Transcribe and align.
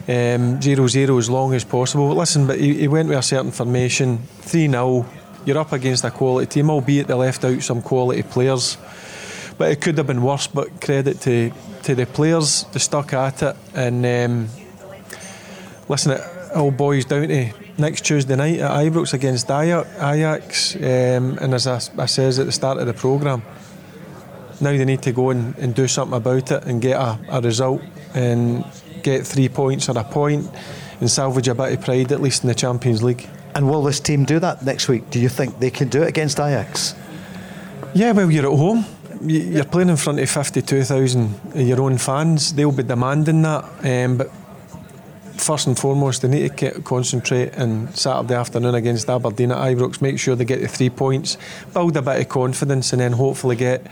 um, 0.08 0.62
zero 0.62 0.88
zero 0.88 1.18
as 1.18 1.30
long 1.30 1.54
as 1.54 1.64
possible. 1.64 2.10
Listen, 2.16 2.48
but 2.48 2.60
he, 2.60 2.74
he 2.74 2.88
went 2.88 3.10
with 3.10 3.18
a 3.18 3.22
certain 3.22 3.52
formation, 3.52 4.18
3 4.42 4.70
0. 4.70 5.06
You're 5.46 5.58
up 5.58 5.72
against 5.72 6.04
a 6.04 6.12
quality 6.12 6.48
team, 6.48 6.70
albeit 6.70 7.08
they 7.08 7.14
left 7.14 7.44
out 7.46 7.62
some 7.62 7.82
quality 7.82 8.24
players. 8.24 8.78
But 9.58 9.72
it 9.72 9.82
could 9.82 9.98
have 9.98 10.08
been 10.08 10.22
worse, 10.22 10.48
but 10.48 10.82
credit 10.82 11.20
to, 11.22 11.52
to 11.84 11.96
the 11.96 12.06
players, 12.06 12.64
they 12.72 12.80
stuck 12.80 13.14
at 13.14 13.44
it. 13.44 13.56
And 13.74 14.06
um, 14.06 14.50
listen, 15.88 16.14
it 16.14 16.22
all 16.56 16.72
boys 16.72 17.06
down 17.06 17.28
to 17.28 17.52
next 17.78 18.06
Tuesday 18.06 18.36
night 18.36 18.60
at 18.60 18.72
Ibrox 18.72 19.14
against 19.14 19.50
Ajax. 19.50 20.76
Um, 20.76 21.38
and 21.40 21.54
as 21.54 21.68
I, 21.68 21.82
I 21.98 22.06
says 22.06 22.40
at 22.40 22.46
the 22.46 22.52
start 22.52 22.78
of 22.78 22.88
the 22.88 22.94
programme, 22.94 23.44
now 24.62 24.72
they 24.72 24.86
need 24.86 25.02
to 25.04 25.12
go 25.12 25.30
and, 25.30 25.58
and 25.58 25.74
do 25.74 25.88
something 25.88 26.18
about 26.18 26.52
it 26.52 26.64
and 26.66 26.82
get 26.82 26.98
a, 26.98 27.20
a 27.30 27.42
result 27.42 27.82
and 28.14 28.66
get 29.04 29.26
three 29.26 29.50
points 29.50 29.90
or 29.90 29.98
a 29.98 30.04
point 30.04 30.50
and 31.00 31.10
salvage 31.10 31.48
a 31.48 31.56
bit 31.56 31.74
of 31.74 31.82
pride 31.84 32.12
at 32.12 32.22
least 32.22 32.44
in 32.44 32.48
the 32.48 32.56
Champions 32.56 33.02
League. 33.02 33.28
And 33.56 33.68
will 33.70 33.84
this 33.84 34.00
team 34.00 34.26
do 34.26 34.40
that 34.40 34.64
next 34.64 34.88
week? 34.88 35.10
Do 35.10 35.20
you 35.20 35.30
think 35.30 35.60
they 35.60 35.72
can 35.72 35.90
do 35.90 36.04
it 36.04 36.10
against 36.10 36.40
Ajax? 36.40 36.96
Yeah, 37.94 38.12
well, 38.12 38.30
you're 38.30 38.52
at 38.52 38.58
home. 38.58 38.86
You're 39.22 39.66
playing 39.66 39.90
in 39.90 39.98
front 39.98 40.20
of 40.20 40.30
52,000 40.30 41.56
of 41.56 41.62
your 41.62 41.82
own 41.82 41.98
fans. 41.98 42.54
They'll 42.54 42.72
be 42.72 42.84
demanding 42.84 43.42
that. 43.42 43.66
Um, 43.84 44.18
but 44.18 44.32
first 45.40 45.68
and 45.68 45.78
foremost, 45.78 46.22
they 46.22 46.28
need 46.28 46.58
to 46.58 46.82
concentrate 46.82 47.58
on 47.58 47.92
Saturday 47.94 48.36
afternoon 48.36 48.76
against 48.76 49.10
Aberdeen 49.10 49.52
at 49.52 49.58
Ibrox. 49.58 50.02
Make 50.02 50.20
sure 50.20 50.36
they 50.36 50.46
get 50.46 50.62
the 50.62 50.68
three 50.68 50.90
points, 50.90 51.38
build 51.74 51.98
a 51.98 52.02
bit 52.02 52.22
of 52.22 52.30
confidence, 52.30 52.94
and 52.94 53.02
then 53.02 53.14
hopefully 53.14 53.56
get 53.56 53.86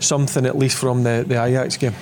something 0.00 0.46
at 0.46 0.56
least 0.56 0.76
from 0.76 1.02
the, 1.02 1.24
the 1.26 1.42
Ajax 1.42 1.76
game. 1.76 1.94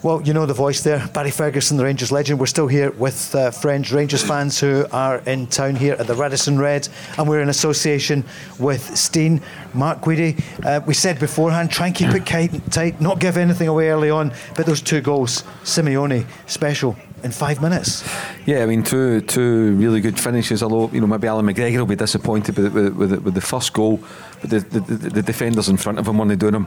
Well, 0.00 0.22
you 0.22 0.32
know 0.32 0.46
the 0.46 0.54
voice 0.54 0.82
there, 0.82 1.04
Barry 1.12 1.32
Ferguson, 1.32 1.76
the 1.76 1.82
Rangers 1.82 2.12
legend. 2.12 2.38
We're 2.38 2.46
still 2.46 2.68
here 2.68 2.92
with 2.92 3.34
uh, 3.34 3.50
friends, 3.50 3.92
Rangers 3.92 4.22
fans 4.22 4.60
who 4.60 4.86
are 4.92 5.18
in 5.26 5.48
town 5.48 5.74
here 5.74 5.96
at 5.98 6.06
the 6.06 6.14
Radisson 6.14 6.56
Red, 6.56 6.88
and 7.18 7.28
we're 7.28 7.40
in 7.40 7.48
association 7.48 8.24
with 8.60 8.96
Steen, 8.96 9.42
Mark 9.74 10.00
Guidi. 10.00 10.40
Uh, 10.64 10.80
we 10.86 10.94
said 10.94 11.18
beforehand, 11.18 11.72
try 11.72 11.88
and 11.88 11.96
keep 11.96 12.10
it 12.14 12.24
tight, 12.70 13.00
not 13.00 13.18
give 13.18 13.36
anything 13.36 13.66
away 13.66 13.88
early 13.88 14.08
on. 14.08 14.32
But 14.54 14.66
those 14.66 14.80
two 14.80 15.00
goals, 15.00 15.42
Simeone, 15.64 16.26
special 16.46 16.96
in 17.24 17.32
five 17.32 17.60
minutes. 17.60 18.08
Yeah, 18.46 18.62
I 18.62 18.66
mean, 18.66 18.84
two 18.84 19.20
two 19.22 19.74
really 19.74 20.00
good 20.00 20.18
finishes. 20.18 20.62
Although 20.62 20.94
you 20.94 21.00
know 21.00 21.08
maybe 21.08 21.26
Allan 21.26 21.46
McGregor 21.46 21.78
will 21.78 21.86
be 21.86 21.96
disappointed 21.96 22.56
with 22.56 22.72
with, 22.72 22.94
with, 22.94 23.22
with 23.24 23.34
the 23.34 23.40
first 23.40 23.72
goal, 23.72 24.00
but 24.40 24.50
the, 24.50 24.60
the, 24.60 24.80
the, 25.10 25.22
defenders 25.22 25.68
in 25.68 25.76
front 25.76 25.98
of 25.98 26.06
him 26.06 26.18
weren't 26.18 26.38
doing 26.38 26.54
him 26.54 26.66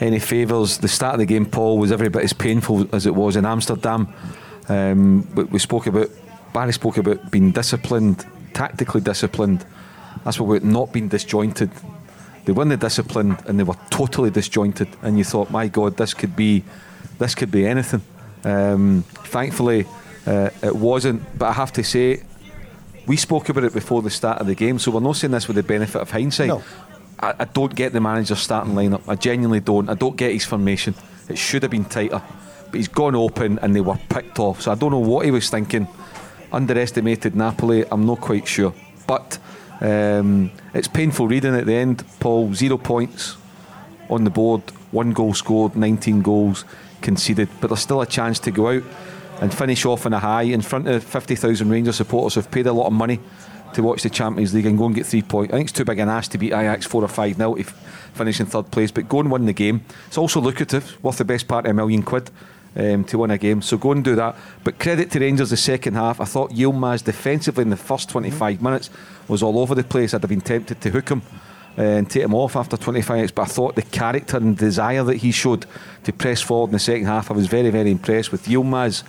any 0.00 0.18
favours. 0.18 0.78
The 0.78 0.88
start 0.88 1.14
of 1.14 1.20
the 1.20 1.26
game, 1.26 1.46
Paul, 1.46 1.78
was 1.78 1.92
every 1.92 2.08
bit 2.08 2.22
as 2.22 2.32
painful 2.32 2.94
as 2.94 3.06
it 3.06 3.14
was 3.14 3.36
in 3.36 3.44
Amsterdam. 3.44 4.12
Um, 4.68 5.26
we 5.50 5.58
spoke 5.58 5.86
about 5.86 6.08
Barry 6.52 6.72
spoke 6.72 6.96
about 6.96 7.30
being 7.30 7.52
disciplined, 7.52 8.26
tactically 8.54 9.00
disciplined. 9.00 9.64
That's 10.24 10.40
what 10.40 10.48
we're 10.48 10.60
not 10.60 10.92
being 10.92 11.08
disjointed. 11.08 11.70
They 12.44 12.52
won 12.52 12.68
the 12.68 12.76
discipline 12.76 13.36
and 13.46 13.58
they 13.58 13.62
were 13.62 13.76
totally 13.90 14.30
disjointed, 14.30 14.88
and 15.02 15.16
you 15.18 15.24
thought, 15.24 15.50
my 15.50 15.68
God, 15.68 15.96
this 15.96 16.14
could 16.14 16.34
be, 16.34 16.64
this 17.18 17.34
could 17.34 17.50
be 17.50 17.66
anything. 17.66 18.02
Um, 18.44 19.04
thankfully, 19.24 19.86
uh, 20.26 20.50
it 20.62 20.74
wasn't. 20.74 21.38
But 21.38 21.50
I 21.50 21.52
have 21.52 21.72
to 21.74 21.84
say, 21.84 22.22
we 23.06 23.16
spoke 23.16 23.48
about 23.48 23.64
it 23.64 23.72
before 23.72 24.02
the 24.02 24.10
start 24.10 24.40
of 24.40 24.46
the 24.46 24.54
game, 24.54 24.78
so 24.78 24.90
we're 24.90 25.00
not 25.00 25.16
saying 25.16 25.32
this 25.32 25.46
with 25.46 25.56
the 25.56 25.62
benefit 25.62 26.00
of 26.00 26.10
hindsight. 26.10 26.48
No. 26.48 26.62
I, 27.20 27.34
I 27.40 27.44
don't 27.44 27.74
get 27.74 27.92
the 27.92 28.00
manager's 28.00 28.40
starting 28.40 28.74
lineup. 28.74 29.02
I 29.08 29.14
genuinely 29.14 29.60
don't. 29.60 29.88
I 29.88 29.94
don't 29.94 30.16
get 30.16 30.32
his 30.32 30.44
formation. 30.44 30.94
It 31.28 31.38
should 31.38 31.62
have 31.62 31.70
been 31.70 31.84
tighter, 31.84 32.22
but 32.66 32.74
he's 32.74 32.88
gone 32.88 33.14
open 33.14 33.58
and 33.60 33.74
they 33.74 33.80
were 33.80 33.98
picked 34.08 34.38
off. 34.38 34.62
So 34.62 34.72
I 34.72 34.74
don't 34.74 34.90
know 34.90 34.98
what 34.98 35.24
he 35.24 35.30
was 35.30 35.48
thinking. 35.50 35.86
Underestimated 36.52 37.36
Napoli. 37.36 37.84
I'm 37.90 38.06
not 38.06 38.20
quite 38.20 38.48
sure, 38.48 38.74
but. 39.06 39.38
Um, 39.80 40.50
it's 40.74 40.88
painful 40.88 41.26
reading 41.26 41.54
at 41.54 41.66
the 41.66 41.74
end. 41.74 42.04
Paul, 42.20 42.52
zero 42.54 42.76
points 42.76 43.36
on 44.10 44.24
the 44.24 44.30
board, 44.30 44.62
one 44.90 45.12
goal 45.12 45.34
scored, 45.34 45.74
19 45.76 46.22
goals 46.22 46.64
conceded, 47.00 47.48
but 47.60 47.68
there's 47.68 47.80
still 47.80 48.02
a 48.02 48.06
chance 48.06 48.38
to 48.40 48.50
go 48.50 48.68
out 48.68 48.82
and 49.40 49.54
finish 49.54 49.86
off 49.86 50.04
on 50.04 50.12
a 50.12 50.18
high 50.18 50.42
in 50.42 50.60
front 50.60 50.86
of 50.86 51.02
50,000 51.02 51.70
Rangers 51.70 51.96
supporters 51.96 52.34
who've 52.34 52.50
paid 52.50 52.66
a 52.66 52.72
lot 52.72 52.86
of 52.86 52.92
money 52.92 53.20
to 53.74 53.82
watch 53.82 54.02
the 54.02 54.10
Champions 54.10 54.54
League 54.54 54.66
and 54.66 54.78
go 54.78 54.86
and 54.86 54.94
get 54.94 55.06
three 55.06 55.22
points. 55.22 55.52
I 55.52 55.56
think 55.56 55.70
it's 55.70 55.76
too 55.76 55.84
big 55.84 55.98
an 55.98 56.08
ask 56.08 56.30
to 56.32 56.38
beat 56.38 56.52
Ajax 56.52 56.86
four 56.86 57.02
or 57.02 57.08
five 57.08 57.38
now 57.38 57.54
to 57.54 57.64
finish 57.64 58.40
in 58.40 58.46
third 58.46 58.70
place, 58.70 58.90
but 58.90 59.08
go 59.08 59.20
and 59.20 59.30
win 59.30 59.46
the 59.46 59.52
game. 59.52 59.84
It's 60.06 60.18
also 60.18 60.40
lucrative, 60.40 61.02
worth 61.02 61.18
the 61.18 61.24
best 61.24 61.48
part 61.48 61.66
of 61.66 61.70
a 61.70 61.74
million 61.74 62.02
quid. 62.02 62.30
Um, 62.76 63.02
to 63.06 63.18
win 63.18 63.32
a 63.32 63.36
game, 63.36 63.62
so 63.62 63.76
go 63.76 63.90
and 63.90 64.04
do 64.04 64.14
that. 64.14 64.36
But 64.62 64.78
credit 64.78 65.10
to 65.10 65.18
Rangers 65.18 65.50
the 65.50 65.56
second 65.56 65.94
half. 65.94 66.20
I 66.20 66.24
thought 66.24 66.52
Yilmaz 66.52 67.02
defensively 67.02 67.62
in 67.62 67.70
the 67.70 67.76
first 67.76 68.08
25 68.10 68.62
minutes 68.62 68.90
was 69.26 69.42
all 69.42 69.58
over 69.58 69.74
the 69.74 69.82
place. 69.82 70.14
I'd 70.14 70.22
have 70.22 70.28
been 70.28 70.40
tempted 70.40 70.80
to 70.80 70.90
hook 70.90 71.08
him 71.08 71.22
uh, 71.76 71.82
and 71.82 72.08
take 72.08 72.22
him 72.22 72.32
off 72.32 72.54
after 72.54 72.76
25 72.76 73.16
minutes. 73.16 73.32
But 73.32 73.42
I 73.42 73.46
thought 73.46 73.74
the 73.74 73.82
character 73.82 74.36
and 74.36 74.56
desire 74.56 75.02
that 75.02 75.16
he 75.16 75.32
showed 75.32 75.66
to 76.04 76.12
press 76.12 76.40
forward 76.40 76.68
in 76.68 76.74
the 76.74 76.78
second 76.78 77.06
half, 77.06 77.32
I 77.32 77.34
was 77.34 77.48
very, 77.48 77.70
very 77.70 77.90
impressed 77.90 78.30
with 78.30 78.46
Yilmaz. 78.46 79.02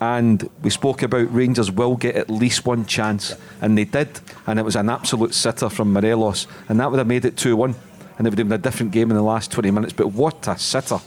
And 0.00 0.48
we 0.62 0.70
spoke 0.70 1.02
about 1.02 1.32
Rangers 1.32 1.70
will 1.70 1.96
get 1.96 2.16
at 2.16 2.30
least 2.30 2.64
one 2.64 2.86
chance, 2.86 3.34
and 3.60 3.76
they 3.76 3.84
did. 3.84 4.20
And 4.46 4.58
it 4.58 4.64
was 4.64 4.76
an 4.76 4.88
absolute 4.88 5.34
sitter 5.34 5.68
from 5.68 5.92
Morelos, 5.92 6.46
and 6.68 6.80
that 6.80 6.90
would 6.90 6.98
have 6.98 7.06
made 7.06 7.24
it 7.24 7.36
2 7.36 7.56
1. 7.56 7.74
And 8.18 8.26
it 8.26 8.30
would 8.30 8.38
have 8.38 8.48
been 8.48 8.58
a 8.58 8.62
different 8.62 8.92
game 8.92 9.10
in 9.10 9.16
the 9.16 9.22
last 9.22 9.50
20 9.52 9.70
minutes. 9.70 9.92
But 9.92 10.08
what 10.08 10.46
a 10.48 10.58
sitter 10.58 10.98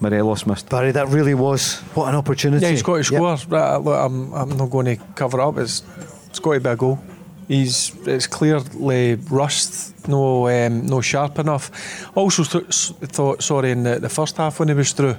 Morelos 0.00 0.46
missed. 0.46 0.68
Barry, 0.68 0.92
that 0.92 1.08
really 1.08 1.34
was 1.34 1.80
what 1.94 2.08
an 2.08 2.14
opportunity. 2.14 2.64
Yeah, 2.64 2.70
he's 2.70 2.82
got 2.82 2.96
to 2.96 3.04
score. 3.04 3.36
Yep. 3.36 3.50
Right, 3.50 3.76
look, 3.76 3.98
I'm, 3.98 4.32
I'm 4.32 4.56
not 4.56 4.70
going 4.70 4.86
to 4.86 5.04
cover 5.14 5.40
up. 5.40 5.58
It's, 5.58 5.82
it's 6.28 6.38
got 6.38 6.54
to 6.54 6.60
be 6.60 6.70
a 6.70 6.76
goal. 6.76 6.98
He's 7.48 7.92
it's 8.06 8.28
clearly 8.28 9.16
rushed, 9.16 10.06
no 10.06 10.48
um, 10.48 10.86
no 10.86 11.00
sharp 11.00 11.40
enough. 11.40 12.08
Also 12.16 12.44
th- 12.44 12.92
thought 13.10 13.42
sorry 13.42 13.72
in 13.72 13.82
the, 13.82 13.98
the 13.98 14.08
first 14.08 14.36
half 14.36 14.60
when 14.60 14.68
he 14.68 14.74
was 14.74 14.92
through. 14.92 15.16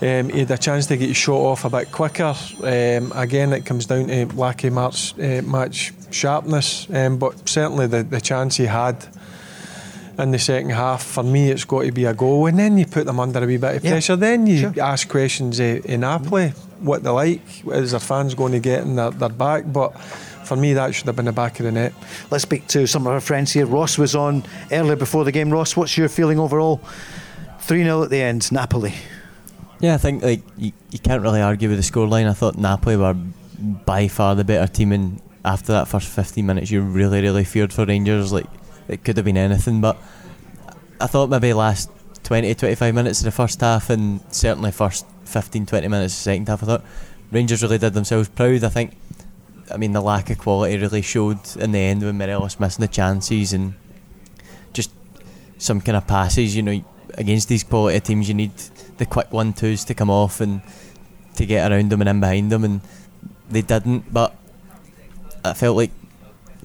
Um, 0.00 0.28
he 0.28 0.40
had 0.40 0.50
a 0.50 0.58
chance 0.58 0.86
to 0.86 0.96
get 0.96 1.14
shot 1.14 1.38
off 1.38 1.64
a 1.64 1.70
bit 1.70 1.92
quicker. 1.92 2.34
Um, 2.62 3.12
again, 3.14 3.52
it 3.52 3.64
comes 3.64 3.86
down 3.86 4.08
to 4.08 4.26
lack 4.34 4.64
of 4.64 4.72
match, 4.72 5.18
uh, 5.18 5.42
match 5.42 5.92
sharpness, 6.10 6.88
um, 6.90 7.18
but 7.18 7.48
certainly 7.48 7.86
the, 7.86 8.02
the 8.02 8.20
chance 8.20 8.56
he 8.56 8.66
had 8.66 9.06
in 10.18 10.30
the 10.30 10.38
second 10.38 10.70
half, 10.70 11.02
for 11.02 11.22
me, 11.22 11.50
it's 11.50 11.64
got 11.64 11.82
to 11.82 11.92
be 11.92 12.04
a 12.04 12.14
goal. 12.14 12.46
And 12.46 12.58
then 12.58 12.78
you 12.78 12.86
put 12.86 13.06
them 13.06 13.20
under 13.20 13.42
a 13.42 13.46
wee 13.46 13.56
bit 13.56 13.76
of 13.76 13.82
pressure. 13.82 14.12
Yeah, 14.12 14.16
then 14.16 14.46
you 14.46 14.58
sure. 14.58 14.82
ask 14.82 15.08
questions 15.08 15.60
uh, 15.60 15.80
in 15.84 16.00
Napoli. 16.00 16.50
what 16.80 17.02
they 17.02 17.10
like? 17.10 17.66
Is 17.66 17.92
their 17.92 18.00
fans 18.00 18.34
going 18.34 18.52
to 18.52 18.60
get 18.60 18.82
in 18.82 18.96
their, 18.96 19.10
their 19.10 19.28
back? 19.28 19.64
But 19.66 19.98
for 20.44 20.56
me, 20.56 20.74
that 20.74 20.94
should 20.94 21.06
have 21.06 21.16
been 21.16 21.24
the 21.24 21.32
back 21.32 21.58
of 21.58 21.64
the 21.64 21.72
net. 21.72 21.92
Let's 22.30 22.42
speak 22.42 22.66
to 22.68 22.86
some 22.86 23.06
of 23.06 23.12
our 23.12 23.20
friends 23.20 23.52
here. 23.52 23.66
Ross 23.66 23.98
was 23.98 24.14
on 24.14 24.44
earlier 24.70 24.96
before 24.96 25.24
the 25.24 25.32
game. 25.32 25.50
Ross, 25.50 25.76
what's 25.76 25.96
your 25.96 26.08
feeling 26.08 26.38
overall? 26.38 26.80
3 27.60 27.82
0 27.82 28.02
at 28.02 28.10
the 28.10 28.20
end, 28.20 28.52
Napoli. 28.52 28.94
Yeah, 29.80 29.94
I 29.94 29.98
think 29.98 30.22
like 30.22 30.42
you, 30.56 30.72
you 30.90 30.98
can't 30.98 31.22
really 31.22 31.40
argue 31.40 31.68
with 31.68 31.78
the 31.78 31.90
scoreline. 31.92 32.28
I 32.28 32.32
thought 32.32 32.56
Napoli 32.56 32.96
were 32.96 33.14
by 33.14 34.08
far 34.08 34.34
the 34.34 34.44
better 34.44 34.72
team, 34.72 34.92
and 34.92 35.20
after 35.44 35.72
that 35.72 35.88
first 35.88 36.08
15 36.08 36.44
minutes, 36.44 36.70
you 36.70 36.80
really, 36.80 37.20
really 37.20 37.44
feared 37.44 37.72
for 37.72 37.84
Rangers. 37.84 38.32
Like 38.32 38.46
it 38.88 39.04
could 39.04 39.16
have 39.16 39.24
been 39.24 39.36
anything, 39.36 39.80
but 39.80 39.96
I 41.00 41.06
thought 41.06 41.28
maybe 41.28 41.52
last 41.52 41.90
20 42.24 42.54
25 42.54 42.94
minutes 42.94 43.20
of 43.20 43.26
the 43.26 43.30
first 43.30 43.60
half, 43.60 43.90
and 43.90 44.20
certainly 44.30 44.70
first 44.70 45.06
15 45.24 45.66
20 45.66 45.88
minutes 45.88 46.14
of 46.14 46.18
the 46.18 46.22
second 46.22 46.48
half, 46.48 46.62
I 46.62 46.66
thought 46.66 46.84
Rangers 47.30 47.62
really 47.62 47.78
did 47.78 47.94
themselves 47.94 48.28
proud. 48.28 48.64
I 48.64 48.68
think, 48.68 48.96
I 49.70 49.76
mean, 49.76 49.92
the 49.92 50.00
lack 50.00 50.30
of 50.30 50.38
quality 50.38 50.78
really 50.78 51.02
showed 51.02 51.38
in 51.56 51.72
the 51.72 51.78
end 51.78 52.02
when 52.02 52.16
Morelos 52.16 52.60
missing 52.60 52.82
the 52.82 52.88
chances 52.88 53.52
and 53.52 53.74
just 54.72 54.90
some 55.58 55.80
kind 55.80 55.96
of 55.96 56.06
passes. 56.06 56.56
You 56.56 56.62
know, 56.62 56.84
against 57.14 57.48
these 57.48 57.64
quality 57.64 58.00
teams, 58.00 58.28
you 58.28 58.34
need 58.34 58.52
the 58.98 59.06
quick 59.06 59.32
one 59.32 59.52
twos 59.52 59.84
to 59.84 59.94
come 59.94 60.10
off 60.10 60.40
and 60.40 60.62
to 61.36 61.46
get 61.46 61.70
around 61.70 61.90
them 61.90 62.00
and 62.00 62.08
in 62.08 62.20
behind 62.20 62.52
them, 62.52 62.64
and 62.64 62.80
they 63.50 63.62
didn't. 63.62 64.12
But 64.12 64.34
I 65.44 65.52
felt 65.54 65.76
like 65.76 65.90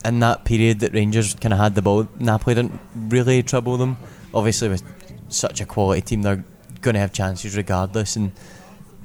in 0.05 0.19
that 0.19 0.45
period 0.45 0.79
that 0.79 0.93
Rangers 0.93 1.33
kind 1.35 1.53
of 1.53 1.59
had 1.59 1.75
the 1.75 1.81
ball, 1.81 2.07
Napoli 2.19 2.55
didn't 2.55 2.79
really 2.95 3.43
trouble 3.43 3.77
them. 3.77 3.97
Obviously, 4.33 4.69
with 4.69 4.83
such 5.29 5.61
a 5.61 5.65
quality 5.65 6.01
team, 6.01 6.21
they're 6.21 6.43
going 6.81 6.93
to 6.93 6.99
have 6.99 7.11
chances 7.13 7.57
regardless. 7.57 8.15
And 8.15 8.31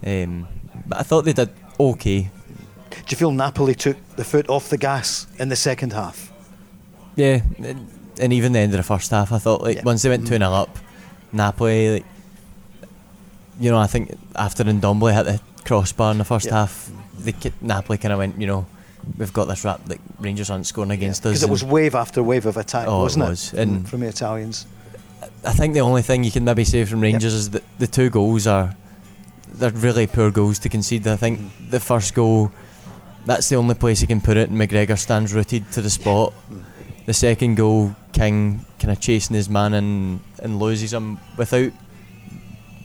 um, 0.07 0.47
but 0.87 0.99
I 0.99 1.03
thought 1.03 1.25
they 1.25 1.33
did 1.33 1.51
okay. 1.81 2.31
Do 2.91 3.03
you 3.09 3.17
feel 3.17 3.33
Napoli 3.33 3.75
took 3.75 3.97
the 4.17 4.25
foot 4.25 4.49
off 4.49 4.69
the 4.69 4.79
gas 4.79 5.27
in 5.39 5.49
the 5.49 5.57
second 5.57 5.93
half? 5.93 6.33
Yeah, 7.17 7.41
and, 7.59 8.33
even 8.33 8.53
the 8.53 8.61
end 8.61 8.73
of 8.73 8.79
the 8.79 8.85
first 8.85 9.11
half, 9.11 9.33
I 9.33 9.39
thought 9.39 9.63
like 9.63 9.79
Yeah. 9.79 9.83
once 9.85 10.03
they 10.03 10.09
went 10.09 10.27
two 10.27 10.37
0 10.37 10.53
up, 10.53 10.79
Napoli, 11.33 11.95
like, 11.95 12.05
you 13.59 13.71
know, 13.71 13.79
I 13.79 13.87
think 13.87 14.17
after 14.35 14.65
Ndombele 14.65 15.15
hit 15.15 15.25
the 15.25 15.41
crossbar 15.65 16.13
in 16.13 16.19
the 16.19 16.25
first 16.25 16.47
Yeah. 16.47 16.61
half, 16.61 16.91
the 17.19 17.35
Napoli 17.61 17.99
kind 17.99 18.13
of 18.13 18.19
went, 18.19 18.41
you 18.41 18.47
know, 18.47 18.67
we've 19.19 19.33
got 19.33 19.47
this 19.47 19.65
rap. 19.65 19.81
Like 19.87 20.01
Rangers 20.19 20.51
aren't 20.51 20.67
scoring 20.67 20.91
against 20.91 21.25
us. 21.27 21.33
Because 21.33 21.43
it 21.43 21.51
was 21.51 21.65
wave 21.65 21.95
after 21.95 22.23
wave 22.23 22.47
of 22.47 22.57
attack, 22.57 22.87
Oh, 22.89 23.03
wasn't 23.03 23.25
it? 23.25 23.29
was. 23.29 23.51
From- 23.51 23.59
And- 23.59 23.89
from 23.89 24.01
the 24.01 24.09
Italians. 24.09 24.67
I 25.45 25.53
think 25.53 25.75
the 25.75 25.81
only 25.81 26.03
thing 26.03 26.25
you 26.25 26.31
can 26.31 26.45
maybe 26.45 26.65
say 26.65 26.85
from 26.85 27.01
Rangers 27.01 27.35
is 27.35 27.51
that 27.51 27.63
the 27.79 27.87
two 27.87 28.11
goals 28.11 28.47
are 28.47 28.75
they're 29.57 29.71
really 29.71 30.07
poor 30.07 30.31
goals 30.31 30.59
to 30.61 30.69
concede. 30.69 31.07
I 31.07 31.17
think 31.17 31.39
mm. 31.39 31.71
the 31.71 31.81
first 31.81 32.15
goal 32.15 32.51
that's 33.25 33.49
the 33.49 33.57
only 33.57 33.75
place 33.75 34.01
you 34.01 34.07
can 34.07 34.21
put 34.21 34.37
it 34.37 34.51
and 34.51 34.59
McGregor 34.59 34.99
stands 34.99 35.33
rooted 35.33 35.71
to 35.73 35.81
the 35.81 35.91
spot. 35.91 36.33
Mm. 36.51 36.63
The 37.07 37.15
second 37.15 37.55
goal, 37.57 37.95
King 38.13 38.65
kind 38.79 38.91
of 38.93 39.01
chasing 39.01 39.35
his 39.37 39.49
man 39.49 39.75
and, 39.75 40.21
and 40.43 40.59
loses 40.59 40.93
him 40.93 41.19
without 41.37 41.73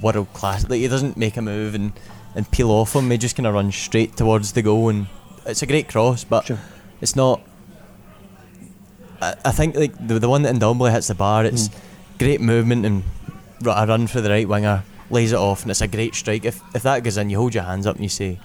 world 0.02 0.32
class. 0.34 0.68
Like 0.70 0.80
he 0.80 0.88
doesn't 0.88 1.18
make 1.18 1.38
a 1.38 1.42
move 1.42 1.76
and, 1.76 1.92
and 2.36 2.50
peel 2.52 2.72
off 2.72 2.96
him. 2.96 3.10
He 3.12 3.18
just 3.18 3.36
kind 3.36 3.48
of 3.48 3.54
runs 3.54 3.76
straight 3.76 4.16
towards 4.18 4.54
the 4.54 4.62
goal 4.62 4.90
and 4.90 5.08
it's 5.46 5.62
a 5.62 5.66
great 5.66 5.88
cross, 5.90 6.24
but 6.24 6.46
Sure. 6.46 6.60
it's 7.02 7.16
not. 7.16 7.42
I, 9.22 9.36
I 9.46 9.52
think 9.52 9.76
like 9.76 9.94
the 10.08 10.20
the 10.20 10.30
one 10.30 10.44
that 10.44 10.56
Ndombele 10.56 10.92
hits 10.92 11.08
the 11.08 11.16
bar, 11.16 11.46
it's 11.46 11.70
great 12.18 12.42
movement 12.42 12.86
and 12.86 13.04
a 13.66 13.86
run 13.88 14.08
for 14.08 14.22
the 14.22 14.30
right 14.30 14.48
winger, 14.48 14.84
lays 15.10 15.32
it 15.34 15.38
off, 15.38 15.64
and 15.64 15.72
it's 15.72 15.82
a 15.82 15.88
great 15.88 16.16
strike. 16.16 16.46
If 16.46 16.62
if 16.76 16.84
that 16.84 17.04
goes 17.04 17.18
in, 17.18 17.30
you 17.30 17.38
hold 17.38 17.54
your 17.54 17.64
hands 17.64 17.86
up 17.86 17.96
and 17.96 18.04
you 18.04 18.10
say, 18.10 18.40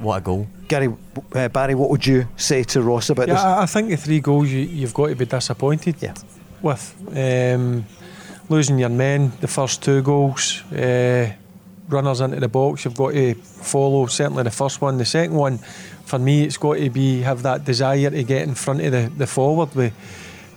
"What 0.00 0.16
a 0.16 0.20
goal!" 0.20 0.46
Gary, 0.68 0.92
uh, 1.34 1.48
Barry, 1.48 1.74
what 1.74 1.90
would 1.90 2.06
you 2.06 2.26
say 2.36 2.62
to 2.64 2.82
Ross 2.82 3.10
about 3.10 3.28
Yeah, 3.28 3.34
this? 3.34 3.42
I, 3.44 3.62
I 3.62 3.66
think 3.66 3.90
the 3.90 3.96
three 3.96 4.20
goals 4.20 4.48
you, 4.50 4.60
you've 4.60 4.94
got 4.94 5.08
to 5.08 5.14
be 5.16 5.26
disappointed 5.26 5.96
Yeah. 6.00 6.14
with. 6.62 6.94
Um, 7.16 7.84
losing 8.50 8.78
your 8.78 8.90
men, 8.90 9.32
the 9.40 9.48
first 9.48 9.82
two 9.82 10.02
goals, 10.02 10.62
uh, 10.72 11.32
runners 11.88 12.20
into 12.20 12.40
the 12.40 12.48
box, 12.48 12.84
you've 12.84 12.96
got 12.96 13.12
to 13.12 13.34
follow. 13.34 14.06
Certainly 14.06 14.42
the 14.42 14.50
first 14.50 14.82
one. 14.82 14.98
The 14.98 15.04
second 15.04 15.36
one, 15.36 15.58
for 16.04 16.18
me, 16.18 16.42
it's 16.42 16.58
got 16.58 16.74
to 16.74 16.90
be 16.90 17.22
have 17.22 17.42
that 17.42 17.64
desire 17.64 18.10
to 18.10 18.22
get 18.24 18.42
in 18.42 18.54
front 18.54 18.80
of 18.82 18.92
the, 18.92 19.10
the 19.16 19.26
forward 19.26 19.74
with 19.74 19.92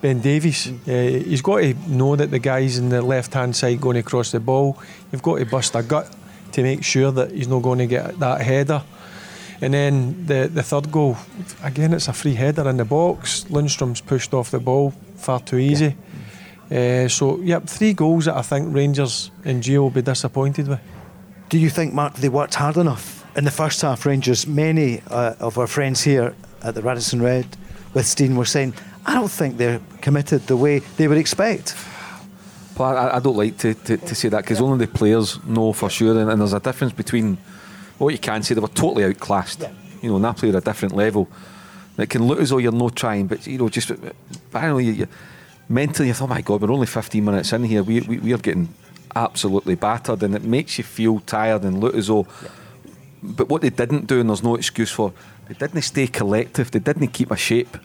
Ben 0.02 0.20
Davies. 0.20 0.68
Uh, 0.86 1.22
he's 1.24 1.40
got 1.40 1.60
to 1.60 1.74
know 1.88 2.16
that 2.16 2.30
the 2.30 2.40
guys 2.40 2.78
in 2.78 2.88
the 2.88 3.00
left 3.00 3.32
hand 3.32 3.54
side 3.54 3.80
going 3.80 3.96
across 3.96 4.32
the 4.32 4.40
ball. 4.40 4.76
You've 5.12 5.22
got 5.22 5.38
to 5.38 5.46
bust 5.46 5.76
a 5.76 5.82
gut 5.82 6.14
to 6.52 6.62
make 6.62 6.82
sure 6.82 7.12
that 7.12 7.30
he's 7.30 7.48
not 7.48 7.62
going 7.62 7.78
to 7.78 7.86
get 7.86 8.18
that 8.18 8.40
header. 8.40 8.82
And 9.60 9.72
then 9.72 10.26
the, 10.26 10.50
the 10.52 10.62
third 10.64 10.90
goal, 10.90 11.16
again, 11.62 11.94
it's 11.94 12.08
a 12.08 12.12
free 12.12 12.34
header 12.34 12.68
in 12.68 12.76
the 12.76 12.84
box. 12.84 13.44
Lundstram's 13.44 14.00
pushed 14.00 14.34
off 14.34 14.50
the 14.50 14.58
ball 14.58 14.90
far 15.16 15.40
too 15.40 15.58
easy. 15.58 15.96
Uh, 16.74 17.06
so, 17.08 17.38
yep, 17.38 17.68
three 17.68 17.92
goals 17.92 18.24
that 18.24 18.36
I 18.36 18.42
think 18.42 18.74
Rangers 18.74 19.30
and 19.44 19.62
Gio 19.62 19.78
will 19.78 19.90
be 19.90 20.02
disappointed 20.02 20.66
with. 20.66 20.80
Do 21.48 21.56
you 21.56 21.70
think, 21.70 21.94
Mark, 21.94 22.14
they 22.14 22.28
worked 22.28 22.56
hard 22.56 22.76
enough 22.76 23.24
in 23.36 23.44
the 23.44 23.52
first 23.52 23.80
half? 23.82 24.04
Rangers, 24.04 24.44
many 24.46 25.00
uh, 25.08 25.34
of 25.38 25.56
our 25.56 25.68
friends 25.68 26.02
here 26.02 26.34
at 26.62 26.74
the 26.74 26.82
Radisson 26.82 27.22
Red 27.22 27.46
with 27.92 28.06
Steen 28.06 28.34
were 28.34 28.44
saying, 28.44 28.74
I 29.06 29.14
don't 29.14 29.30
think 29.30 29.56
they're 29.56 29.80
committed 30.00 30.48
the 30.48 30.56
way 30.56 30.80
they 30.96 31.06
would 31.06 31.18
expect. 31.18 31.76
But 32.76 32.96
I, 32.96 33.16
I 33.16 33.20
don't 33.20 33.36
like 33.36 33.56
to, 33.58 33.74
to, 33.74 33.96
to 33.96 34.14
say 34.16 34.28
that 34.30 34.42
because 34.42 34.60
only 34.60 34.84
the 34.84 34.92
players 34.92 35.38
know 35.44 35.72
for 35.72 35.88
sure, 35.88 36.18
and, 36.18 36.28
and 36.28 36.40
there's 36.40 36.54
a 36.54 36.58
difference 36.60 36.92
between 36.92 37.38
what 37.98 38.08
you 38.08 38.18
can 38.18 38.42
say 38.42 38.54
they 38.54 38.60
were 38.60 38.66
totally 38.66 39.04
outclassed. 39.04 39.62
You 40.02 40.08
know, 40.08 40.18
Napoli 40.18 40.52
are 40.52 40.58
a 40.58 40.60
different 40.60 40.96
level. 40.96 41.28
It 41.96 42.10
can 42.10 42.24
look 42.24 42.40
as 42.40 42.50
though 42.50 42.58
you're 42.58 42.72
not 42.72 42.96
trying, 42.96 43.28
but 43.28 43.46
you 43.46 43.58
know, 43.58 43.68
just 43.68 43.92
I 43.92 43.94
don't 43.94 44.70
know, 44.70 44.78
you, 44.78 44.92
you, 44.92 45.08
mentally 45.68 46.08
you 46.08 46.14
thought, 46.14 46.24
oh 46.30 46.34
my 46.34 46.40
God, 46.42 46.60
we're 46.62 46.72
only 46.72 46.86
15 46.86 47.24
minutes 47.24 47.52
in 47.52 47.64
here. 47.64 47.82
We, 47.82 48.00
we 48.02 48.18
we 48.18 48.32
are 48.32 48.38
getting 48.38 48.68
absolutely 49.16 49.74
battered, 49.76 50.22
and 50.22 50.34
it 50.34 50.42
makes 50.44 50.78
you 50.78 50.84
feel 50.84 51.20
tired 51.20 51.62
and 51.62 51.80
look 51.80 51.94
as 51.94 52.06
though. 52.08 52.26
But 53.22 53.48
what 53.48 53.62
they 53.62 53.70
didn't 53.70 54.06
do, 54.06 54.20
and 54.20 54.28
there's 54.28 54.42
no 54.42 54.54
excuse 54.54 54.90
for, 54.90 55.12
they 55.48 55.54
didn't 55.54 55.82
stay 55.82 56.06
collective. 56.06 56.70
They 56.70 56.78
didn't 56.80 57.08
keep 57.08 57.30
a 57.30 57.36
shape. 57.36 57.76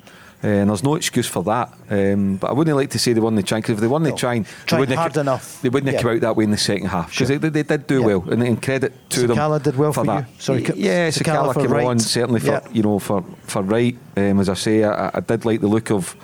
Uh, 0.41 0.47
and 0.47 0.69
there's 0.69 0.83
no 0.83 0.95
excuse 0.95 1.27
for 1.27 1.43
that. 1.43 1.73
Um, 1.89 2.37
but 2.37 2.49
I 2.49 2.53
wouldn't 2.53 2.75
like 2.77 2.89
to 2.91 2.99
say 2.99 3.11
they 3.11 3.19
weren't 3.19 3.45
trying 3.45 3.61
because 3.61 3.73
if 3.73 3.81
they 3.81 3.87
weren't 3.87 4.05
No. 4.05 4.15
trying, 4.15 4.45
they 4.69 4.77
wouldn't 4.77 4.97
hard 4.97 5.13
have, 5.15 5.21
enough. 5.21 5.61
They 5.61 5.67
wouldn't 5.67 5.87
have 5.91 5.95
Yeah. 5.95 6.01
come 6.01 6.15
out 6.15 6.21
that 6.21 6.35
way 6.37 6.45
in 6.45 6.51
the 6.51 6.57
second 6.57 6.87
half 6.87 7.09
because 7.11 7.27
Sure. 7.27 7.37
they, 7.39 7.49
they 7.49 7.63
did 7.63 7.87
do 7.87 7.99
Yeah. 7.99 8.05
well, 8.05 8.23
and, 8.31 8.43
and 8.43 8.61
credit 8.61 8.93
to 9.09 9.27
them. 9.27 9.35
Sakala 9.35 9.61
did 9.61 9.75
well 9.75 9.91
for 9.91 10.05
you? 10.05 10.11
that. 10.11 10.25
Sorry, 10.39 10.61
Ka- 10.61 10.73
yeah, 10.77 11.09
Sakala 11.09 11.49
Sakala 11.49 11.53
for 11.53 11.61
came 11.61 11.71
right. 11.73 11.85
on 11.87 11.99
certainly 11.99 12.39
for 12.39 12.47
Yeah. 12.51 12.59
you 12.71 12.83
know 12.83 12.99
for 12.99 13.25
for 13.47 13.61
right. 13.63 13.97
Um, 14.15 14.39
as 14.39 14.47
I 14.47 14.53
say, 14.53 14.85
I, 14.85 15.11
I 15.13 15.19
did 15.19 15.43
like 15.43 15.59
the 15.59 15.67
look 15.67 15.91
of. 15.91 16.15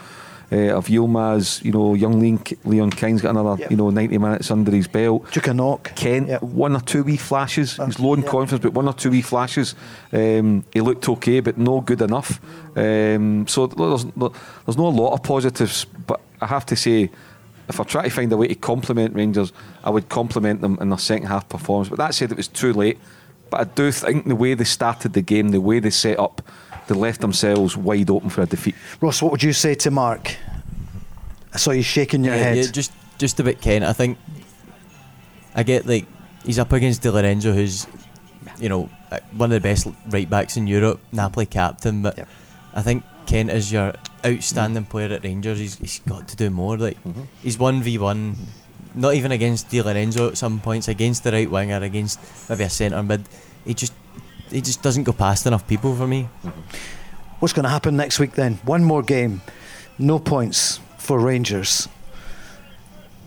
Uh, 0.52 0.78
of 0.78 0.88
Yilmaz, 0.88 1.64
you 1.64 1.72
know, 1.72 1.96
young 1.96 2.20
Leon, 2.20 2.40
Leon 2.66 2.92
King's 2.92 3.22
got 3.22 3.32
another, 3.32 3.56
Yeah. 3.60 3.68
you 3.72 3.76
know, 3.78 3.90
90 3.90 4.18
minutes 4.20 4.52
under 4.52 4.72
his 4.72 4.88
belt. 4.88 5.32
Took 5.32 5.48
a 5.48 5.54
knock. 5.54 5.92
Kent, 5.96 6.28
Yeah. 6.28 6.38
one 6.40 6.76
or 6.76 6.82
two 6.82 7.04
wee 7.04 7.18
flashes. 7.18 7.78
He's 7.84 8.00
low 8.00 8.14
in 8.14 8.22
yeah. 8.22 8.30
confidence, 8.30 8.62
but 8.62 8.74
one 8.74 8.88
or 8.88 8.94
two 8.94 9.10
wee 9.10 9.22
flashes. 9.24 9.74
Um, 10.14 10.64
he 10.72 10.82
looked 10.82 11.10
okay, 11.10 11.40
but 11.40 11.58
no 11.58 11.82
good 11.82 12.02
enough. 12.02 12.40
Um, 12.76 13.48
so 13.48 13.66
there's, 13.68 14.06
there's 14.06 14.78
not 14.78 14.94
a 14.94 15.02
lot 15.02 15.14
of 15.14 15.24
positives, 15.24 15.86
but 16.06 16.20
I 16.40 16.46
have 16.46 16.66
to 16.68 16.76
say, 16.76 17.10
if 17.68 17.80
I 17.80 17.84
try 17.84 18.04
to 18.04 18.10
find 18.12 18.32
a 18.32 18.38
way 18.38 18.48
to 18.48 18.56
compliment 18.56 19.16
Rangers, 19.16 19.52
I 19.84 19.90
would 19.90 20.10
compliment 20.10 20.62
them 20.62 20.78
in 20.80 20.90
their 20.90 21.00
second 21.00 21.28
half 21.28 21.50
performance. 21.50 21.90
But 21.90 21.98
that 21.98 22.14
said, 22.14 22.32
it 22.32 22.38
was 22.38 22.48
too 22.48 22.72
late. 22.74 23.00
But 23.50 23.62
I 23.62 23.64
do 23.64 23.92
think 23.92 24.28
the 24.28 24.36
way 24.36 24.54
they 24.54 24.64
started 24.66 25.14
the 25.14 25.22
game, 25.22 25.50
the 25.50 25.62
way 25.62 25.80
they 25.80 25.90
set 25.90 26.20
up, 26.20 26.42
they 26.88 26.96
left 26.96 27.22
themselves 27.22 27.76
wide 27.78 28.10
open 28.10 28.30
for 28.30 28.42
a 28.42 28.46
defeat. 28.46 28.76
Ross, 29.02 29.22
what 29.22 29.32
would 29.32 29.44
you 29.44 29.54
say 29.54 29.76
to 29.76 29.92
Mark? 29.92 30.36
I 31.54 31.58
saw 31.58 31.72
you 31.72 31.82
shaking 31.84 32.24
your 32.24 32.36
yeah, 32.36 32.44
head. 32.44 32.58
yeah, 32.58 32.72
just 32.72 32.92
just 33.18 33.40
about 33.40 33.62
Kent. 33.62 33.86
I 33.86 33.94
think 33.94 34.18
I 35.56 35.64
get 35.64 35.86
like 35.86 36.06
he's 36.46 36.60
up 36.60 36.72
against 36.74 37.02
Di 37.02 37.10
Lorenzo, 37.10 37.54
who's 37.54 37.88
you 38.60 38.70
know 38.70 38.90
uh, 39.12 39.20
one 39.38 39.52
of 39.52 39.62
the 39.62 39.68
best 39.68 39.88
right 40.10 40.30
backs 40.30 40.58
in 40.58 40.68
Europe, 40.68 41.00
Napoli 41.12 41.46
captain. 41.46 42.02
But 42.02 42.18
Yep. 42.18 42.28
I 42.74 42.82
think 42.82 43.04
Kent 43.26 43.50
is 43.52 43.72
your 43.72 43.94
outstanding 44.26 44.86
player 44.86 45.14
at 45.14 45.24
Rangers. 45.24 45.60
He's, 45.60 45.76
he's 45.78 46.00
got 46.00 46.28
to 46.28 46.36
do 46.36 46.50
more. 46.50 46.78
Like 46.78 47.02
Mm-hmm. 47.04 47.22
he's 47.42 47.58
one 47.58 47.82
v 47.82 47.98
one, 47.98 48.36
not 48.94 49.14
even 49.16 49.32
against 49.32 49.70
Di 49.70 49.82
Lorenzo 49.82 50.28
at 50.30 50.38
some 50.38 50.60
points, 50.60 50.88
against 50.90 51.24
the 51.24 51.32
right 51.32 51.50
winger, 51.50 51.78
against 51.82 52.20
maybe 52.50 52.66
a 52.66 52.70
centre 52.70 53.02
mid. 53.02 53.24
He 53.66 53.74
just 53.74 53.94
he 54.56 54.62
just 54.62 54.82
doesn't 54.82 55.04
go 55.04 55.12
past 55.14 55.46
enough 55.46 55.68
people 55.68 55.94
for 55.96 56.08
me. 56.08 56.30
What's 57.40 57.54
going 57.54 57.64
to 57.64 57.70
happen 57.70 57.98
next 57.98 58.20
week 58.20 58.32
then? 58.34 58.56
One 58.64 58.84
more 58.84 59.04
game, 59.04 59.42
no 60.00 60.18
points 60.20 60.80
for 60.98 61.20
Rangers. 61.20 61.88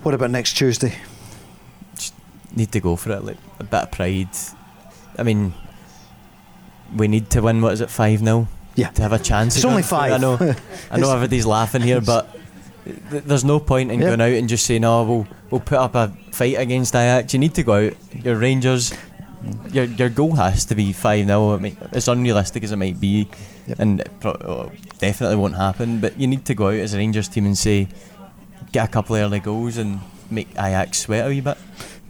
What 0.03 0.15
about 0.15 0.31
next 0.31 0.55
Tuesday? 0.57 0.95
Just 1.95 2.15
need 2.57 2.73
to 2.73 2.81
go 2.81 2.97
for 2.97 3.13
it. 3.13 3.25
Like 3.25 3.37
a 3.61 3.65
bit 3.65 3.83
of 3.83 3.91
pride. 3.91 4.29
I 5.19 5.23
mean, 5.23 5.53
we 6.97 7.09
need 7.09 7.29
to 7.31 7.43
win. 7.43 7.61
What 7.61 7.75
is 7.75 7.81
it, 7.83 7.91
five 7.91 8.21
0 8.21 8.49
Yeah. 8.75 8.89
to 8.91 9.03
have 9.03 9.13
a 9.13 9.19
chance. 9.19 9.57
It's 9.57 9.65
only 9.65 9.83
through. 9.83 9.99
I 9.99 10.11
five. 10.11 10.21
know. 10.21 10.55
I 10.91 10.97
know 10.99 11.13
everybody's 11.13 11.47
laughing 11.47 11.83
here, 11.83 12.01
but 12.01 12.33
th- 13.11 13.25
there's 13.25 13.45
no 13.45 13.59
point 13.61 13.91
in 13.91 14.01
Yeah. 14.01 14.07
going 14.17 14.21
out 14.23 14.33
and 14.33 14.49
just 14.49 14.65
saying, 14.65 14.85
"Oh, 14.85 15.05
we'll 15.05 15.27
we'll 15.51 15.61
put 15.61 15.79
up 15.79 15.95
a 15.95 16.09
fight 16.33 16.57
against 16.59 16.95
Ajax." 16.95 17.35
You 17.35 17.41
need 17.41 17.55
to 17.57 17.63
go 17.63 17.75
out. 17.89 17.93
Your 18.25 18.37
Rangers. 18.37 18.95
Your 19.73 19.85
your 19.85 20.09
goal 20.09 20.35
has 20.37 20.65
to 20.67 20.75
be 20.75 20.93
five 20.93 21.27
0 21.27 21.55
I 21.55 21.59
mean, 21.59 21.77
as 21.93 22.09
unrealistic 22.09 22.65
as 22.65 22.73
it 22.73 22.77
might 22.77 23.01
be, 23.01 23.29
Yep. 23.67 23.79
and 23.79 24.01
it 24.01 24.11
pro- 24.21 24.33
oh, 24.33 24.73
definitely 24.99 25.37
won't 25.37 25.57
happen. 25.57 26.01
But 26.01 26.19
you 26.19 26.27
need 26.27 26.45
to 26.47 26.55
go 26.55 26.69
out 26.69 26.75
as 26.81 26.95
a 26.95 26.99
Rangers 26.99 27.29
team 27.29 27.45
and 27.47 27.57
say, 27.57 27.89
get 28.73 28.89
a 28.89 28.91
couple 28.91 29.17
of 29.17 29.23
early 29.23 29.41
goals 29.41 29.77
and 29.77 30.01
make 30.31 30.49
Ajax 30.53 30.99
sweat 31.01 31.27
a 31.27 31.29
wee 31.29 31.41
bit. 31.41 31.59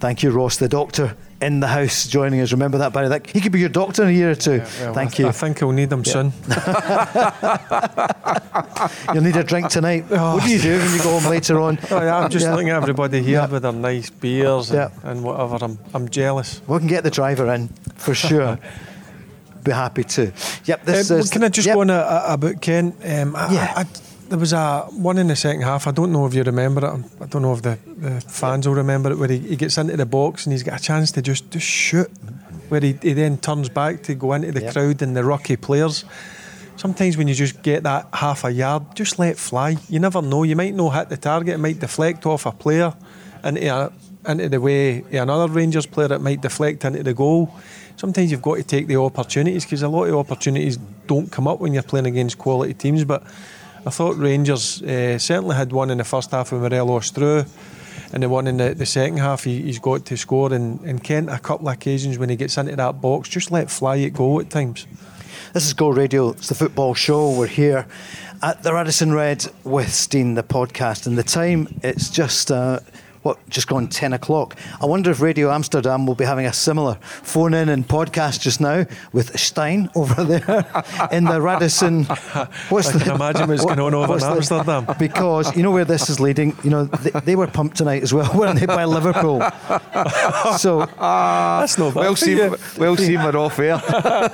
Thank 0.00 0.22
you, 0.22 0.30
Ross, 0.30 0.58
the 0.58 0.68
doctor 0.68 1.16
in 1.42 1.58
the 1.58 1.66
house 1.66 2.06
joining 2.06 2.40
us. 2.40 2.52
Remember 2.52 2.78
that, 2.78 2.92
Barry? 2.92 3.08
That, 3.08 3.26
he 3.28 3.40
could 3.40 3.50
be 3.50 3.58
your 3.58 3.68
doctor 3.68 4.04
in 4.04 4.10
a 4.10 4.12
year 4.12 4.30
or 4.30 4.34
two. 4.36 4.58
Well, 4.80 4.94
Thank 4.94 5.18
I, 5.18 5.22
you. 5.24 5.28
I 5.28 5.32
think 5.32 5.60
I'll 5.62 5.72
need 5.72 5.90
them 5.90 6.04
soon. 6.04 6.32
You'll 9.12 9.24
need 9.24 9.36
a 9.36 9.44
drink 9.44 9.68
tonight. 9.70 10.04
What 10.10 10.44
do 10.44 10.50
you 10.50 10.60
do 10.60 10.78
when 10.78 10.92
you 10.92 11.02
go 11.02 11.18
home 11.18 11.30
later 11.30 11.60
on? 11.60 11.78
Oh, 11.90 12.00
yeah, 12.02 12.18
I'm 12.18 12.30
just 12.30 12.44
Yeah. 12.46 12.52
looking 12.54 12.68
at 12.70 12.76
everybody 12.76 13.22
here 13.22 13.40
Yeah. 13.40 13.46
with 13.46 13.62
their 13.62 13.72
nice 13.72 14.10
beers 14.10 14.70
and, 14.70 14.78
Yeah. 14.78 15.10
and 15.10 15.22
whatever. 15.24 15.58
I'm, 15.64 15.78
I'm 15.94 16.08
jealous. 16.08 16.60
We 16.68 16.78
can 16.78 16.86
get 16.86 17.02
the 17.02 17.10
driver 17.10 17.52
in 17.52 17.68
for 17.96 18.14
sure. 18.14 18.58
Be 19.64 19.72
happy 19.72 20.04
to. 20.04 20.32
Yep. 20.64 20.84
This 20.84 21.10
Um, 21.10 21.18
is. 21.18 21.30
can 21.30 21.42
I 21.44 21.48
just 21.48 21.66
yep. 21.66 21.74
go 21.74 21.80
on 21.80 21.90
about 21.90 22.60
Ken? 22.60 22.92
Um, 23.04 23.34
I, 23.34 23.52
Yeah. 23.52 23.72
I, 23.76 23.84
there 24.28 24.38
was 24.38 24.52
a 24.52 24.80
one 24.90 25.18
in 25.18 25.26
the 25.28 25.36
second 25.36 25.62
half. 25.62 25.86
I 25.86 25.90
don't 25.90 26.12
know 26.12 26.26
if 26.26 26.34
you 26.34 26.42
remember 26.42 26.86
it. 26.86 27.04
I 27.20 27.26
don't 27.26 27.42
know 27.42 27.54
if 27.54 27.62
the, 27.62 27.78
the 27.86 28.20
fans 28.20 28.66
will 28.68 28.74
remember 28.74 29.10
it. 29.10 29.18
Where 29.18 29.28
he, 29.28 29.38
he 29.38 29.56
gets 29.56 29.78
into 29.78 29.96
the 29.96 30.06
box 30.06 30.46
and 30.46 30.52
he's 30.52 30.62
got 30.62 30.78
a 30.80 30.82
chance 30.82 31.10
to 31.12 31.22
just, 31.22 31.50
just 31.50 31.66
shoot. 31.66 32.10
Where 32.68 32.80
he, 32.80 32.98
he 33.00 33.14
then 33.14 33.38
turns 33.38 33.68
back 33.68 34.02
to 34.04 34.14
go 34.14 34.34
into 34.34 34.52
the 34.52 34.60
Yep. 34.62 34.72
crowd 34.72 35.02
and 35.02 35.16
the 35.16 35.24
rocky 35.24 35.56
players. 35.56 36.04
Sometimes 36.76 37.16
when 37.16 37.26
you 37.26 37.34
just 37.34 37.62
get 37.62 37.82
that 37.84 38.06
half 38.12 38.44
a 38.44 38.50
yard, 38.52 38.94
just 38.94 39.18
let 39.18 39.30
it 39.30 39.38
fly. 39.38 39.76
You 39.88 39.98
never 39.98 40.20
know. 40.22 40.42
You 40.42 40.54
might 40.56 40.74
not 40.74 40.90
hit 40.90 41.08
the 41.08 41.16
target. 41.16 41.54
It 41.54 41.58
might 41.58 41.80
deflect 41.80 42.26
off 42.26 42.46
a 42.46 42.52
player 42.52 42.92
into 43.42 43.66
a, 43.66 43.92
into 44.30 44.48
the 44.48 44.60
way 44.60 45.02
another 45.12 45.52
Rangers 45.52 45.86
player. 45.86 46.12
It 46.12 46.20
might 46.20 46.40
deflect 46.42 46.84
into 46.84 47.02
the 47.02 47.14
goal. 47.14 47.52
Sometimes 47.96 48.30
you've 48.30 48.42
got 48.42 48.56
to 48.56 48.62
take 48.62 48.86
the 48.86 48.96
opportunities 48.96 49.64
because 49.64 49.82
a 49.82 49.88
lot 49.88 50.04
of 50.04 50.14
opportunities 50.14 50.76
don't 51.08 51.32
come 51.32 51.48
up 51.48 51.58
when 51.58 51.72
you're 51.72 51.82
playing 51.82 52.06
against 52.06 52.38
quality 52.38 52.74
teams. 52.74 53.02
But 53.04 53.24
I 53.86 53.90
thought 53.90 54.16
Rangers 54.16 54.82
uh, 54.82 55.18
certainly 55.18 55.56
had 55.56 55.72
one 55.72 55.90
in 55.90 55.98
the 55.98 56.04
first 56.04 56.30
half 56.30 56.52
with 56.52 56.62
Morelos 56.62 57.10
through. 57.10 57.44
And 58.12 58.22
the 58.22 58.28
one 58.28 58.46
in 58.46 58.56
the, 58.56 58.74
the 58.74 58.86
second 58.86 59.18
half, 59.18 59.44
he, 59.44 59.62
he's 59.62 59.78
got 59.78 60.06
to 60.06 60.16
score. 60.16 60.52
And, 60.52 60.80
and 60.80 61.02
Kent, 61.02 61.30
a 61.30 61.38
couple 61.38 61.68
of 61.68 61.74
occasions 61.74 62.18
when 62.18 62.28
he 62.28 62.36
gets 62.36 62.56
into 62.56 62.74
that 62.76 63.00
box, 63.00 63.28
just 63.28 63.50
let 63.50 63.70
fly 63.70 63.96
it 63.96 64.14
go 64.14 64.40
at 64.40 64.50
times. 64.50 64.86
This 65.52 65.66
is 65.66 65.72
Go 65.74 65.88
Radio. 65.90 66.30
It's 66.30 66.48
the 66.48 66.54
football 66.54 66.94
show. 66.94 67.30
We're 67.36 67.46
here 67.46 67.86
at 68.42 68.62
the 68.62 68.72
Radisson 68.72 69.12
Red 69.12 69.46
with 69.64 69.92
Steen, 69.92 70.34
the 70.34 70.42
podcast, 70.42 71.06
and 71.06 71.18
the 71.18 71.22
time 71.22 71.68
it's 71.82 72.10
just. 72.10 72.50
Uh, 72.50 72.80
what, 73.22 73.38
just 73.48 73.66
gone 73.68 73.88
10 73.88 74.12
o'clock. 74.12 74.56
I 74.80 74.86
wonder 74.86 75.10
if 75.10 75.20
Radio 75.20 75.50
Amsterdam 75.50 76.06
will 76.06 76.14
be 76.14 76.24
having 76.24 76.46
a 76.46 76.52
similar 76.52 76.94
phone 77.02 77.54
in 77.54 77.68
and 77.68 77.86
podcast 77.86 78.40
just 78.40 78.60
now 78.60 78.86
with 79.12 79.38
Stein 79.38 79.90
over 79.94 80.24
there 80.24 80.64
in 81.12 81.24
the 81.24 81.40
Radisson. 81.40 82.04
What's 82.68 82.88
I 82.94 82.98
can 83.00 83.14
imagine 83.14 83.48
what's 83.48 83.64
going 83.64 83.78
on 83.80 83.94
over 83.94 84.08
what's 84.08 84.22
in 84.24 84.30
the- 84.30 84.36
Amsterdam. 84.36 84.86
Because 84.98 85.56
you 85.56 85.62
know 85.62 85.70
where 85.70 85.84
this 85.84 86.08
is 86.10 86.20
leading. 86.20 86.56
You 86.64 86.70
know, 86.70 86.84
they, 86.84 87.10
they 87.20 87.36
were 87.36 87.46
pumped 87.46 87.76
tonight 87.76 88.02
as 88.02 88.12
well, 88.12 88.30
weren't 88.36 88.58
they, 88.60 88.66
by 88.66 88.84
Liverpool? 88.84 89.40
So, 90.58 90.80
That's 90.98 91.78
not 91.78 91.94
bad. 91.94 92.00
Well 92.00 92.16
seen, 92.16 92.38
well 92.78 92.96
seen, 92.96 93.22
we're 93.22 93.36
off 93.36 93.58
air. 93.58 93.80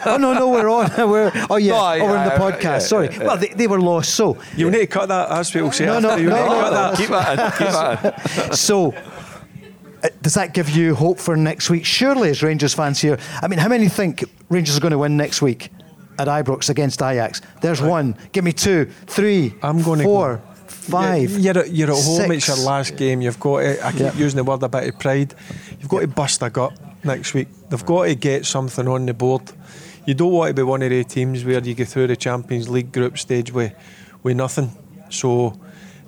oh 0.06 0.16
no, 0.20 0.32
no, 0.34 0.48
we're 0.50 0.68
on. 0.68 0.90
We're, 1.10 1.32
oh 1.50 1.56
yeah, 1.56 1.72
No, 1.72 1.78
oh, 1.78 2.04
we're 2.06 2.16
in 2.18 2.24
the 2.24 2.32
I- 2.34 2.36
I- 2.36 2.52
podcast. 2.52 2.62
yeah, 2.62 2.78
Sorry. 2.78 3.08
yeah, 3.12 3.24
Well, 3.24 3.36
they, 3.36 3.48
they 3.48 3.66
were 3.66 3.80
lost. 3.80 4.14
So, 4.14 4.36
You 4.56 4.70
need 4.70 4.78
to 4.78 4.86
cut 4.86 5.08
that, 5.08 5.30
as 5.30 5.50
people 5.50 5.72
say. 5.72 5.86
No, 5.86 5.96
after. 5.96 6.08
no, 6.08 6.16
you 6.16 6.28
no, 6.30 6.36
need 6.36 6.42
to 6.42 6.48
no, 6.48 6.60
cut 6.60 6.72
no. 6.72 6.76
that. 6.90 6.96
keep 6.98 7.08
that 7.10 7.38
in, 7.38 7.50
keep 7.52 7.72
that 7.74 8.48
in. 8.50 8.56
So, 8.56 8.73
uh, 8.82 10.08
does 10.22 10.34
that 10.34 10.54
give 10.54 10.70
you 10.70 10.94
hope 10.94 11.18
for 11.18 11.36
next 11.36 11.70
week? 11.70 11.84
Surely, 11.84 12.30
as 12.30 12.42
Rangers 12.42 12.74
fans 12.74 13.00
here, 13.00 13.18
I 13.42 13.48
mean, 13.48 13.58
how 13.58 13.68
many 13.68 13.88
think 13.88 14.24
Rangers 14.48 14.76
are 14.76 14.80
going 14.80 14.92
to 14.92 14.98
win 14.98 15.16
next 15.16 15.40
week 15.42 15.70
at 16.18 16.28
Ibrox 16.28 16.68
against 16.70 17.00
Ajax? 17.02 17.40
There's 17.62 17.80
one. 17.80 18.16
Give 18.32 18.44
me 18.44 18.52
two, 18.52 18.86
three, 19.06 19.54
I'm 19.62 19.82
going 19.82 19.98
to 20.00 20.04
four, 20.04 20.36
go. 20.36 20.42
five. 20.66 21.30
You're, 21.30 21.40
you're 21.54 21.58
at, 21.64 21.70
you're 21.72 21.90
at 21.90 22.04
home. 22.04 22.32
It's 22.32 22.48
your 22.48 22.58
last 22.58 22.96
game. 22.96 23.22
You've 23.22 23.40
got 23.40 23.60
to. 23.60 23.86
I 23.86 23.90
keep 23.92 24.00
Yeah. 24.00 24.14
using 24.14 24.36
the 24.38 24.44
word 24.44 24.62
a 24.62 24.68
bit 24.68 24.88
of 24.88 24.98
pride. 24.98 25.34
You've 25.80 25.88
got 25.88 26.00
to 26.00 26.08
bust 26.08 26.42
a 26.42 26.50
gut 26.50 26.72
next 27.04 27.32
week. 27.34 27.48
They've 27.70 27.84
got 27.86 28.04
to 28.04 28.14
get 28.14 28.44
something 28.46 28.86
on 28.88 29.06
the 29.06 29.14
board. 29.14 29.42
You 30.06 30.12
don't 30.14 30.32
want 30.32 30.48
to 30.50 30.54
be 30.54 30.62
one 30.62 30.82
of 30.82 30.90
the 30.90 31.02
teams 31.04 31.44
where 31.44 31.60
you 31.62 31.74
go 31.74 31.84
through 31.86 32.08
the 32.08 32.16
Champions 32.16 32.68
League 32.68 32.92
group 32.92 33.16
stage 33.18 33.50
with 33.52 33.72
with 34.22 34.36
nothing. 34.36 34.70
So 35.10 35.58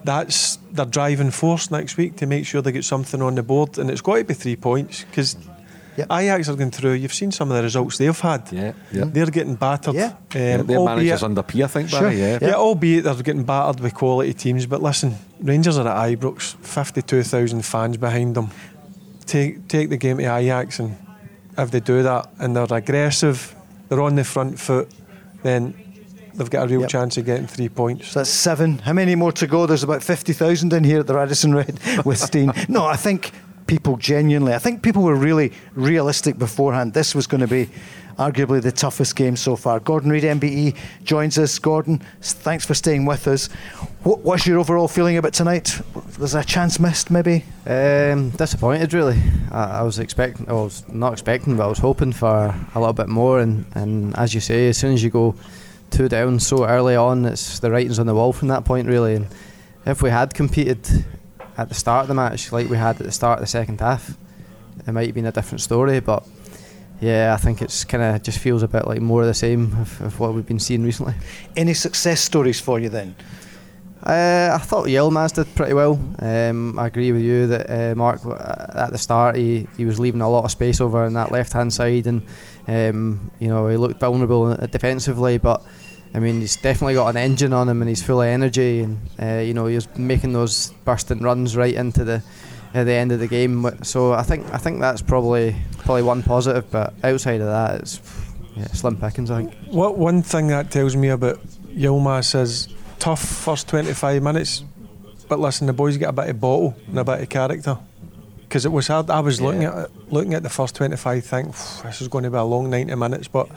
that's 0.06 0.56
their 0.72 0.86
driving 0.86 1.30
force 1.30 1.70
next 1.70 1.96
week 1.98 2.16
to 2.16 2.26
make 2.26 2.46
sure 2.46 2.62
they 2.62 2.72
get 2.72 2.84
something 2.84 3.20
on 3.20 3.34
the 3.34 3.42
board, 3.42 3.78
and 3.78 3.90
it's 3.90 4.00
got 4.00 4.16
to 4.16 4.24
be 4.24 4.34
three 4.34 4.56
points 4.56 5.04
because. 5.04 5.36
Yep. 5.98 6.08
Ajax 6.12 6.48
are 6.50 6.56
going 6.56 6.70
through. 6.70 6.92
You've 6.92 7.14
seen 7.14 7.32
some 7.32 7.50
of 7.50 7.56
the 7.56 7.62
results 7.62 7.96
they've 7.96 8.20
had. 8.20 8.52
Yeah, 8.52 8.74
yeah. 8.92 9.04
They're 9.06 9.30
getting 9.30 9.54
battered. 9.54 9.94
Yeah. 9.94 10.08
Um, 10.08 10.16
Their 10.30 10.58
albeit- 10.60 10.84
manager's 10.84 11.22
under 11.22 11.42
P, 11.42 11.62
I 11.62 11.66
think, 11.68 11.88
Sure. 11.88 12.00
Barry. 12.02 12.20
Yeah. 12.20 12.38
yeah, 12.42 12.52
albeit 12.54 13.04
they're 13.04 13.14
getting 13.14 13.44
battered 13.44 13.80
with 13.80 13.94
quality 13.94 14.34
teams. 14.34 14.66
But 14.66 14.82
listen, 14.82 15.14
Rangers 15.40 15.78
are 15.78 15.88
at 15.88 16.10
Ibrox, 16.10 16.54
52,000 16.56 17.62
fans 17.64 17.96
behind 17.96 18.34
them. 18.34 18.50
Take 19.24 19.68
take 19.68 19.88
the 19.88 19.96
game 19.96 20.18
to 20.18 20.36
Ajax, 20.36 20.80
and 20.80 20.96
if 21.56 21.70
they 21.70 21.80
do 21.80 22.02
that 22.02 22.28
and 22.40 22.54
they're 22.54 22.66
aggressive, 22.70 23.56
they're 23.88 24.02
on 24.02 24.16
the 24.16 24.24
front 24.24 24.60
foot, 24.60 24.90
then 25.44 25.72
they've 26.36 26.50
got 26.50 26.64
a 26.64 26.68
real 26.68 26.80
Yep. 26.82 26.90
chance 26.90 27.16
of 27.16 27.24
getting 27.24 27.46
three 27.46 27.68
points. 27.68 28.08
So 28.08 28.20
that's 28.20 28.30
seven. 28.30 28.78
How 28.78 28.92
many 28.92 29.14
more 29.14 29.32
to 29.32 29.46
go? 29.46 29.66
There's 29.66 29.82
about 29.82 30.02
50,000 30.02 30.72
in 30.72 30.84
here 30.84 31.00
at 31.00 31.06
the 31.06 31.14
Radisson 31.14 31.54
Red 31.54 31.78
with 32.04 32.18
Steen. 32.18 32.52
No, 32.68 32.84
I 32.86 32.96
think 32.96 33.32
people 33.66 33.96
genuinely, 33.96 34.54
I 34.54 34.58
think 34.58 34.82
people 34.82 35.02
were 35.02 35.16
really 35.16 35.52
realistic 35.74 36.38
beforehand. 36.38 36.92
This 36.92 37.14
was 37.14 37.26
going 37.26 37.40
to 37.40 37.48
be 37.48 37.68
arguably 38.16 38.62
the 38.62 38.72
toughest 38.72 39.14
game 39.16 39.36
so 39.36 39.56
far. 39.56 39.78
Gordon 39.80 40.10
Reid, 40.10 40.22
MBE, 40.22 40.74
joins 41.04 41.36
us. 41.36 41.58
Gordon, 41.58 42.00
thanks 42.22 42.64
for 42.64 42.72
staying 42.74 43.04
with 43.04 43.26
us. 43.28 43.48
What, 44.04 44.20
what's 44.20 44.46
your 44.46 44.58
overall 44.58 44.88
feeling 44.88 45.18
about 45.18 45.34
tonight? 45.34 45.78
Was 46.18 46.34
a 46.34 46.42
chance 46.44 46.78
missed, 46.80 47.10
maybe? 47.10 47.44
Um, 47.66 48.30
disappointed, 48.30 48.94
really. 48.94 49.20
I, 49.50 49.80
I 49.80 49.82
was 49.82 49.98
expecting, 49.98 50.48
I 50.48 50.52
was 50.54 50.82
not 50.88 51.12
expecting, 51.12 51.56
but 51.58 51.64
I 51.64 51.66
was 51.66 51.78
hoping 51.78 52.12
for 52.12 52.54
a 52.74 52.78
little 52.80 52.94
bit 52.94 53.08
more. 53.08 53.40
And, 53.40 53.66
and 53.74 54.16
as 54.16 54.32
you 54.32 54.40
say, 54.40 54.68
as 54.68 54.78
soon 54.78 54.94
as 54.94 55.02
you 55.02 55.10
go 55.10 55.34
two 55.90 56.08
down 56.08 56.40
so 56.40 56.66
early 56.66 56.96
on, 56.96 57.24
it's 57.24 57.58
the 57.58 57.70
writing's 57.70 57.98
on 57.98 58.06
the 58.06 58.14
wall 58.14 58.32
from 58.32 58.48
that 58.48 58.64
point, 58.64 58.88
really. 58.88 59.14
And 59.14 59.26
if 59.84 60.02
we 60.02 60.10
had 60.10 60.34
competed 60.34 61.04
at 61.56 61.68
the 61.68 61.74
start 61.74 62.02
of 62.02 62.08
the 62.08 62.14
match, 62.14 62.52
like 62.52 62.68
we 62.68 62.76
had 62.76 63.00
at 63.00 63.06
the 63.06 63.12
start 63.12 63.38
of 63.38 63.42
the 63.42 63.48
second 63.48 63.80
half, 63.80 64.16
it 64.86 64.92
might 64.92 65.06
have 65.06 65.14
been 65.14 65.26
a 65.26 65.32
different 65.32 65.60
story. 65.60 66.00
But 66.00 66.26
yeah, 67.00 67.34
I 67.34 67.36
think 67.36 67.62
it's 67.62 67.84
kind 67.84 68.02
of 68.02 68.22
just 68.22 68.38
feels 68.38 68.62
a 68.62 68.68
bit 68.68 68.86
like 68.86 69.00
more 69.00 69.22
of 69.22 69.26
the 69.26 69.34
same 69.34 69.72
of, 69.80 70.00
of 70.00 70.20
what 70.20 70.34
we've 70.34 70.46
been 70.46 70.58
seeing 70.58 70.84
recently. 70.84 71.14
Any 71.56 71.74
success 71.74 72.20
stories 72.20 72.60
for 72.60 72.78
you 72.78 72.88
then? 72.88 73.14
Uh, 74.02 74.50
I 74.54 74.58
thought 74.58 74.86
Yilmaz 74.86 75.34
did 75.34 75.52
pretty 75.54 75.72
well. 75.72 75.98
Um, 76.18 76.78
I 76.78 76.86
agree 76.86 77.12
with 77.12 77.22
you 77.22 77.46
that 77.48 77.70
uh, 77.70 77.94
Mark 77.94 78.20
at 78.26 78.92
the 78.92 78.98
start 78.98 79.36
he, 79.36 79.66
he 79.76 79.84
was 79.84 79.98
leaving 79.98 80.20
a 80.20 80.28
lot 80.28 80.44
of 80.44 80.50
space 80.50 80.80
over 80.80 81.04
on 81.04 81.14
that 81.14 81.32
left 81.32 81.52
hand 81.52 81.72
side, 81.72 82.06
and 82.06 82.22
um, 82.68 83.30
you 83.40 83.48
know 83.48 83.66
he 83.68 83.76
looked 83.76 84.00
vulnerable 84.00 84.46
uh, 84.46 84.66
defensively. 84.66 85.38
But 85.38 85.62
I 86.14 86.20
mean 86.20 86.40
he's 86.40 86.56
definitely 86.56 86.94
got 86.94 87.08
an 87.08 87.16
engine 87.16 87.52
on 87.52 87.68
him, 87.68 87.80
and 87.80 87.88
he's 87.88 88.02
full 88.02 88.20
of 88.20 88.28
energy, 88.28 88.80
and 88.80 88.98
uh, 89.20 89.42
you 89.42 89.54
know 89.54 89.66
he's 89.66 89.88
making 89.96 90.34
those 90.34 90.70
bursting 90.84 91.20
runs 91.20 91.56
right 91.56 91.74
into 91.74 92.04
the 92.04 92.22
at 92.74 92.84
the 92.84 92.92
end 92.92 93.12
of 93.12 93.18
the 93.18 93.26
game. 93.26 93.66
So 93.82 94.12
I 94.12 94.22
think 94.22 94.52
I 94.52 94.58
think 94.58 94.80
that's 94.80 95.00
probably 95.00 95.56
probably 95.78 96.02
one 96.02 96.22
positive. 96.22 96.70
But 96.70 96.92
outside 97.02 97.40
of 97.40 97.46
that, 97.46 97.80
it's 97.80 98.00
yeah, 98.54 98.66
slim 98.66 98.98
pickings. 98.98 99.30
I 99.30 99.44
think. 99.44 99.54
What 99.68 99.96
one 99.96 100.22
thing 100.22 100.48
that 100.48 100.70
tells 100.70 100.94
me 100.94 101.08
about 101.08 101.40
Yilmaz 101.68 102.38
is 102.38 102.68
tough 102.98 103.22
first 103.22 103.68
25 103.68 104.22
minutes, 104.22 104.64
but 105.28 105.38
listen, 105.38 105.66
the 105.66 105.72
boys 105.72 105.96
get 105.96 106.08
a 106.08 106.12
bit 106.12 106.28
of 106.28 106.40
bottle 106.40 106.76
and 106.88 106.98
a 106.98 107.04
bit 107.04 107.20
of 107.20 107.28
character. 107.28 107.78
Because 108.40 108.64
it 108.64 108.70
was 108.70 108.86
hard. 108.86 109.10
I 109.10 109.20
was 109.20 109.40
looking 109.40 109.64
at 109.64 109.76
it, 109.76 109.90
looking 110.08 110.34
at 110.34 110.44
the 110.44 110.48
first 110.48 110.76
25, 110.76 111.24
think 111.24 111.46
this 111.82 112.00
is 112.00 112.08
going 112.08 112.24
to 112.24 112.30
be 112.30 112.36
a 112.36 112.44
long 112.44 112.70
90 112.70 112.94
minutes, 112.94 113.26
but 113.26 113.48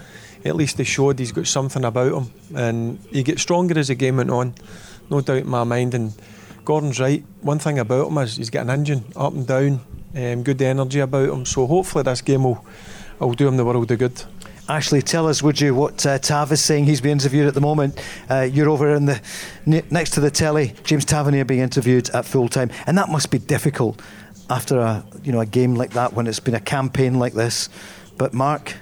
at 0.43 0.55
least 0.55 0.77
they 0.77 0.84
showed 0.84 1.19
he's 1.19 1.31
got 1.31 1.46
something 1.46 1.86
about 1.86 2.24
him, 2.24 2.34
and 2.55 3.00
he 3.12 3.22
gets 3.22 3.43
stronger 3.43 3.77
as 3.77 3.89
the 3.89 3.96
game 3.96 4.17
went 4.17 4.31
on, 4.31 4.55
no 5.10 5.22
doubt 5.22 5.38
in 5.38 5.50
my 5.50 5.63
mind. 5.63 5.93
And 5.93 6.13
Gordon's 6.65 7.00
right. 7.00 7.24
One 7.41 7.60
thing 7.60 7.77
about 7.77 8.08
him 8.08 8.17
is 8.17 8.38
he's 8.38 8.50
got 8.50 8.63
an 8.63 8.72
engine 8.72 9.05
up 9.15 9.34
and 9.34 9.46
down, 9.46 9.81
um, 10.15 10.43
good 10.43 10.62
energy 10.62 11.01
about 11.01 11.29
him. 11.29 11.46
So 11.46 11.67
hopefully 11.67 12.03
this 12.03 12.22
game 12.22 12.43
will 12.43 12.65
will 13.19 13.34
do 13.34 13.48
him 13.48 13.58
the 13.58 13.65
world 13.65 13.91
of 13.91 14.00
good. 14.00 14.24
Ashley, 14.69 15.01
tell 15.01 15.27
us, 15.27 15.41
would 15.41 15.59
you, 15.59 15.73
what 15.73 16.05
uh, 16.05 16.19
Tav 16.19 16.51
is 16.51 16.63
saying? 16.63 16.85
He's 16.85 17.01
being 17.01 17.13
interviewed 17.13 17.47
at 17.47 17.55
the 17.55 17.61
moment. 17.61 17.99
Uh, 18.29 18.41
you're 18.41 18.69
over 18.69 18.93
in 18.93 19.05
the 19.05 19.19
ne- 19.65 19.81
next 19.89 20.11
to 20.11 20.19
the 20.19 20.29
telly. 20.29 20.75
James 20.83 21.05
Tavernier 21.05 21.43
being 21.43 21.61
interviewed 21.61 22.11
at 22.11 22.23
full 22.23 22.47
time, 22.47 22.69
and 22.85 22.95
that 22.95 23.09
must 23.09 23.31
be 23.31 23.39
difficult 23.39 23.99
after 24.47 24.79
a 24.79 25.03
you 25.23 25.31
know 25.31 25.39
a 25.39 25.45
game 25.45 25.73
like 25.73 25.91
that 25.91 26.13
when 26.13 26.27
it's 26.27 26.39
been 26.39 26.53
a 26.53 26.59
campaign 26.59 27.17
like 27.17 27.33
this. 27.33 27.67
But 28.19 28.31
Mark, 28.35 28.75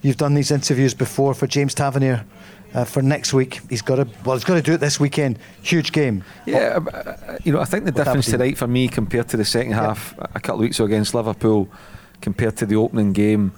you've 0.00 0.16
done 0.16 0.32
these 0.32 0.50
interviews 0.50 0.94
before 0.94 1.34
for 1.34 1.46
James 1.46 1.74
Tavernier. 1.74 2.24
Uh, 2.72 2.84
for 2.84 3.02
next 3.02 3.32
week, 3.32 3.60
he's 3.68 3.82
got 3.82 3.96
to 3.96 4.08
well, 4.24 4.34
he's 4.36 4.44
got 4.44 4.54
to 4.54 4.62
do 4.62 4.72
it 4.72 4.80
this 4.80 4.98
weekend. 4.98 5.38
Huge 5.62 5.92
game. 5.92 6.24
Yeah, 6.46 6.74
um, 6.76 6.88
uh, 6.92 7.36
you 7.44 7.52
know, 7.52 7.60
I 7.60 7.66
think 7.66 7.84
the 7.84 7.92
difference 7.92 8.26
would 8.26 8.32
tonight 8.32 8.56
for 8.56 8.66
me 8.66 8.88
compared 8.88 9.28
to 9.28 9.36
the 9.36 9.44
second 9.44 9.72
half 9.72 10.14
a 10.18 10.40
couple 10.40 10.54
of 10.54 10.60
weeks 10.60 10.80
ago 10.80 10.86
against 10.86 11.14
Liverpool, 11.14 11.68
compared 12.22 12.56
to 12.56 12.66
the 12.66 12.76
opening 12.76 13.12
game, 13.12 13.52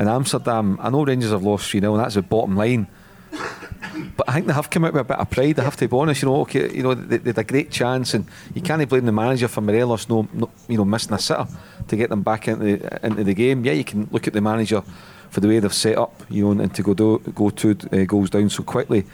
in 0.00 0.08
Amsterdam. 0.08 0.78
I 0.80 0.90
know 0.90 1.04
Rangers 1.04 1.30
have 1.30 1.42
lost 1.42 1.70
3 1.70 1.80
0, 1.80 1.94
and 1.94 2.02
that's 2.02 2.14
the 2.14 2.22
bottom 2.22 2.56
line. 2.56 2.88
But 4.16 4.28
I 4.28 4.32
think 4.34 4.46
they 4.46 4.52
have 4.52 4.70
come 4.70 4.84
out 4.84 4.94
with 4.94 5.02
a 5.02 5.04
bit 5.04 5.18
of 5.18 5.30
pride. 5.30 5.56
They 5.56 5.62
have 5.62 5.76
to 5.76 5.88
be 5.88 5.96
honest. 5.96 6.22
You 6.22 6.28
know, 6.28 6.40
okay, 6.42 6.74
you 6.74 6.82
know 6.82 6.94
they, 6.94 7.18
they 7.18 7.30
had 7.30 7.38
a 7.38 7.44
great 7.44 7.70
chance, 7.70 8.14
and 8.14 8.26
you 8.54 8.62
can't 8.62 8.86
blame 8.88 9.06
the 9.06 9.12
manager 9.12 9.48
for 9.48 9.60
Morelos 9.60 10.08
no, 10.08 10.28
no 10.32 10.50
you 10.68 10.76
know 10.76 10.84
missing 10.84 11.12
a 11.12 11.18
sitter 11.18 11.46
to 11.88 11.96
get 11.96 12.08
them 12.10 12.22
back 12.22 12.48
into 12.48 12.76
the, 12.76 13.06
into 13.06 13.24
the 13.24 13.34
game. 13.34 13.64
Yeah, 13.64 13.72
you 13.72 13.84
can 13.84 14.08
look 14.10 14.26
at 14.26 14.32
the 14.32 14.40
manager 14.40 14.82
for 15.30 15.40
the 15.40 15.48
way 15.48 15.58
they've 15.58 15.72
set 15.72 15.96
up, 15.96 16.22
you 16.28 16.44
know, 16.44 16.62
and 16.62 16.74
to 16.74 16.82
go 16.82 16.94
do, 16.94 17.18
go 17.34 17.50
two 17.50 17.76
uh, 17.92 18.04
goals 18.04 18.30
down 18.30 18.48
so 18.50 18.62
quickly. 18.62 19.04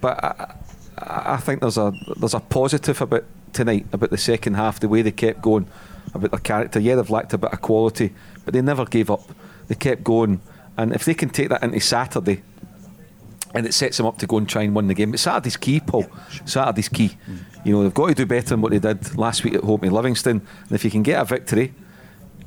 But 0.00 0.22
I, 0.22 0.54
I 0.98 1.36
think 1.38 1.60
there's 1.60 1.78
a 1.78 1.92
there's 2.16 2.34
a 2.34 2.40
positive 2.40 3.00
about 3.00 3.24
tonight 3.52 3.86
about 3.92 4.10
the 4.10 4.18
second 4.18 4.54
half, 4.54 4.80
the 4.80 4.88
way 4.88 5.02
they 5.02 5.12
kept 5.12 5.42
going, 5.42 5.66
about 6.14 6.30
their 6.30 6.40
character. 6.40 6.78
Yeah, 6.78 6.96
they've 6.96 7.10
lacked 7.10 7.32
a 7.32 7.38
bit 7.38 7.52
of 7.52 7.60
quality, 7.60 8.12
but 8.44 8.54
they 8.54 8.62
never 8.62 8.84
gave 8.84 9.10
up. 9.10 9.22
They 9.70 9.76
kept 9.76 10.02
going, 10.02 10.40
and 10.76 10.92
if 10.92 11.04
they 11.04 11.14
can 11.14 11.28
take 11.28 11.48
that 11.50 11.62
into 11.62 11.78
Saturday, 11.78 12.42
and 13.54 13.64
it 13.66 13.72
sets 13.72 13.98
them 13.98 14.06
up 14.06 14.18
to 14.18 14.26
go 14.26 14.38
and 14.38 14.48
try 14.48 14.62
and 14.62 14.74
win 14.74 14.88
the 14.88 14.94
game. 14.94 15.12
But 15.12 15.20
Saturday's 15.20 15.56
key, 15.56 15.78
Paul. 15.78 16.06
Saturday's 16.44 16.88
key. 16.88 17.16
You 17.64 17.72
know 17.72 17.84
they've 17.84 17.94
got 17.94 18.08
to 18.08 18.14
do 18.14 18.26
better 18.26 18.48
than 18.48 18.62
what 18.62 18.72
they 18.72 18.80
did 18.80 19.16
last 19.16 19.44
week 19.44 19.54
at 19.54 19.62
home 19.62 19.84
in 19.84 19.92
Livingston. 19.92 20.44
And 20.62 20.72
if 20.72 20.84
you 20.84 20.90
can 20.90 21.04
get 21.04 21.20
a 21.20 21.24
victory, 21.24 21.72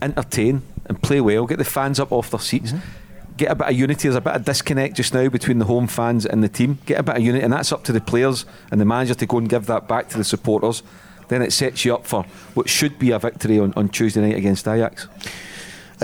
entertain 0.02 0.64
and 0.86 1.02
play 1.02 1.22
well, 1.22 1.46
get 1.46 1.60
the 1.60 1.64
fans 1.64 1.98
up 1.98 2.12
off 2.12 2.30
their 2.30 2.42
seats. 2.42 2.74
Mm-hmm 2.74 3.00
get 3.38 3.52
a 3.52 3.56
bit 3.56 3.68
of 3.68 3.74
unity. 3.74 4.04
There's 4.04 4.16
a 4.16 4.22
bit 4.22 4.36
of 4.36 4.46
disconnect 4.46 4.98
just 4.98 5.14
now 5.14 5.28
between 5.30 5.60
the 5.60 5.66
home 5.66 5.88
fans 5.88 6.26
and 6.26 6.44
the 6.44 6.50
team. 6.50 6.80
Get 6.86 7.00
a 7.00 7.04
bit 7.04 7.18
of 7.18 7.24
unity, 7.24 7.44
and 7.44 7.54
that's 7.54 7.72
up 7.72 7.84
to 7.86 7.92
the 7.92 8.02
players 8.02 8.46
and 8.72 8.80
the 8.80 8.86
manager 8.86 9.16
to 9.16 9.26
go 9.26 9.38
and 9.38 9.50
give 9.50 9.66
that 9.68 9.88
back 9.88 10.10
to 10.10 10.18
the 10.18 10.24
supporters. 10.24 10.84
Then 11.30 11.42
it 11.42 11.54
sets 11.54 11.86
you 11.86 11.96
up 11.96 12.06
for 12.06 12.24
what 12.54 12.70
should 12.70 13.00
be 13.00 13.12
a 13.12 13.20
victory 13.20 13.60
on, 13.60 13.74
on 13.76 13.90
Tuesday 13.90 14.22
night 14.22 14.36
against 14.36 14.68
Ajax. 14.68 15.08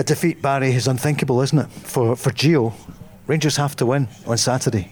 A 0.00 0.02
defeat, 0.02 0.40
Barry, 0.40 0.72
is 0.72 0.88
unthinkable, 0.88 1.42
isn't 1.42 1.58
it? 1.58 1.70
For 1.70 2.16
for 2.16 2.30
Gio, 2.30 2.72
Rangers 3.26 3.56
have 3.56 3.76
to 3.76 3.84
win 3.84 4.08
on 4.26 4.38
Saturday. 4.38 4.90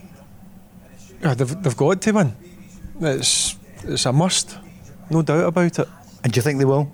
Yeah, 1.23 1.33
they've, 1.33 1.63
they've 1.63 1.77
got 1.77 2.03
to 2.03 2.13
win. 2.13 2.37
It's 3.01 3.57
it's 3.85 4.05
a 4.05 4.13
must, 4.13 4.59
no 5.09 5.23
doubt 5.23 5.47
about 5.47 5.79
it. 5.79 5.89
And 6.23 6.31
do 6.31 6.37
you 6.37 6.43
think 6.43 6.59
they 6.59 6.67
will? 6.67 6.93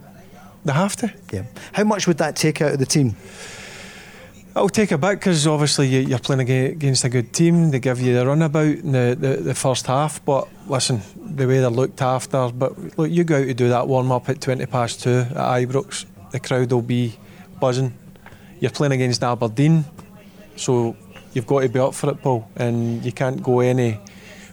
They 0.65 0.73
have 0.73 0.95
to. 0.97 1.13
Yeah. 1.33 1.43
How 1.73 1.83
much 1.83 2.07
would 2.07 2.19
that 2.19 2.37
take 2.37 2.63
out 2.63 2.75
of 2.75 2.79
the 2.79 2.87
team? 2.87 3.17
It'll 4.51 4.69
take 4.69 4.93
a 4.93 4.99
bit 4.99 5.19
because 5.19 5.45
obviously 5.49 5.89
you're 5.89 6.21
playing 6.21 6.49
against 6.49 7.03
a 7.03 7.09
good 7.09 7.33
team. 7.33 7.73
They 7.73 7.81
give 7.81 8.01
you 8.01 8.15
the 8.15 8.25
runabout 8.25 8.79
in 8.79 8.93
the, 8.93 9.17
the, 9.19 9.37
the, 9.43 9.55
first 9.57 9.89
half, 9.89 10.25
but 10.25 10.47
listen, 10.69 11.03
the 11.17 11.49
way 11.49 11.59
they're 11.59 11.69
looked 11.69 12.01
after. 12.01 12.49
But 12.53 12.97
look, 12.97 13.11
you 13.11 13.25
go 13.25 13.41
out 13.41 13.47
to 13.47 13.55
do 13.55 13.71
that 13.71 13.89
warm 13.89 14.13
up 14.13 14.29
at 14.29 14.41
20 14.41 14.65
past 14.67 15.03
two 15.03 15.27
at 15.31 15.37
Ibrox, 15.37 16.07
the 16.31 16.39
crowd 16.39 16.71
will 16.71 16.81
be 16.81 17.19
buzzing. 17.59 17.93
You're 18.65 18.71
playing 18.71 18.93
against 18.93 19.23
Aberdeen, 19.23 19.85
so 20.57 20.97
you've 21.35 21.47
got 21.47 21.61
to 21.61 21.69
be 21.69 21.79
up 21.79 21.93
for 21.93 22.09
it, 22.09 22.23
Paul, 22.23 22.49
and 22.57 23.05
you 23.05 23.13
can't 23.13 23.43
go 23.43 23.61
any 23.61 24.01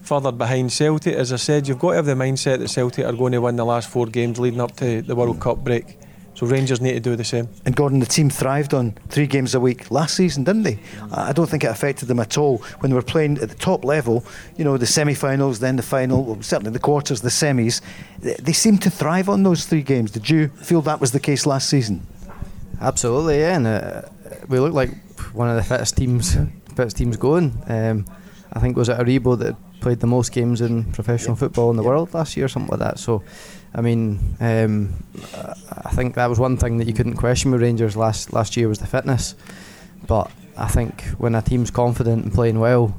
further 0.04 0.34
behind 0.34 0.74
Celtic. 0.74 1.16
As 1.16 1.32
I 1.32 1.38
said, 1.38 1.66
you've 1.66 1.80
got 1.80 1.92
to 1.92 1.96
have 1.96 2.06
the 2.08 2.16
mindset 2.16 2.60
that 2.60 2.68
Celtic 2.68 3.06
are 3.06 3.14
going 3.14 3.32
to 3.32 3.40
win 3.40 3.56
the 3.56 3.64
last 3.64 3.90
four 3.90 4.08
games 4.08 4.38
leading 4.38 4.60
up 4.60 4.76
to 4.76 5.02
the 5.02 5.16
World 5.16 5.40
Cup 5.40 5.64
break. 5.64 5.98
So 6.34 6.46
Rangers 6.46 6.82
need 6.82 6.92
to 6.92 7.00
do 7.00 7.16
the 7.16 7.24
same. 7.24 7.48
And 7.66 7.74
Gordon, 7.74 8.02
the 8.02 8.06
team 8.06 8.30
thrived 8.30 8.74
on 8.74 8.96
three 9.08 9.28
games 9.28 9.56
a 9.56 9.62
week 9.62 9.90
last 9.90 10.16
season, 10.16 10.44
didn't 10.44 10.64
they? 10.64 10.80
I 11.14 11.32
don't 11.32 11.50
think 11.50 11.64
it 11.64 11.68
affected 11.68 12.10
them 12.10 12.20
at 12.20 12.38
all 12.38 12.58
when 12.80 12.90
they 12.90 12.96
were 12.96 13.02
playing 13.02 13.38
at 13.38 13.48
the 13.48 13.56
top 13.56 13.86
level. 13.86 14.26
You 14.58 14.66
know, 14.66 14.76
the 14.76 14.88
semi-finals, 14.88 15.62
then 15.62 15.78
the 15.78 15.84
final, 15.84 16.26
well, 16.26 16.42
certainly 16.42 16.72
the 16.72 16.80
quarters, 16.80 17.22
the 17.22 17.30
semis. 17.30 17.80
They 18.20 18.52
seemed 18.52 18.82
to 18.82 18.90
thrive 18.90 19.30
on 19.30 19.44
those 19.44 19.64
three 19.66 19.84
games. 19.84 20.12
Did 20.12 20.30
you 20.30 20.50
feel 20.50 20.82
that 20.82 21.00
was 21.00 21.14
the 21.14 21.22
case 21.22 21.46
last 21.46 21.70
season? 21.70 22.06
Absolutely, 22.80 23.40
yeah. 23.40 23.56
And 23.56 23.68
uh, 23.68 24.02
we 24.48 24.60
looked 24.60 24.76
like 24.76 24.92
one 25.34 25.50
of 25.50 25.56
the 25.56 25.64
fittest 25.64 25.98
teams, 25.98 26.36
fittest 26.76 26.98
teams 26.98 27.18
going. 27.18 27.62
Um, 27.68 28.06
I 28.54 28.60
think 28.60 28.76
it 28.76 28.80
was 28.80 28.90
at 28.90 29.00
Aribo 29.00 29.38
that 29.40 29.56
played 29.80 30.00
the 30.00 30.08
most 30.08 30.32
games 30.32 30.62
in 30.62 30.92
professional 30.92 31.36
football 31.36 31.72
in 31.72 31.78
the 31.78 31.84
world 31.84 32.14
last 32.14 32.38
year, 32.38 32.46
or 32.46 32.50
something 32.50 32.72
like 32.72 32.80
that. 32.80 33.00
So 33.00 33.24
I 33.74 33.82
mean, 33.82 34.36
um, 34.40 34.94
I 35.86 35.92
think 35.92 36.16
that 36.16 36.28
was 36.28 36.40
one 36.40 36.58
thing 36.58 36.78
that 36.78 36.88
you 36.88 36.94
couldn't 36.94 37.16
question 37.16 37.52
with 37.52 37.62
Rangers 37.62 37.96
last 37.96 38.34
last 38.34 38.58
year 38.58 38.68
was 38.68 38.80
the 38.80 38.88
fitness. 38.88 39.36
But 40.08 40.30
I 40.58 40.68
think 40.68 41.04
when 41.18 41.36
a 41.36 41.42
team's 41.42 41.72
confident 41.72 42.24
and 42.24 42.34
playing 42.34 42.60
well, 42.60 42.96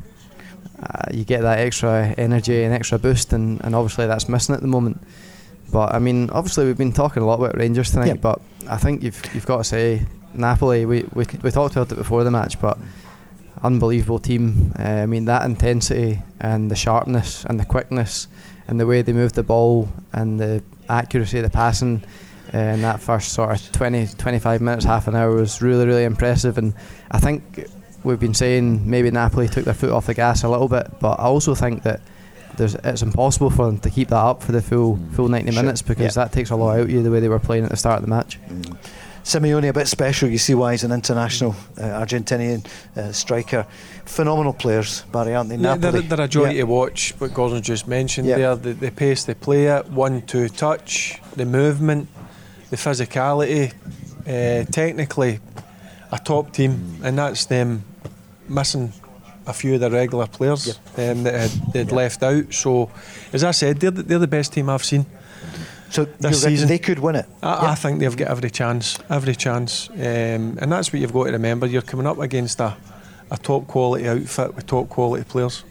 uh, 0.82 1.11
you 1.12 1.24
get 1.24 1.42
that 1.42 1.58
extra 1.58 2.14
energy 2.16 2.62
and 2.62 2.72
extra 2.72 2.98
boost, 2.98 3.32
and, 3.32 3.62
and 3.62 3.74
obviously 3.74 4.06
that's 4.06 4.28
missing 4.28 4.54
at 4.54 4.62
the 4.62 4.66
moment. 4.66 5.02
But 5.72 5.94
I 5.94 5.98
mean, 5.98 6.30
obviously 6.30 6.66
we've 6.66 6.78
been 6.78 6.92
talking 6.92 7.22
a 7.22 7.26
lot 7.26 7.40
about 7.40 7.56
Rangers 7.56 7.90
tonight, 7.90 8.20
but 8.20 8.40
I 8.68 8.76
think 8.76 9.02
you've 9.02 9.20
you've 9.35 9.46
got 9.46 9.58
to 9.58 9.64
say 9.64 10.06
Napoli. 10.35 10.85
We 10.85 11.04
we, 11.14 11.24
we 11.42 11.50
talked 11.50 11.74
about 11.74 11.90
it 11.90 11.96
before 11.96 12.22
the 12.22 12.30
match, 12.30 12.61
but 12.61 12.78
unbelievable 13.62 14.18
team. 14.18 14.72
Uh, 14.78 14.82
I 14.82 15.06
mean 15.06 15.24
that 15.24 15.44
intensity 15.44 16.20
and 16.40 16.70
the 16.70 16.76
sharpness 16.76 17.44
and 17.46 17.58
the 17.58 17.64
quickness 17.64 18.28
and 18.68 18.78
the 18.78 18.87
way 18.87 19.02
they 19.02 19.12
moved 19.12 19.35
the 19.35 19.42
ball 19.42 19.88
and 20.12 20.38
the 20.38 20.62
accuracy 20.88 21.38
of 21.38 21.44
the 21.44 21.50
passing 21.50 22.04
uh, 22.54 22.58
in 22.58 22.82
that 22.82 23.00
first 23.00 23.32
sort 23.32 23.50
of 23.50 23.72
20, 23.72 24.08
25 24.18 24.61
minutes, 24.61 24.85
half 24.85 25.08
an 25.08 25.16
hour 25.16 25.35
was 25.35 25.62
really, 25.62 25.87
really 25.87 26.04
impressive. 26.04 26.58
And 26.58 26.74
I 27.11 27.18
think 27.18 27.68
we've 28.04 28.20
been 28.20 28.35
saying 28.35 28.88
maybe 28.88 29.11
Napoli 29.11 29.48
took 29.48 29.64
their 29.64 29.74
foot 29.74 29.90
off 29.90 30.06
the 30.06 30.14
gas 30.14 30.42
a 30.42 30.48
little 30.48 30.68
bit, 30.68 30.87
but 31.00 31.18
I 31.18 31.24
also 31.24 31.54
think 31.54 31.82
that 31.85 32.00
there's, 32.56 32.74
it's 32.74 33.02
impossible 33.02 33.50
for 33.50 33.66
them 33.66 33.78
to 33.78 33.90
keep 33.90 34.08
that 34.08 34.16
up 34.16 34.42
for 34.42 34.52
the 34.52 34.62
full 34.62 34.98
full 35.12 35.28
90 35.28 35.50
sure. 35.50 35.62
minutes 35.62 35.82
because 35.82 36.14
that 36.14 36.32
takes 36.32 36.50
a 36.50 36.56
lot 36.56 36.76
out 36.76 36.80
of 36.80 36.90
you 36.90 37.02
the 37.02 37.10
way 37.10 37.20
they 37.20 37.28
were 37.28 37.38
playing 37.38 37.64
at 37.64 37.70
the 37.70 37.76
start 37.76 37.96
of 37.96 38.02
the 38.02 38.08
match. 38.08 38.38
Mm. 38.48 38.76
Simeone 39.24 39.68
a 39.68 39.72
bit 39.72 39.86
special. 39.86 40.28
You 40.28 40.38
see 40.38 40.54
why 40.54 40.72
he's 40.72 40.82
an 40.82 40.90
international 40.90 41.54
uh, 41.78 41.82
Argentinian 41.82 42.66
uh, 42.96 43.12
striker. 43.12 43.66
Phenomenal 44.04 44.52
players, 44.52 45.02
Barry, 45.12 45.34
aren't 45.34 45.48
they? 45.50 45.56
Yeah, 45.56 45.76
they're, 45.76 46.02
they're, 46.02 46.22
a 46.22 46.28
joy 46.28 46.50
yeah. 46.50 46.60
to 46.60 46.64
watch. 46.64 47.14
What 47.18 47.32
Gordon 47.32 47.62
just 47.62 47.86
mentioned 47.86 48.26
yeah. 48.26 48.36
there, 48.36 48.56
the, 48.56 48.72
the 48.72 48.90
pace 48.90 49.22
they 49.24 49.34
play 49.34 49.68
at, 49.68 49.88
one-two 49.90 50.48
touch, 50.48 51.20
the 51.36 51.46
movement, 51.46 52.08
the 52.70 52.76
physicality. 52.76 53.72
Uh, 54.26 54.64
technically, 54.70 55.38
a 56.10 56.18
top 56.18 56.52
team, 56.52 56.98
and 57.04 57.16
that's 57.16 57.44
them 57.44 57.84
missing 58.48 58.92
a 59.46 59.52
few 59.52 59.74
of 59.74 59.81
the 59.81 59.90
regular 59.90 60.26
players 60.26 60.78
um, 60.96 61.22
that 61.24 61.35
had, 61.35 61.72
they'd 61.72 61.92
left 61.92 62.22
out. 62.22 62.52
So, 62.52 62.90
as 63.33 63.44
I 63.44 63.50
said, 63.50 63.81
they're 63.81 63.90
the, 63.90 64.02
they're 64.02 64.18
the 64.18 64.26
best 64.26 64.52
team 64.52 64.68
I've 64.68 64.85
seen. 64.85 65.07
So 65.90 66.07
this 66.07 66.42
season 66.42 66.68
they 66.68 66.78
could 66.78 66.98
win 66.98 67.16
it. 67.16 67.26
I. 67.42 67.72
I, 67.72 67.74
think 67.74 68.00
they've 68.00 68.16
got 68.16 68.28
every 68.28 68.48
chance, 68.48 68.98
every 69.11 69.35
chance, 69.35 69.90
um, 69.90 70.57
and 70.59 70.72
that's 70.72 70.90
what 70.90 71.00
you've 71.02 71.12
got 71.12 71.24
to 71.24 71.33
remember. 71.33 71.66
You're 71.66 71.83
coming 71.83 72.07
up 72.07 72.18
against 72.18 72.61
a, 72.61 72.74
a 73.31 73.37
top 73.37 73.66
quality 73.66 74.09
outfit 74.09 74.55
with 74.55 74.66
top 74.66 74.88
quality 74.88 75.24
players. 75.24 75.64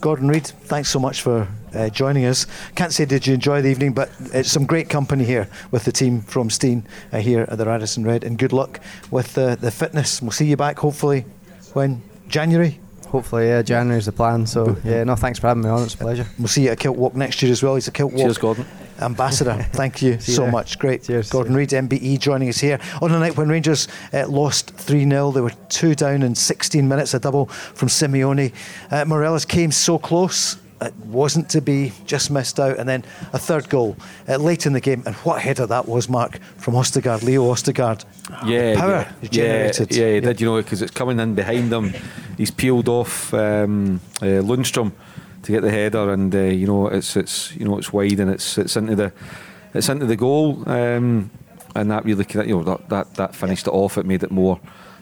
Gordon 0.00 0.26
Reid, 0.26 0.46
thanks 0.46 0.90
so 0.90 0.98
much 0.98 1.22
for 1.22 1.46
uh, 1.72 1.88
joining 1.88 2.24
us. 2.26 2.46
Can't 2.74 2.92
say 2.92 3.04
did 3.04 3.28
you 3.28 3.34
enjoy 3.34 3.62
the 3.62 3.68
evening, 3.68 3.92
but 3.92 4.10
it's 4.32 4.50
some 4.50 4.66
great 4.66 4.88
company 4.90 5.24
here 5.24 5.48
with 5.70 5.84
the 5.84 5.92
team 5.92 6.20
from 6.20 6.50
Steen 6.50 6.84
uh, 7.12 7.20
here 7.20 7.46
at 7.48 7.56
the 7.56 7.64
Radisson 7.64 8.04
Red, 8.04 8.24
and 8.24 8.36
good 8.36 8.52
luck 8.52 8.80
with 9.12 9.38
uh, 9.38 9.54
the 9.54 9.70
fitness. 9.70 10.20
We'll 10.20 10.32
see 10.32 10.46
you 10.46 10.56
back 10.56 10.80
hopefully 10.80 11.26
when 11.74 12.02
January. 12.26 12.80
Hopefully, 13.14 13.46
yeah, 13.46 13.62
January 13.62 13.96
is 13.96 14.06
the 14.06 14.10
plan. 14.10 14.44
So, 14.44 14.76
yeah, 14.82 15.04
no, 15.04 15.14
thanks 15.14 15.38
for 15.38 15.46
having 15.46 15.62
me 15.62 15.68
on. 15.68 15.84
It's 15.84 15.94
a 15.94 15.98
pleasure. 15.98 16.26
We'll 16.36 16.48
see 16.48 16.64
you 16.64 16.70
at 16.70 16.80
Kilt 16.80 16.96
Walk 16.96 17.14
next 17.14 17.40
year 17.40 17.52
as 17.52 17.62
well. 17.62 17.76
He's 17.76 17.86
a 17.86 17.92
Kilt 17.92 18.10
Walk. 18.10 18.22
Cheers, 18.22 18.38
Gordon. 18.38 18.66
Ambassador. 19.00 19.54
Thank 19.72 20.02
you 20.02 20.18
so 20.18 20.48
much. 20.48 20.80
Great. 20.80 21.04
Cheers. 21.04 21.30
Gordon 21.30 21.54
Reid, 21.54 21.68
MBE, 21.68 22.18
joining 22.18 22.48
us 22.48 22.58
here 22.58 22.80
on 23.00 23.12
the 23.12 23.18
night 23.20 23.36
when 23.36 23.48
Rangers 23.48 23.86
uh, 24.12 24.26
lost 24.26 24.72
3 24.72 25.08
0. 25.08 25.30
They 25.30 25.42
were 25.42 25.52
two 25.68 25.94
down 25.94 26.24
in 26.24 26.34
16 26.34 26.88
minutes, 26.88 27.14
a 27.14 27.20
double 27.20 27.46
from 27.46 27.86
Simeone. 27.86 28.52
Uh, 28.90 29.04
Morelos 29.04 29.44
came 29.44 29.70
so 29.70 29.96
close. 29.96 30.56
It 30.84 30.94
wasn't 31.06 31.48
to 31.50 31.60
be, 31.60 31.92
just 32.06 32.30
missed 32.30 32.60
out. 32.60 32.78
And 32.78 32.88
then 32.88 33.04
a 33.32 33.38
third 33.38 33.68
goal 33.68 33.96
uh, 34.28 34.36
late 34.36 34.66
in 34.66 34.72
the 34.72 34.80
game. 34.80 35.02
And 35.06 35.14
what 35.16 35.40
header 35.40 35.66
that 35.66 35.88
was, 35.88 36.08
Mark, 36.08 36.38
from 36.56 36.74
Østigård, 36.74 37.22
Leo 37.22 37.52
Østigård. 37.52 38.04
Yeah, 38.46 38.76
power 38.76 39.06
yeah, 39.20 39.30
generated. 39.30 39.90
Yeah, 39.90 40.06
yeah, 40.06 40.14
he 40.14 40.20
did, 40.20 40.40
you 40.40 40.46
know, 40.46 40.62
because 40.62 40.82
it's 40.82 40.94
coming 40.94 41.20
in 41.20 41.34
behind 41.34 41.72
him. 41.72 41.92
He's 42.36 42.50
peeled 42.50 42.88
off 42.88 43.32
um, 43.34 44.00
uh, 44.22 44.42
Lundstram 44.42 44.92
to 45.44 45.52
get 45.52 45.62
the 45.62 45.70
header, 45.70 46.12
and 46.12 46.34
uh, 46.34 46.38
you 46.38 46.66
know 46.66 46.88
it's 46.88 47.16
it's 47.16 47.54
you 47.56 47.64
know 47.64 47.78
it's 47.78 47.92
wide 47.92 48.20
and 48.20 48.30
it's 48.30 48.58
it's 48.58 48.76
into 48.76 48.96
the 48.96 49.12
it's 49.74 49.88
into 49.88 50.06
the 50.06 50.16
goal, 50.16 50.62
um, 50.66 51.30
and 51.74 51.90
that 51.90 52.04
really 52.04 52.26
you 52.46 52.56
know 52.56 52.64
that 52.64 52.88
that, 52.88 53.14
that 53.14 53.34
finished 53.34 53.66
it 53.66 53.72
off. 53.72 53.98
It 53.98 54.06
made 54.06 54.22
it 54.22 54.30
more. 54.30 54.60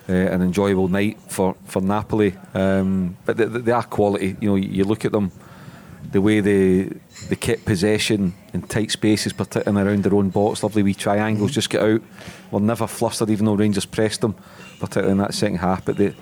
Uh, 0.08 0.14
an 0.14 0.42
enjoyable 0.42 0.88
night 0.88 1.16
for 1.28 1.54
for 1.64 1.80
Napoli, 1.80 2.34
um, 2.54 3.16
but 3.24 3.36
they, 3.36 3.44
they 3.44 3.70
are 3.70 3.84
quality. 3.84 4.36
You 4.40 4.48
know, 4.48 4.56
you 4.56 4.82
look 4.82 5.04
at 5.04 5.12
them, 5.12 5.30
the 6.12 6.20
way 6.20 6.40
they 6.40 6.90
they 7.28 7.36
kept 7.36 7.64
possession 7.64 8.34
in 8.52 8.62
tight 8.62 8.90
spaces, 8.90 9.32
particularly 9.32 9.88
around 9.88 10.04
their 10.04 10.14
own 10.14 10.30
box. 10.30 10.62
Lovely 10.62 10.82
wee 10.82 10.94
triangles 10.94 11.52
just 11.52 11.70
get 11.70 11.82
out. 11.82 12.02
Were 12.50 12.60
never 12.60 12.86
flustered, 12.86 13.30
even 13.30 13.46
though 13.46 13.54
Rangers 13.54 13.86
pressed 13.86 14.20
them, 14.20 14.34
particularly 14.78 15.12
in 15.12 15.18
that 15.18 15.34
second 15.34 15.58
half. 15.58 15.84
But 15.84 15.96
they 15.96 16.14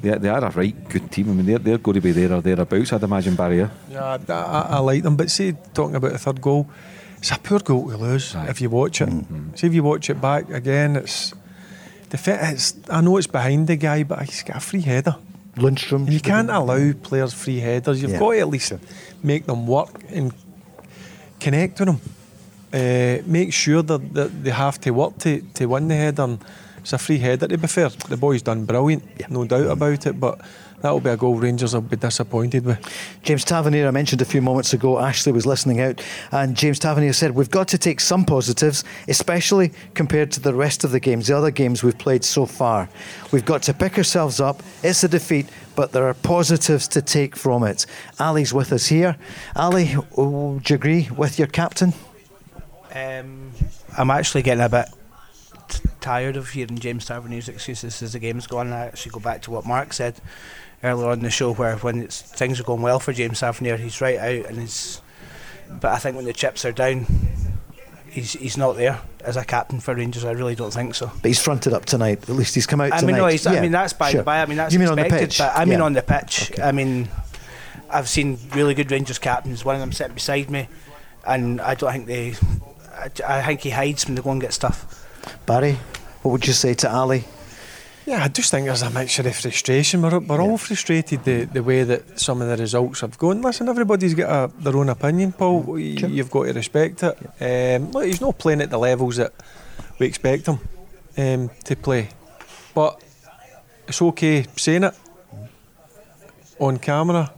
they, 0.00 0.16
they 0.16 0.28
are 0.28 0.44
a 0.44 0.50
right 0.50 0.88
good 0.88 1.10
team. 1.10 1.30
I 1.30 1.34
mean, 1.34 1.46
they're, 1.46 1.58
they're 1.58 1.78
going 1.78 1.96
to 1.96 2.00
be 2.00 2.12
there 2.12 2.32
or 2.32 2.40
thereabouts, 2.40 2.92
I'd 2.92 3.02
imagine, 3.02 3.34
Barry. 3.34 3.68
Yeah, 3.90 4.18
I, 4.28 4.66
I, 4.70 4.78
like 4.78 5.02
them. 5.02 5.16
But 5.16 5.30
see, 5.30 5.54
talking 5.74 5.96
about 5.96 6.12
a 6.12 6.18
third 6.18 6.40
goal, 6.40 6.68
it's 7.18 7.32
a 7.32 7.38
poor 7.38 7.58
goal 7.58 7.90
to 7.90 7.96
lose 7.96 8.34
if 8.48 8.60
you 8.60 8.70
watch 8.70 9.00
it. 9.00 9.08
Mm-hmm. 9.08 9.54
See, 9.54 9.66
if 9.66 9.74
you 9.74 9.82
watch 9.82 10.08
it 10.10 10.20
back 10.20 10.50
again, 10.50 10.96
it's 10.96 11.34
the 12.10 12.18
fit 12.18 12.40
is, 12.52 12.76
I 12.90 13.00
know 13.00 13.16
it's 13.16 13.26
behind 13.26 13.66
the 13.66 13.76
guy, 13.76 14.02
but 14.02 14.22
he's 14.22 14.42
got 14.42 14.56
a 14.56 14.60
free 14.60 14.82
header. 14.82 15.16
Lundstram. 15.56 16.10
You 16.10 16.20
can't 16.20 16.50
allow 16.50 16.92
players 17.02 17.34
free 17.34 17.60
headers. 17.60 18.00
You've 18.00 18.12
Yeah. 18.12 18.18
got 18.18 18.32
to 18.32 18.40
at 18.40 18.48
least 18.48 18.72
make 19.22 19.46
them 19.46 19.66
work 19.66 20.02
and 20.10 20.32
connect 21.40 21.78
with 21.80 21.88
them. 21.88 22.00
Uh, 22.72 23.22
make 23.26 23.52
sure 23.52 23.82
that, 23.82 24.14
that 24.14 24.44
they 24.44 24.50
have 24.50 24.80
to 24.80 24.90
work 24.92 25.18
to, 25.18 25.42
to 25.54 25.66
win 25.66 25.88
the 25.88 25.94
header. 25.94 26.22
And 26.22 26.38
it's 26.78 26.92
a 26.94 26.98
free 26.98 27.18
header, 27.18 27.46
to 27.48 27.58
be 27.58 27.66
fair. 27.66 27.90
The 27.90 28.16
boy's 28.16 28.42
done 28.42 28.64
brilliant, 28.64 29.02
no 29.30 29.44
doubt 29.44 29.66
about 29.66 30.06
it. 30.06 30.18
But 30.18 30.40
that'll 30.82 31.00
be 31.00 31.10
a 31.10 31.16
goal 31.16 31.36
Rangers 31.36 31.74
will 31.74 31.80
be 31.80 31.96
disappointed 31.96 32.64
with. 32.64 32.78
James 33.22 33.44
Tavernier, 33.44 33.88
I 33.88 33.90
mentioned 33.90 34.20
a 34.20 34.26
few 34.26 34.42
moments 34.42 34.72
ago, 34.72 34.98
Ashley 34.98 35.32
was 35.32 35.46
listening 35.46 35.80
out, 35.80 36.04
and 36.30 36.56
James 36.56 36.78
Tavernier 36.78 37.12
said, 37.12 37.34
We've 37.34 37.50
got 37.50 37.68
to 37.68 37.78
take 37.78 38.00
some 38.00 38.24
positives, 38.24 38.84
especially 39.08 39.72
compared 39.94 40.30
to 40.32 40.40
the 40.40 40.52
rest 40.54 40.84
of 40.84 40.90
the 40.90 41.00
games, 41.00 41.28
the 41.28 41.36
other 41.36 41.50
games 41.50 41.82
we've 41.82 41.96
played 41.96 42.24
so 42.24 42.44
far. 42.46 42.88
We've 43.30 43.44
got 43.44 43.62
to 43.64 43.74
pick 43.74 43.96
ourselves 43.96 44.40
up. 44.40 44.62
It's 44.82 45.02
a 45.04 45.08
defeat, 45.08 45.46
but 45.76 45.92
there 45.92 46.06
are 46.06 46.14
positives 46.14 46.88
to 46.88 47.02
take 47.02 47.36
from 47.36 47.62
it. 47.64 47.86
Ali's 48.20 48.52
with 48.52 48.72
us 48.72 48.86
here. 48.86 49.16
Ali, 49.56 49.96
do 50.16 50.60
you 50.66 50.74
agree 50.74 51.08
with 51.16 51.38
your 51.38 51.48
captain? 51.48 51.94
Um, 52.94 53.52
I'm 53.96 54.10
actually 54.10 54.42
getting 54.42 54.62
a 54.64 54.68
bit 54.68 54.88
tired 56.00 56.36
of 56.36 56.50
hearing 56.50 56.78
James 56.78 57.06
Tavernier's 57.06 57.48
excuses 57.48 58.02
as 58.02 58.12
the 58.12 58.18
game's 58.18 58.46
gone. 58.46 58.72
I 58.72 58.86
actually 58.86 59.12
go 59.12 59.20
back 59.20 59.42
to 59.42 59.50
what 59.50 59.64
Mark 59.64 59.92
said 59.92 60.20
earlier 60.84 61.06
on 61.08 61.18
in 61.18 61.24
the 61.24 61.30
show, 61.30 61.52
where 61.54 61.76
when 61.76 62.02
it's, 62.02 62.20
things 62.22 62.58
are 62.60 62.64
going 62.64 62.82
well 62.82 62.98
for 63.00 63.12
James 63.12 63.40
Tavernier, 63.40 63.76
he's 63.76 64.00
right 64.00 64.18
out 64.18 64.46
and 64.46 64.58
he's. 64.58 65.00
But 65.70 65.92
I 65.92 65.98
think 65.98 66.16
when 66.16 66.24
the 66.26 66.32
chips 66.32 66.64
are 66.64 66.72
down, 66.72 67.06
he's 68.10 68.32
he's 68.34 68.56
not 68.56 68.76
there 68.76 69.00
as 69.24 69.36
a 69.36 69.44
captain 69.44 69.80
for 69.80 69.94
Rangers. 69.94 70.24
I 70.24 70.32
really 70.32 70.54
don't 70.54 70.72
think 70.72 70.94
so. 70.94 71.06
But 71.06 71.28
he's 71.28 71.40
fronted 71.42 71.72
up 71.72 71.84
tonight. 71.86 72.22
At 72.28 72.36
least 72.36 72.54
he's 72.54 72.66
come 72.66 72.80
out 72.80 72.92
I 72.92 72.98
tonight. 73.00 73.12
mean, 73.12 73.16
no, 73.16 73.26
he's, 73.26 73.46
I 73.46 73.60
mean 73.60 73.72
that's 73.72 73.92
by 73.94 74.10
sure. 74.10 74.18
the 74.18 74.24
by. 74.24 74.42
I 74.42 74.46
mean 74.46 74.58
that's 74.58 74.72
You 74.74 74.80
mean 74.80 74.88
on 74.88 74.98
the 74.98 75.04
pitch? 75.04 75.38
But 75.38 75.52
I 75.56 75.64
mean 75.64 75.78
Yeah. 75.78 75.84
on 75.84 75.92
the 75.94 76.02
pitch. 76.02 76.52
Okay. 76.52 76.62
I 76.62 76.72
mean, 76.72 77.08
I've 77.88 78.08
seen 78.08 78.38
really 78.54 78.74
good 78.74 78.90
Rangers 78.90 79.18
captains. 79.18 79.64
One 79.64 79.74
of 79.76 79.80
them 79.80 79.92
sitting 79.92 80.14
beside 80.14 80.50
me, 80.50 80.68
and 81.26 81.60
I 81.60 81.74
don't 81.74 81.92
think 81.92 82.06
they. 82.06 82.34
I, 82.94 83.10
I 83.38 83.42
think 83.42 83.60
he 83.60 83.70
hides 83.70 84.06
when 84.06 84.14
they 84.14 84.22
go 84.22 84.30
and 84.30 84.40
get 84.40 84.52
stuff. 84.52 85.06
Barry, 85.46 85.78
what 86.22 86.32
would 86.32 86.46
you 86.46 86.52
say 86.52 86.74
to 86.74 86.90
Ali? 86.92 87.24
Yeah, 88.04 88.24
I 88.24 88.28
just 88.28 88.50
think 88.50 88.66
there's 88.66 88.82
a 88.82 88.90
mixture 88.90 89.26
of 89.26 89.36
frustration. 89.36 90.02
We're, 90.02 90.18
we're 90.18 90.40
all 90.40 90.58
frustrated 90.58 91.22
the, 91.24 91.44
the 91.44 91.62
way 91.62 91.84
that 91.84 92.18
some 92.18 92.42
of 92.42 92.48
the 92.48 92.56
results 92.56 93.00
have 93.00 93.16
gone. 93.16 93.42
Listen, 93.42 93.68
everybody's 93.68 94.14
got 94.14 94.50
a, 94.50 94.52
their 94.58 94.76
own 94.76 94.88
opinion, 94.88 95.32
Paul. 95.32 95.62
Sure. 95.64 96.08
You've 96.08 96.30
got 96.30 96.44
to 96.44 96.52
respect 96.52 97.04
it. 97.04 97.16
Um, 97.40 97.92
look, 97.92 98.04
he's 98.04 98.20
not 98.20 98.38
playing 98.38 98.60
at 98.60 98.70
the 98.70 98.78
levels 98.78 99.16
that 99.16 99.32
we 100.00 100.06
expect 100.06 100.46
him 100.46 100.58
um, 101.16 101.50
to 101.64 101.76
play. 101.76 102.08
But 102.74 103.00
it's 103.86 104.02
okay 104.02 104.46
saying 104.56 104.82
it 104.82 104.94
on 106.58 106.78
camera. 106.78 107.32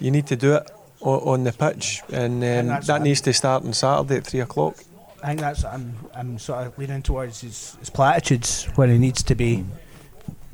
You 0.00 0.10
need 0.10 0.26
to 0.26 0.36
do 0.36 0.54
it 0.54 0.68
on, 1.00 1.20
on 1.20 1.44
the 1.44 1.52
pitch, 1.52 2.02
and 2.08 2.42
And 2.42 2.62
um, 2.62 2.66
that's 2.68 2.86
that 2.88 3.02
needs 3.02 3.20
to 3.22 3.32
start 3.32 3.64
on 3.64 3.72
Saturday 3.72 4.16
at 4.16 4.26
three 4.26 4.40
o'clock. 4.40 4.76
I 5.22 5.28
think 5.28 5.40
that's 5.40 5.62
what 5.62 5.74
I'm 5.74 5.94
I'm 6.14 6.38
sort 6.38 6.66
of 6.66 6.76
leaning 6.76 7.02
towards 7.02 7.42
his, 7.42 7.76
his 7.78 7.90
platitudes 7.90 8.64
where 8.74 8.88
he 8.88 8.98
needs 8.98 9.22
to 9.22 9.36
be 9.36 9.64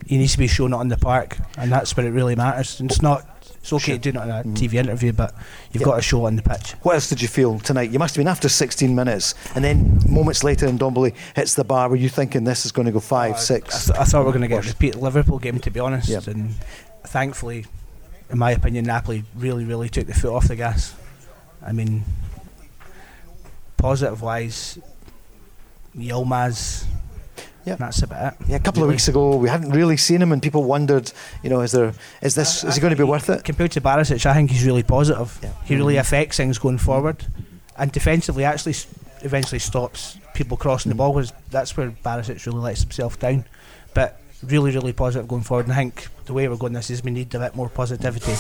he 0.09 0.17
needs 0.17 0.33
to 0.33 0.39
be 0.39 0.47
shown 0.47 0.73
it 0.73 0.77
on 0.77 0.89
the 0.89 0.97
park 0.97 1.37
and 1.59 1.71
that's 1.71 1.97
where 1.97 2.07
it 2.07 2.11
really 2.11 2.35
matters. 2.35 2.81
And 2.81 2.91
it's 2.91 3.03
not 3.03 3.25
it's 3.61 3.73
okay 3.73 3.93
to 3.93 3.99
do 3.99 4.09
it 4.11 4.17
on 4.17 4.31
a 4.31 4.43
mm-hmm. 4.43 4.55
TV 4.55 4.75
interview 4.75 5.13
but 5.13 5.35
you've 5.73 5.83
got 5.83 5.97
to 5.97 6.03
show 6.03 6.25
it 6.25 6.29
on 6.29 6.37
the 6.37 6.43
pitch. 6.43 6.73
What 6.83 6.95
else 6.95 7.09
did 7.09 7.21
you 7.21 7.29
feel 7.29 7.59
tonight? 7.59 7.91
You 7.91 7.99
must 7.99 8.15
have 8.17 8.21
been 8.21 8.29
after 8.29 8.49
16 8.49 8.95
minutes, 8.95 9.35
and 9.55 9.63
then 9.63 10.01
moments 10.09 10.43
later, 10.43 10.67
Ndombele 10.67 11.15
hits 11.37 11.55
the 11.55 11.65
bar. 11.65 11.89
Were 11.91 11.97
you 11.97 12.09
thinking 12.09 12.45
this 12.45 12.65
is 12.65 12.73
going 12.73 12.87
to 12.87 12.93
go 12.93 13.01
five, 13.01 13.33
uh, 13.33 13.37
I, 13.37 13.39
six? 13.39 13.87
th- 13.87 13.99
I 13.99 14.05
thought 14.05 14.21
we 14.21 14.27
were 14.27 14.33
going 14.33 14.43
to 14.43 14.49
get 14.49 14.65
a 14.65 14.69
repeat 14.69 14.95
Liverpool 14.95 15.39
game 15.39 15.59
to 15.61 15.71
be 15.71 15.81
honest 15.81 16.09
Yep. 16.09 16.29
and 16.29 16.55
thankfully 17.05 17.67
in 18.31 18.39
my 18.39 18.51
opinion 18.53 18.85
Napoli 18.85 19.25
really 19.35 19.65
really 19.65 19.89
took 19.89 20.07
the 20.07 20.15
foot 20.15 20.35
off 20.35 20.49
the 20.49 20.57
gas. 20.57 20.95
I 21.65 21.73
mean 21.73 22.05
positive 23.77 24.23
wise 24.23 24.79
Yilmaz 25.97 26.85
Yep. 27.69 27.79
that's 27.79 28.03
about 28.03 28.33
it. 28.33 28.49
Yeah, 28.49 28.57
a 28.57 28.61
couple 28.61 28.83
of 28.83 28.89
weeks 28.89 29.09
ago, 29.09 29.37
we 29.37 29.49
hadn't 29.49 29.71
really 29.71 29.97
seen 29.97 30.21
him, 30.23 30.33
and 30.33 30.43
people 30.43 30.65
wondered, 30.65 31.13
you 31.43 31.51
know, 31.51 31.61
is 31.61 31.73
there, 31.73 31.93
is 32.23 32.35
this, 32.35 32.65
is 32.65 32.75
he 32.75 32.81
going 32.81 32.93
to 32.93 32.97
be 32.97 33.05
worth 33.05 33.29
it? 33.31 33.45
Compared 33.45 33.73
to 33.73 33.81
Barisic, 33.81 34.25
I 34.27 34.35
think 34.35 34.51
he's 34.51 34.65
really 34.65 34.83
positive. 34.83 35.39
Yeah. 35.43 35.53
He 35.65 35.77
really 35.77 35.95
mm-hmm. 35.95 36.01
affects 36.01 36.37
things 36.37 36.59
going 36.59 36.79
forward, 36.79 37.27
and 37.77 37.93
defensively 37.93 38.45
actually 38.45 38.75
eventually 39.23 39.59
stops 39.59 40.19
people 40.35 40.57
crossing 40.57 40.91
the 40.91 40.95
mm. 40.95 40.99
ball. 40.99 41.15
Because 41.15 41.33
that's 41.51 41.77
where 41.77 41.91
Barisic 41.91 42.45
really 42.47 42.61
lets 42.61 42.83
himself 42.83 43.19
down. 43.19 43.45
But 43.95 44.21
really, 44.43 44.71
really 44.73 44.93
positive 44.93 45.29
going 45.29 45.43
forward. 45.43 45.67
And 45.67 45.73
I 45.73 45.77
think 45.77 46.09
the 46.27 46.33
way 46.33 46.49
we're 46.49 46.57
going 46.57 46.73
this 46.73 46.91
is 46.91 47.03
we 47.03 47.11
need 47.11 47.35
a 47.35 47.39
bit 47.39 47.55
more 47.55 47.69
positivity 47.69 48.35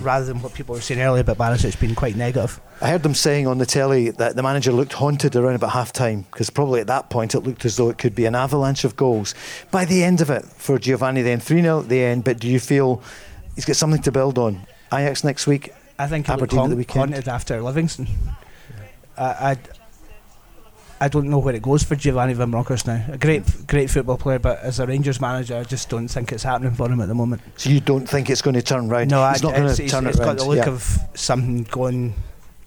rather 0.00 0.24
than 0.24 0.42
what 0.42 0.54
people 0.54 0.74
were 0.74 0.80
saying 0.80 1.00
earlier 1.00 1.22
about 1.22 1.38
Barisic 1.38 1.78
being 1.80 1.94
quite 1.94 2.16
negative. 2.16 2.60
I 2.80 2.90
heard 2.90 3.02
them 3.02 3.14
saying 3.14 3.46
on 3.46 3.58
the 3.58 3.66
telly 3.66 4.10
that 4.10 4.36
the 4.36 4.42
manager 4.42 4.72
looked 4.72 4.92
haunted 4.92 5.34
around 5.34 5.54
about 5.54 5.70
half 5.70 5.92
time 5.92 6.22
because 6.30 6.50
probably 6.50 6.80
at 6.80 6.86
that 6.88 7.10
point 7.10 7.34
it 7.34 7.40
looked 7.40 7.64
as 7.64 7.76
though 7.76 7.88
it 7.88 7.98
could 7.98 8.14
be 8.14 8.26
an 8.26 8.34
avalanche 8.34 8.84
of 8.84 8.96
goals. 8.96 9.34
By 9.70 9.84
the 9.84 10.04
end 10.04 10.20
of 10.20 10.30
it, 10.30 10.44
for 10.44 10.78
Giovanni, 10.78 11.22
then 11.22 11.40
3 11.40 11.62
0 11.62 11.80
at 11.80 11.88
the 11.88 12.02
end, 12.02 12.24
but 12.24 12.38
do 12.38 12.48
you 12.48 12.60
feel 12.60 13.02
he's 13.54 13.64
got 13.64 13.76
something 13.76 14.02
to 14.02 14.12
build 14.12 14.38
on? 14.38 14.66
Ajax 14.92 15.24
next 15.24 15.46
week? 15.46 15.72
I 15.98 16.06
think 16.06 16.28
Aberdeen 16.28 16.60
at 16.60 16.70
the 16.70 16.76
weekend. 16.76 17.12
haunted 17.12 17.28
after 17.28 17.62
Livingston. 17.62 18.06
I, 19.16 19.24
I, 19.24 19.56
I 20.98 21.08
don't 21.08 21.28
know 21.28 21.38
where 21.38 21.54
it 21.54 21.60
goes 21.62 21.82
for 21.82 21.94
Giovanni 21.94 22.32
Van 22.32 22.50
Bronckhorst 22.50 22.86
now. 22.86 23.04
A 23.12 23.18
great, 23.18 23.42
great 23.66 23.90
football 23.90 24.16
player, 24.16 24.38
but 24.38 24.60
as 24.60 24.80
a 24.80 24.86
Rangers 24.86 25.20
manager, 25.20 25.56
I 25.56 25.64
just 25.64 25.90
don't 25.90 26.08
think 26.08 26.32
it's 26.32 26.42
happening 26.42 26.72
for 26.72 26.90
him 26.90 27.00
at 27.00 27.08
the 27.08 27.14
moment. 27.14 27.42
So 27.56 27.68
you 27.68 27.80
don't 27.80 28.08
think 28.08 28.30
it's 28.30 28.40
going 28.40 28.54
to 28.54 28.62
turn 28.62 28.88
round? 28.88 29.10
No, 29.10 29.28
it's 29.28 29.44
I, 29.44 29.48
not 29.48 29.56
going 29.56 29.68
to 29.74 29.88
turn 29.88 30.06
it's 30.06 30.16
it's 30.16 30.24
got 30.24 30.38
the 30.38 30.44
look 30.44 30.56
Yeah. 30.56 30.68
of 30.70 30.98
something 31.14 31.64
going, 31.64 32.14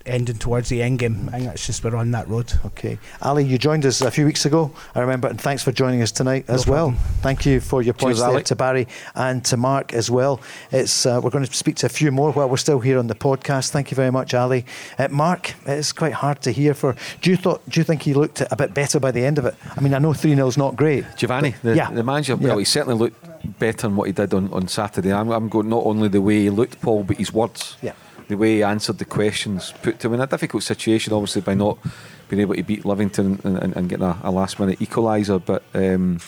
ending 0.10 0.38
towards 0.38 0.70
the 0.70 0.82
end 0.82 1.00
game. 1.00 1.30
I 1.30 1.38
think 1.38 1.46
that's 1.46 1.66
just 1.66 1.84
we're 1.84 1.96
on 1.96 2.12
that 2.12 2.28
road. 2.28 2.52
Okay. 2.66 2.98
Ali, 3.22 3.44
you 3.46 3.58
joined 3.58 3.86
us 3.86 4.02
a 4.02 4.12
few 4.12 4.26
weeks 4.26 4.46
ago, 4.46 4.72
I 4.96 5.00
remember, 5.02 5.28
and 5.28 5.40
thanks 5.40 5.64
for 5.64 5.72
joining 5.72 6.02
us 6.02 6.12
tonight 6.12 6.48
No 6.50 6.56
as 6.56 6.68
well. 6.68 6.90
problem. 6.90 7.04
Thank 7.22 7.46
you 7.46 7.60
for 7.60 7.82
your 7.82 7.94
points 7.94 8.20
Cheers, 8.20 8.28
there 8.28 8.36
Ali. 8.36 8.44
to 8.44 8.56
Barry 8.56 8.88
and 9.16 9.44
to 9.46 9.58
Mark 9.58 9.94
as 9.94 10.10
well. 10.12 10.42
It's 10.72 11.06
uh, 11.06 11.20
We're 11.24 11.30
going 11.30 11.46
to 11.46 11.54
speak 11.54 11.76
to 11.78 11.86
a 11.86 11.90
few 11.90 12.12
more 12.12 12.32
while 12.32 12.50
we're 12.50 12.58
still 12.58 12.80
here 12.80 12.98
on 13.00 13.08
the 13.08 13.16
podcast. 13.16 13.70
Thank 13.72 13.92
you 13.92 13.96
very 13.96 14.12
much, 14.12 14.34
Ali. 14.34 14.66
Uh, 14.98 15.08
Mark, 15.10 15.54
it's 15.66 15.92
quite 15.92 16.14
hard 16.14 16.42
to 16.42 16.52
hear. 16.52 16.74
For 16.74 16.96
Do 17.22 17.30
you 17.30 17.38
thought? 17.38 17.62
Do 17.70 17.80
you 17.80 17.84
think 17.84 18.02
he 18.04 18.14
looked 18.14 18.42
a 18.50 18.56
bit 18.56 18.74
better 18.74 19.00
by 19.00 19.12
the 19.12 19.26
end 19.26 19.38
of 19.38 19.46
it? 19.46 19.56
I 19.76 19.82
mean, 19.82 19.94
I 19.94 20.00
know 20.00 20.14
3 20.14 20.36
0 20.36 20.48
is 20.48 20.58
not 20.58 20.76
great. 20.76 21.06
Giovanni, 21.18 21.56
the, 21.64 21.76
Yeah. 21.76 21.92
the 21.92 22.04
manager, 22.04 22.38
Yeah. 22.40 22.48
well, 22.50 22.58
he 22.58 22.66
certainly 22.66 22.98
looked 22.98 23.60
better 23.60 23.84
than 23.88 23.96
what 23.96 24.08
he 24.08 24.14
did 24.14 24.34
on, 24.34 24.52
on 24.52 24.68
Saturday. 24.68 25.14
I'm, 25.14 25.30
I'm 25.32 25.48
going 25.50 25.70
not 25.70 25.86
only 25.86 26.08
the 26.10 26.22
way 26.22 26.42
he 26.44 26.50
looked, 26.50 26.82
Paul, 26.82 27.04
but 27.04 27.18
his 27.18 27.32
words. 27.34 27.78
Yeah. 27.82 27.94
The 28.30 28.38
way 28.38 28.58
he 28.58 28.64
answered 28.64 29.00
the 29.00 29.06
questions 29.06 29.74
put 29.82 30.00
to 30.00 30.08
him 30.08 30.14
in 30.14 30.22
a 30.22 30.28
difficult 30.28 30.62
situation, 30.62 31.14
obviously, 31.14 31.42
by 31.42 31.56
not 31.56 31.80
being 32.30 32.42
able 32.42 32.54
to 32.54 32.64
beat 32.64 32.86
Livingston 32.86 33.42
and, 33.44 33.58
and, 33.58 33.76
and 33.76 33.90
getting 33.90 34.06
a, 34.06 34.20
a 34.24 34.30
last 34.32 34.60
minute 34.60 34.78
equaliser. 34.78 35.44
But 35.44 35.64
um, 35.74 36.20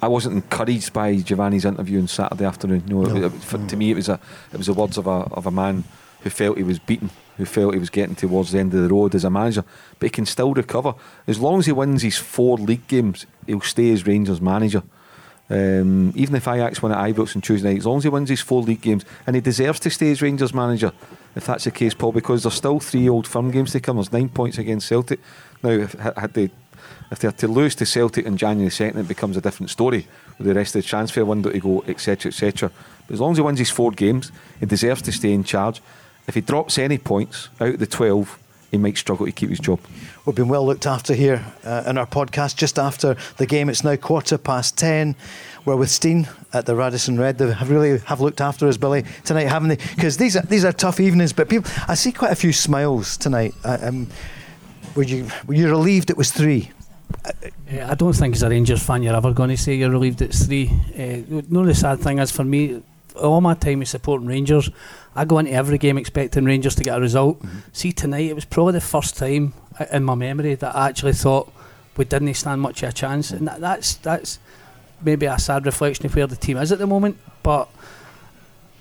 I 0.00 0.06
wasn't 0.06 0.36
encouraged 0.36 0.92
by 0.92 1.16
Giovanni's 1.16 1.64
interview 1.64 2.00
on 2.00 2.06
Saturday 2.06 2.44
afternoon. 2.44 2.84
No, 2.86 3.02
No. 3.02 3.16
It, 3.16 3.24
it, 3.24 3.32
for, 3.42 3.58
to 3.58 3.76
me, 3.76 3.90
it 3.90 3.96
was 3.96 4.08
a 4.08 4.20
it 4.52 4.56
was 4.56 4.66
the 4.66 4.72
words 4.72 4.98
of 4.98 5.08
a 5.08 5.26
of 5.32 5.46
a 5.46 5.50
man 5.50 5.82
who 6.20 6.30
felt 6.30 6.58
he 6.58 6.62
was 6.62 6.78
beaten, 6.78 7.10
who 7.36 7.44
felt 7.44 7.74
he 7.74 7.80
was 7.80 7.90
getting 7.90 8.14
towards 8.14 8.52
the 8.52 8.60
end 8.60 8.72
of 8.74 8.82
the 8.82 8.94
road 8.94 9.16
as 9.16 9.24
a 9.24 9.30
manager. 9.30 9.64
But 9.98 10.06
he 10.06 10.10
can 10.10 10.26
still 10.26 10.54
recover 10.54 10.94
as 11.26 11.40
long 11.40 11.58
as 11.58 11.66
he 11.66 11.72
wins 11.72 12.02
his 12.02 12.16
four 12.16 12.56
league 12.56 12.86
games. 12.86 13.26
He'll 13.46 13.60
stay 13.62 13.90
as 13.92 14.06
Rangers 14.06 14.40
manager. 14.40 14.84
Um, 15.50 16.12
even 16.14 16.34
if 16.34 16.46
Ajax 16.46 16.82
win 16.82 16.92
at 16.92 16.98
Ibrox 16.98 17.34
on 17.34 17.42
Tuesday 17.42 17.70
night, 17.70 17.78
as 17.78 17.86
long 17.86 17.98
as 17.98 18.04
he 18.04 18.10
wins 18.10 18.28
his 18.28 18.40
four 18.40 18.62
league 18.62 18.82
games, 18.82 19.04
and 19.26 19.34
he 19.34 19.40
deserves 19.40 19.80
to 19.80 19.90
stay 19.90 20.10
as 20.10 20.20
Rangers 20.20 20.52
manager, 20.52 20.92
if 21.34 21.46
that's 21.46 21.64
the 21.64 21.70
case, 21.70 21.94
Paul, 21.94 22.12
because 22.12 22.42
there's 22.42 22.54
still 22.54 22.80
three 22.80 23.08
old 23.08 23.26
firm 23.26 23.50
games 23.50 23.72
to 23.72 23.80
come. 23.80 23.96
There's 23.96 24.12
nine 24.12 24.28
points 24.28 24.58
against 24.58 24.88
Celtic. 24.88 25.20
Now, 25.62 25.70
if, 25.70 25.92
had 25.92 26.34
they, 26.34 26.50
if 27.10 27.20
they 27.20 27.28
are 27.28 27.32
to 27.32 27.48
lose 27.48 27.74
to 27.76 27.86
Celtic 27.86 28.26
on 28.26 28.36
January 28.36 28.70
2nd, 28.70 28.96
it 28.96 29.08
becomes 29.08 29.36
a 29.36 29.40
different 29.40 29.70
story 29.70 30.06
with 30.36 30.46
the 30.46 30.54
rest 30.54 30.74
of 30.76 30.82
the 30.82 30.88
transfer 30.88 31.24
window 31.24 31.50
to 31.50 31.60
go, 31.60 31.84
etc., 31.86 32.30
etc. 32.30 32.70
But 33.06 33.14
as 33.14 33.20
long 33.20 33.32
as 33.32 33.38
he 33.38 33.42
wins 33.42 33.58
his 33.58 33.70
four 33.70 33.90
games, 33.92 34.30
he 34.60 34.66
deserves 34.66 35.02
to 35.02 35.12
stay 35.12 35.32
in 35.32 35.44
charge. 35.44 35.80
If 36.26 36.34
he 36.34 36.42
drops 36.42 36.76
any 36.76 36.98
points 36.98 37.48
out 37.58 37.74
of 37.74 37.78
the 37.78 37.86
12, 37.86 38.38
he 38.70 38.76
might 38.78 38.96
struggle 38.96 39.26
to 39.26 39.32
keep 39.32 39.50
his 39.50 39.60
job. 39.60 39.80
We've 40.24 40.36
been 40.36 40.48
well 40.48 40.64
looked 40.64 40.86
after 40.86 41.14
here 41.14 41.44
uh, 41.64 41.84
in 41.86 41.96
our 41.96 42.06
podcast 42.06 42.56
just 42.56 42.78
after 42.78 43.16
the 43.38 43.46
game. 43.46 43.68
It's 43.68 43.82
now 43.82 43.96
quarter 43.96 44.36
past 44.36 44.76
10. 44.76 45.16
We're 45.64 45.76
with 45.76 45.90
Steen 45.90 46.28
at 46.52 46.66
the 46.66 46.74
Radisson 46.74 47.18
Red. 47.18 47.38
They 47.38 47.50
have 47.52 47.70
really 47.70 47.98
have 48.00 48.20
looked 48.20 48.40
after 48.40 48.68
us, 48.68 48.76
Billy, 48.76 49.04
tonight, 49.24 49.48
haven't 49.48 49.68
they? 49.68 49.76
Because 49.94 50.16
these 50.18 50.36
are, 50.36 50.42
these 50.42 50.64
are 50.64 50.72
tough 50.72 51.00
evenings, 51.00 51.32
but 51.32 51.48
people, 51.48 51.70
I 51.88 51.94
see 51.94 52.12
quite 52.12 52.32
a 52.32 52.36
few 52.36 52.52
smiles 52.52 53.16
tonight. 53.16 53.54
Uh, 53.64 53.78
um, 53.82 54.08
were, 54.94 55.02
you, 55.02 55.28
were 55.46 55.54
you 55.54 55.68
relieved 55.68 56.10
it 56.10 56.16
was 56.16 56.30
three? 56.30 56.70
Uh, 57.24 57.32
I 57.84 57.94
don't 57.94 58.12
think 58.12 58.34
as 58.34 58.42
a 58.42 58.50
Rangers 58.50 58.82
fan 58.82 59.02
you're 59.02 59.16
ever 59.16 59.32
going 59.32 59.50
to 59.50 59.56
say 59.56 59.74
you're 59.74 59.90
relieved 59.90 60.20
it's 60.20 60.44
three. 60.44 60.70
Uh, 60.94 61.42
no, 61.48 61.64
the 61.64 61.74
sad 61.74 62.00
thing 62.00 62.18
is 62.18 62.30
for 62.30 62.44
me, 62.44 62.82
all 63.18 63.40
my 63.40 63.54
time 63.54 63.82
of 63.82 63.88
supporting 63.88 64.26
Rangers, 64.26 64.70
I 65.14 65.24
go 65.24 65.38
into 65.38 65.52
every 65.52 65.78
game 65.78 65.98
expecting 65.98 66.44
Rangers 66.44 66.74
to 66.76 66.84
get 66.84 66.96
a 66.96 67.00
result. 67.00 67.40
Mm-hmm. 67.42 67.58
See, 67.72 67.92
tonight 67.92 68.26
it 68.26 68.34
was 68.34 68.44
probably 68.44 68.74
the 68.74 68.80
first 68.80 69.16
time 69.16 69.54
in 69.92 70.04
my 70.04 70.14
memory 70.14 70.54
that 70.54 70.74
I 70.74 70.88
actually 70.88 71.12
thought 71.12 71.52
we 71.96 72.04
didn't 72.04 72.32
stand 72.34 72.60
much 72.60 72.82
of 72.82 72.90
a 72.90 72.92
chance, 72.92 73.30
and 73.30 73.46
that, 73.48 73.60
that's 73.60 73.96
that's 73.96 74.38
maybe 75.02 75.26
a 75.26 75.38
sad 75.38 75.66
reflection 75.66 76.06
of 76.06 76.14
where 76.14 76.26
the 76.26 76.36
team 76.36 76.56
is 76.56 76.72
at 76.72 76.78
the 76.78 76.86
moment. 76.86 77.18
But 77.42 77.68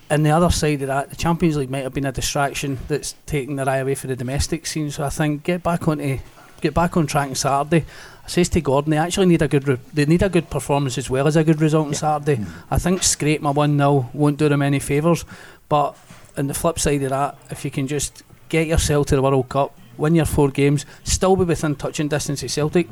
on 0.10 0.24
the 0.24 0.32
other 0.32 0.50
side 0.50 0.82
of 0.82 0.88
that, 0.88 1.10
the 1.10 1.16
Champions 1.16 1.58
League 1.58 1.70
might 1.70 1.84
have 1.84 1.94
been 1.94 2.06
a 2.06 2.12
distraction 2.12 2.80
that's 2.88 3.16
taking 3.26 3.56
their 3.56 3.68
eye 3.68 3.78
away 3.78 3.96
from 3.96 4.10
the 4.10 4.16
domestic 4.16 4.66
scene. 4.66 4.92
So 4.92 5.04
I 5.04 5.10
think 5.10 5.44
get 5.44 5.64
back 5.64 5.88
onto 5.88 6.20
get 6.62 6.74
back 6.74 6.98
on 6.98 7.08
track 7.08 7.30
on 7.30 7.36
Saturday. 7.36 7.86
I 8.26 8.30
says 8.30 8.50
to 8.50 8.62
Gordon, 8.62 8.92
they 8.92 8.98
actually 8.98 9.28
need 9.28 9.42
a 9.42 9.48
good 9.48 9.68
re- 9.68 9.80
they 9.94 10.06
need 10.06 10.22
a 10.22 10.30
good 10.30 10.50
performance 10.50 10.98
as 10.98 11.10
well 11.10 11.28
as 11.28 11.36
a 11.36 11.44
good 11.44 11.62
result 11.62 11.88
on 11.88 11.94
Saturday. 11.94 12.36
Hmm. 12.36 12.52
I 12.70 12.78
think 12.78 13.04
scrape 13.04 13.42
my 13.42 13.52
one 13.52 13.78
0 13.78 14.10
won't 14.14 14.38
do 14.38 14.50
them 14.50 14.62
any 14.62 14.80
favours. 14.80 15.24
But 15.70 15.96
on 16.38 16.48
the 16.48 16.54
flip 16.54 16.80
side 16.80 17.04
of 17.04 17.10
that, 17.10 17.38
if 17.50 17.64
you 17.64 17.72
can 17.72 17.88
just 17.88 18.24
get 18.50 18.68
yourself 18.68 19.08
to 19.08 19.16
the 19.16 19.22
World 19.22 19.50
Cup, 19.50 19.78
win 19.98 20.16
your 20.16 20.26
four 20.26 20.50
games, 20.50 20.86
still 21.04 21.36
be 21.36 21.46
within 21.46 21.76
touching 21.76 22.08
distance 22.08 22.44
of 22.44 22.52
Celtic. 22.52 22.88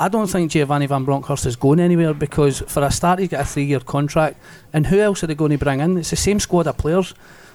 I 0.00 0.08
don't 0.08 0.28
think 0.28 0.52
Giovanni 0.52 0.86
Van 0.86 1.04
Bronckhorst 1.04 1.44
is 1.44 1.56
going 1.56 1.80
anywhere 1.80 2.14
because 2.14 2.60
for 2.60 2.84
a 2.84 2.90
start 2.90 3.18
he's 3.18 3.28
got 3.28 3.40
a 3.40 3.44
three 3.44 3.64
year 3.64 3.80
contract 3.80 4.36
and 4.72 4.86
who 4.86 5.00
else 5.00 5.24
are 5.24 5.26
they 5.26 5.34
going 5.34 5.50
to 5.50 5.58
bring 5.58 5.80
in? 5.80 5.98
It's 5.98 6.10
the 6.10 6.16
same 6.16 6.38
squad 6.38 6.68
of 6.68 6.78
players. 6.78 7.14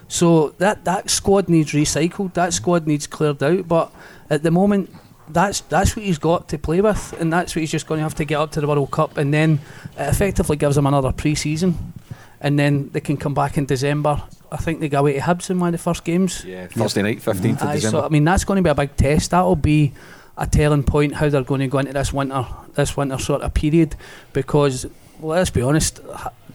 So 0.10 0.50
that, 0.58 0.84
that 0.84 1.10
squad 1.10 1.48
needs 1.48 1.72
recycled, 1.72 2.34
that 2.34 2.54
squad 2.54 2.86
needs 2.86 3.08
cleared 3.08 3.42
out, 3.42 3.68
but 3.68 3.92
at 4.30 4.44
the 4.44 4.52
moment 4.52 4.94
that's 5.30 5.62
that's 5.62 5.96
what 5.96 6.06
he's 6.06 6.20
got 6.20 6.50
to 6.50 6.58
play 6.58 6.82
with 6.82 7.14
and 7.20 7.32
that's 7.32 7.56
what 7.56 7.62
he's 7.62 7.72
just 7.72 7.88
going 7.88 8.00
to 8.00 8.04
have 8.04 8.16
to 8.16 8.26
get 8.26 8.36
up 8.36 8.52
to 8.52 8.62
the 8.62 8.68
World 8.68 8.92
Cup 8.92 9.18
and 9.18 9.34
then 9.34 9.60
it 9.98 10.10
effectively 10.10 10.58
gives 10.58 10.78
him 10.78 10.86
another 10.86 11.12
pre 11.12 11.36
season 11.36 11.94
and 12.42 12.60
then 12.60 12.90
they 12.90 13.00
can 13.00 13.16
come 13.16 13.34
back 13.34 13.58
in 13.58 13.66
December. 13.66 14.22
I 14.52 14.58
think 14.58 14.82
they 14.82 14.90
go 14.90 15.00
away 15.00 15.14
to 15.14 15.20
Hibs 15.20 15.50
in 15.50 15.60
one 15.60 15.70
of 15.70 15.72
the 15.72 15.78
first 15.78 16.04
games. 16.04 16.44
Yeah, 16.46 16.68
Thursday 16.68 17.02
night, 17.02 17.20
15th 17.20 17.62
of 17.62 17.72
December. 17.72 17.80
so 17.80 18.06
I 18.06 18.10
mean 18.10 18.24
that's 18.24 18.44
going 18.44 18.58
to 18.58 18.64
be 18.64 18.70
a 18.70 18.76
big 18.76 18.96
test. 18.96 19.32
That'll 19.32 19.56
be 19.56 19.94
a 20.38 20.46
telling 20.46 20.84
point 20.84 21.16
how 21.16 21.30
they're 21.30 21.44
going 21.44 21.62
to 21.62 21.68
go 21.68 21.80
into 21.80 21.94
this 21.94 22.12
winter, 22.12 22.46
this 22.74 22.98
winter 22.98 23.18
sort 23.18 23.42
of 23.42 23.54
period, 23.54 23.96
because 24.34 24.86
well, 25.20 25.38
let's 25.38 25.50
be 25.50 25.62
honest, 25.62 26.02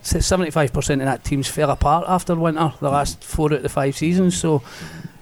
seventy-five 0.03 0.73
percent 0.73 1.01
of 1.01 1.07
that 1.07 1.25
team's 1.25 1.49
fell 1.49 1.71
apart 1.71 2.05
after 2.07 2.35
winter, 2.35 2.73
the 2.81 2.91
last 2.91 3.25
four 3.25 3.47
out 3.47 3.53
of 3.55 3.63
the 3.63 3.69
five 3.69 3.97
seasons. 3.97 4.37
So 4.37 4.63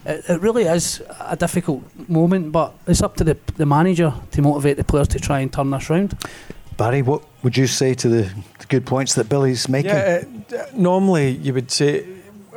it, 0.06 0.30
it 0.30 0.40
really 0.40 0.64
is 0.64 1.02
a 1.20 1.36
difficult 1.36 1.82
moment, 2.08 2.52
but 2.52 2.72
it's 2.86 3.02
up 3.02 3.16
to 3.16 3.24
the 3.24 3.36
the 3.56 3.66
manager 3.66 4.12
to 4.30 4.42
motivate 4.42 4.76
the 4.76 4.84
players 4.84 5.08
to 5.08 5.18
try 5.18 5.40
and 5.40 5.52
turn 5.52 5.70
this 5.70 5.90
round. 5.90 6.16
Barry, 6.76 7.02
what 7.02 7.22
would 7.42 7.56
you 7.56 7.66
say 7.66 7.94
to 7.94 8.08
the, 8.08 8.22
the 8.58 8.66
good 8.68 8.84
points 8.84 9.14
that 9.14 9.28
Billy's 9.28 9.68
making? 9.68 9.90
Yeah, 9.90 10.24
uh, 10.54 10.66
normally 10.74 11.30
you 11.30 11.54
would 11.54 11.70
say, 11.70 12.04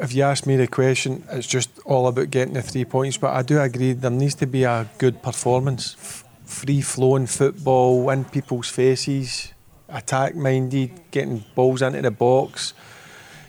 if 0.02 0.14
you 0.14 0.24
ask 0.24 0.46
me 0.46 0.58
the 0.58 0.68
question, 0.68 1.24
it's 1.32 1.48
just 1.48 1.70
all 1.86 2.08
about 2.08 2.30
getting 2.30 2.54
the 2.54 2.62
three 2.62 2.86
points. 2.86 3.18
But 3.18 3.34
I 3.34 3.42
do 3.42 3.60
agree 3.60 3.94
there 3.94 4.12
needs 4.12 4.36
to 4.36 4.46
be 4.46 4.64
a 4.66 4.90
good 4.98 5.22
performance, 5.22 5.96
F- 6.00 6.26
free 6.44 6.82
flowing 6.82 7.28
football 7.28 8.10
in 8.10 8.26
people's 8.26 8.68
faces, 8.68 9.54
attack 9.88 10.36
minded, 10.36 10.92
getting 11.12 11.46
balls 11.56 11.82
into 11.82 12.02
the 12.02 12.12
box, 12.12 12.74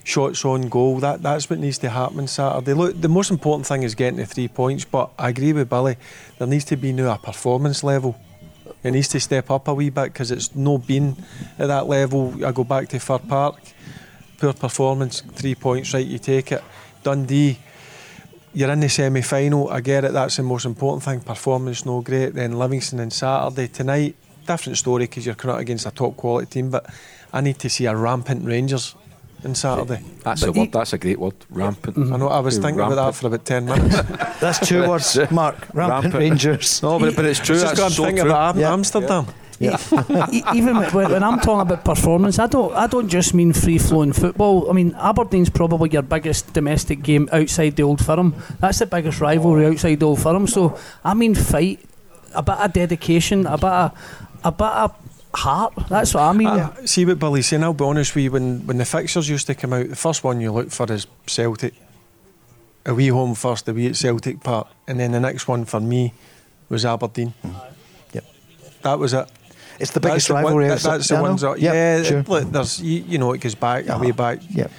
shots 0.05 0.45
on 0.45 0.69
goal. 0.69 0.99
That 1.01 1.23
that's 1.23 1.49
what 1.49 1.59
needs 1.59 1.79
to 1.79 1.91
happen 1.91 2.27
Saturday. 2.27 2.75
Look, 2.75 3.01
the 3.01 3.09
most 3.09 3.31
important 3.31 3.67
thing 3.67 3.83
is 3.83 3.95
getting 3.95 4.19
the 4.19 4.27
three 4.27 4.49
points. 4.49 4.85
But 4.85 5.11
I 5.19 5.31
agree 5.31 5.53
with 5.53 5.69
Billy. 5.69 5.97
There 6.39 6.47
needs 6.47 6.65
to 6.67 6.77
be 6.77 6.93
now 6.93 7.15
a 7.15 7.19
performance 7.19 7.85
level. 7.85 8.19
It 8.83 8.93
needs 8.93 9.09
to 9.09 9.21
step 9.21 9.51
up 9.51 9.69
a 9.69 9.75
wee 9.75 9.91
bit 9.91 10.05
because 10.05 10.31
it's 10.31 10.55
no 10.55 10.79
been 10.79 11.17
at 11.59 11.69
that 11.69 11.87
level. 11.87 12.35
I 12.45 12.53
go 12.53 12.65
back 12.65 12.89
to 12.89 12.99
Fir 12.99 13.19
Park, 13.19 13.61
poor 14.39 14.55
performance, 14.55 15.21
three 15.21 15.55
points, 15.55 15.93
right, 15.93 16.07
you 16.07 16.19
take 16.19 16.53
it. 16.53 16.65
Dundee, 17.03 17.59
you're 18.55 18.71
in 18.71 18.81
the 18.81 18.89
semi 18.89 19.21
final. 19.21 19.69
I 19.69 19.81
get 19.81 20.05
it, 20.05 20.13
that's 20.13 20.37
the 20.37 20.43
most 20.43 20.65
important 20.65 21.03
thing. 21.03 21.21
Performance, 21.21 21.85
no 21.85 22.01
great. 22.01 22.35
Then 22.35 22.59
Livingston 22.59 23.01
on 23.01 23.11
Saturday. 23.11 23.69
Tonight, 23.69 24.17
different 24.47 24.79
story 24.79 25.05
because 25.05 25.27
you're 25.27 25.35
coming 25.35 25.57
out 25.57 25.61
against 25.61 25.85
a 25.85 25.91
top 25.91 26.17
quality 26.17 26.47
team, 26.47 26.71
but 26.71 26.87
I 27.35 27.43
need 27.43 27.59
to 27.59 27.69
see 27.69 27.85
a 27.85 27.95
rampant 27.95 28.47
Rangers 28.47 28.95
on 29.45 29.55
Saturday. 29.55 30.03
That's 30.25 30.43
a 30.43 30.53
word. 30.53 30.73
That's 30.73 30.93
a 30.93 30.99
great 30.99 31.19
word. 31.19 31.35
Rampant. 31.51 31.97
I 32.13 32.17
know. 32.17 32.29
I 32.29 32.41
was 32.41 32.57
Yeah, 32.57 32.63
thinking 32.63 32.81
about 32.81 32.95
that 32.97 33.15
for 33.15 33.27
about 33.29 33.45
ten 33.45 33.65
minutes. 33.67 33.97
That's 34.41 34.59
two 34.67 34.89
words, 34.89 35.19
Mark. 35.31 35.57
Rampant, 35.75 36.15
Rangers. 36.15 36.83
No, 36.83 36.99
but, 36.99 37.15
but 37.17 37.25
it's 37.25 37.41
true. 37.41 37.55
It's 37.57 37.65
just 37.65 37.77
That's 37.77 37.95
so 37.97 38.05
thinking 38.05 38.23
true. 38.25 38.31
about 38.31 38.55
Am- 38.57 38.61
Yeah. 38.61 38.73
Amsterdam. 38.73 39.27
E- 39.63 40.43
even 40.55 40.77
when, 40.77 41.11
when 41.11 41.23
I'm 41.23 41.39
talking 41.41 41.61
about 41.61 41.85
performance, 41.85 42.39
I 42.39 42.47
don't 42.47 42.73
I 42.75 42.87
don't 42.87 43.09
just 43.11 43.35
mean 43.35 43.53
free 43.53 43.77
flowing 43.79 44.13
football. 44.15 44.71
I 44.71 44.73
mean 44.73 44.95
Aberdeen's 44.99 45.51
probably 45.51 45.91
your 45.91 46.01
biggest 46.03 46.53
domestic 46.55 47.03
game 47.03 47.29
outside 47.31 47.77
the 47.77 47.83
old 47.83 48.03
firm. 48.05 48.35
That's 48.59 48.79
the 48.79 48.87
biggest 48.87 49.21
rivalry 49.21 49.67
outside 49.67 50.01
the 50.01 50.07
old 50.07 50.21
firm. 50.21 50.47
So 50.47 50.79
I 51.05 51.13
mean 51.13 51.35
fight, 51.35 51.81
a 52.35 52.43
bit 52.43 52.57
of 52.59 52.73
dedication, 52.73 53.47
a 53.47 53.59
bit 53.59 53.65
of 53.69 53.93
a 54.45 54.53
bit 54.53 54.67
of 54.67 54.95
heart. 55.35 55.73
That's 55.89 56.15
what 56.15 56.23
I 56.25 56.33
mean. 56.33 56.49
Uh, 56.49 56.75
see 56.87 57.05
what 57.05 57.19
Billy's 57.19 57.47
saying. 57.47 57.63
I'll 57.65 57.75
be 57.75 57.85
honest 57.85 58.15
with 58.15 58.25
you. 58.25 58.31
When 58.31 58.67
when 58.67 58.79
the 58.79 58.85
fixtures 58.85 59.29
used 59.29 59.47
to 59.49 59.55
come 59.55 59.73
out, 59.73 59.89
the 59.89 59.97
first 59.97 60.25
one 60.25 60.41
you 60.41 60.53
look 60.53 60.71
for 60.71 60.91
is 60.93 61.07
Celtic. 61.27 61.75
A 62.87 62.95
wee 62.95 63.09
home 63.09 63.35
first, 63.35 63.69
a 63.69 63.73
wee 63.75 63.87
at 63.89 63.97
Celtic 63.97 64.43
Park, 64.43 64.67
and 64.89 64.99
then 64.99 65.13
the 65.13 65.21
next 65.21 65.47
one 65.47 65.65
for 65.67 65.81
me 65.81 66.15
was 66.71 66.85
Aberdeen. 66.87 67.35
Yep. 68.15 68.25
That 68.83 68.99
was 68.99 69.13
it. 69.13 69.29
It's 69.79 69.91
the 69.93 70.01
That's 70.01 70.13
biggest 70.13 70.29
the 70.29 70.35
one- 70.35 70.45
rivalry. 70.45 70.69
that- 70.69 70.81
That's 70.81 71.09
the 71.09 71.15
Yeah, 71.15 71.21
ones 71.21 71.41
that, 71.43 71.59
Yep, 71.61 71.75
yeah. 71.75 72.03
sure. 72.03 72.23
look, 72.27 72.51
there's 72.53 72.81
you, 72.81 73.05
you 73.07 73.19
know 73.19 73.33
it 73.33 73.41
goes 73.41 73.55
back 73.55 73.89
Uh-huh. 73.89 73.99
way 74.03 74.11
back, 74.13 74.39
Yep. 74.51 74.71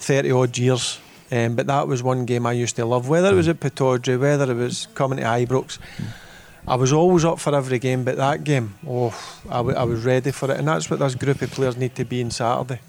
thirty 0.00 0.30
odd 0.32 0.58
years. 0.58 0.98
Um, 1.32 1.54
but 1.54 1.66
that 1.68 1.86
was 1.88 2.02
one 2.02 2.24
game 2.26 2.44
I 2.46 2.52
used 2.52 2.76
to 2.76 2.84
love. 2.84 3.08
Whether 3.08 3.30
it 3.30 3.34
was 3.34 3.48
at 3.48 3.58
Pittodrie, 3.60 4.18
whether 4.18 4.50
it 4.50 4.56
was 4.56 4.86
coming 4.94 5.18
to 5.18 5.24
Ibrox, 5.24 5.78
I 6.66 6.76
was 6.76 6.92
always 6.92 7.24
up 7.24 7.38
for 7.38 7.54
every 7.54 7.78
game. 7.78 8.04
But 8.04 8.16
that 8.16 8.44
game, 8.44 8.74
oh, 8.88 9.14
I, 9.48 9.56
w- 9.56 9.76
I 9.76 9.84
was 9.84 10.04
ready 10.04 10.30
for 10.30 10.50
it, 10.50 10.58
and 10.58 10.66
that's 10.68 10.88
what 10.88 10.98
this 10.98 11.14
group 11.14 11.42
of 11.42 11.50
players 11.50 11.76
need 11.76 11.94
to 11.96 12.04
be 12.04 12.22
on 12.22 12.30
Saturday. 12.30 12.80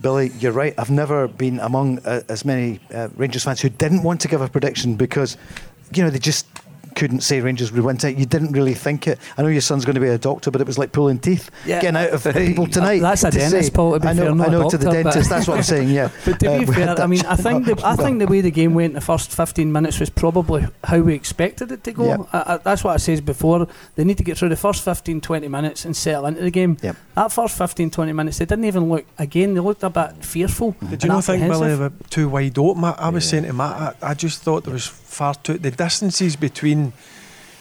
Billy, 0.00 0.30
you're 0.38 0.52
right. 0.52 0.74
I've 0.76 0.90
never 0.90 1.26
been 1.26 1.58
among 1.60 2.00
uh, 2.00 2.20
as 2.28 2.44
many 2.44 2.80
uh, 2.92 3.08
Rangers 3.16 3.44
fans 3.44 3.62
who 3.62 3.70
didn't 3.70 4.02
want 4.02 4.20
to 4.20 4.28
give 4.28 4.42
a 4.42 4.48
prediction 4.48 4.94
because, 4.96 5.38
you 5.94 6.02
know, 6.02 6.10
they 6.10 6.18
just 6.18 6.46
couldn't 6.96 7.20
say 7.20 7.40
Rangers 7.40 7.70
would 7.70 7.84
win 7.84 7.96
tonight. 7.98 8.16
You 8.18 8.26
didn't 8.26 8.50
really 8.52 8.74
think 8.74 9.06
it. 9.06 9.20
I 9.38 9.42
know 9.42 9.48
your 9.48 9.60
son's 9.60 9.84
going 9.84 9.94
to 9.94 10.00
be 10.00 10.08
a 10.08 10.18
doctor, 10.18 10.50
but 10.50 10.60
it 10.60 10.66
was 10.66 10.78
like 10.78 10.90
pulling 10.90 11.20
teeth 11.20 11.50
Yeah. 11.64 11.80
getting 11.80 11.96
out 11.96 12.10
of 12.10 12.24
people 12.34 12.66
tonight. 12.66 13.00
That's 13.00 13.22
a 13.22 13.30
to 13.30 13.38
dentist, 13.38 13.68
say- 13.68 13.74
Paul, 13.74 13.92
to 13.92 14.00
be 14.00 14.08
I 14.08 14.12
know, 14.14 14.22
fair, 14.24 14.34
not 14.34 14.44
I 14.46 14.48
a 14.48 14.52
know 14.52 14.70
to 14.70 14.78
the 14.78 14.90
dentist. 14.90 15.30
That's 15.30 15.46
what 15.46 15.58
I'm 15.58 15.62
saying. 15.74 15.90
Yeah. 15.90 16.10
But 16.24 16.40
to 16.40 16.50
Uh, 16.50 16.58
be 16.58 16.64
we 16.64 16.74
fair, 16.74 16.86
had 16.88 16.98
I 17.00 17.06
mean, 17.06 17.24
I 17.26 17.36
think 17.36 17.66
the, 17.66 17.80
I 17.86 17.94
think 18.04 18.18
the 18.18 18.26
way 18.26 18.40
the 18.40 18.50
game 18.50 18.74
went 18.74 18.90
in 18.90 18.94
the 18.94 19.00
first 19.00 19.30
15 19.30 19.70
minutes 19.70 20.00
was 20.00 20.10
probably 20.10 20.66
how 20.82 20.98
we 20.98 21.14
expected 21.14 21.70
it 21.70 21.84
to 21.84 21.92
go. 21.92 22.06
Yep. 22.06 22.20
I, 22.32 22.54
I, 22.54 22.56
that's 22.56 22.82
what 22.82 22.94
I 22.94 22.96
says 22.96 23.20
before. 23.20 23.68
They 23.94 24.04
need 24.04 24.16
to 24.18 24.24
get 24.24 24.38
through 24.38 24.48
the 24.48 24.56
first 24.56 24.82
15, 24.84 25.20
20 25.20 25.48
minutes 25.48 25.84
and 25.84 25.94
settle 25.96 26.26
into 26.26 26.40
the 26.42 26.50
game. 26.50 26.76
Yep. 26.82 26.96
That 27.14 27.30
first 27.30 27.58
15, 27.58 27.90
20 27.90 28.12
minutes, 28.14 28.38
they 28.38 28.46
didn't 28.46 28.64
even 28.64 28.88
look, 28.88 29.04
again, 29.18 29.54
they 29.54 29.60
looked 29.60 29.82
a 29.82 29.90
bit 29.90 30.24
fearful. 30.24 30.72
Did 30.80 30.92
and 30.92 31.02
you 31.04 31.08
not 31.10 31.24
think 31.24 31.42
Billy 31.46 31.76
were 31.76 31.92
too 32.08 32.28
wide 32.30 32.58
open? 32.58 32.84
I, 32.84 32.92
I 32.92 33.08
was 33.10 33.28
saying 33.28 33.44
to 33.44 33.52
Matt, 33.52 33.96
I, 34.02 34.10
I 34.10 34.14
just 34.14 34.42
thought 34.42 34.64
there 34.64 34.72
was 34.72 34.86
far 34.86 35.34
too 35.34 35.58
the 35.58 35.70
distances 35.70 36.36
between 36.36 36.85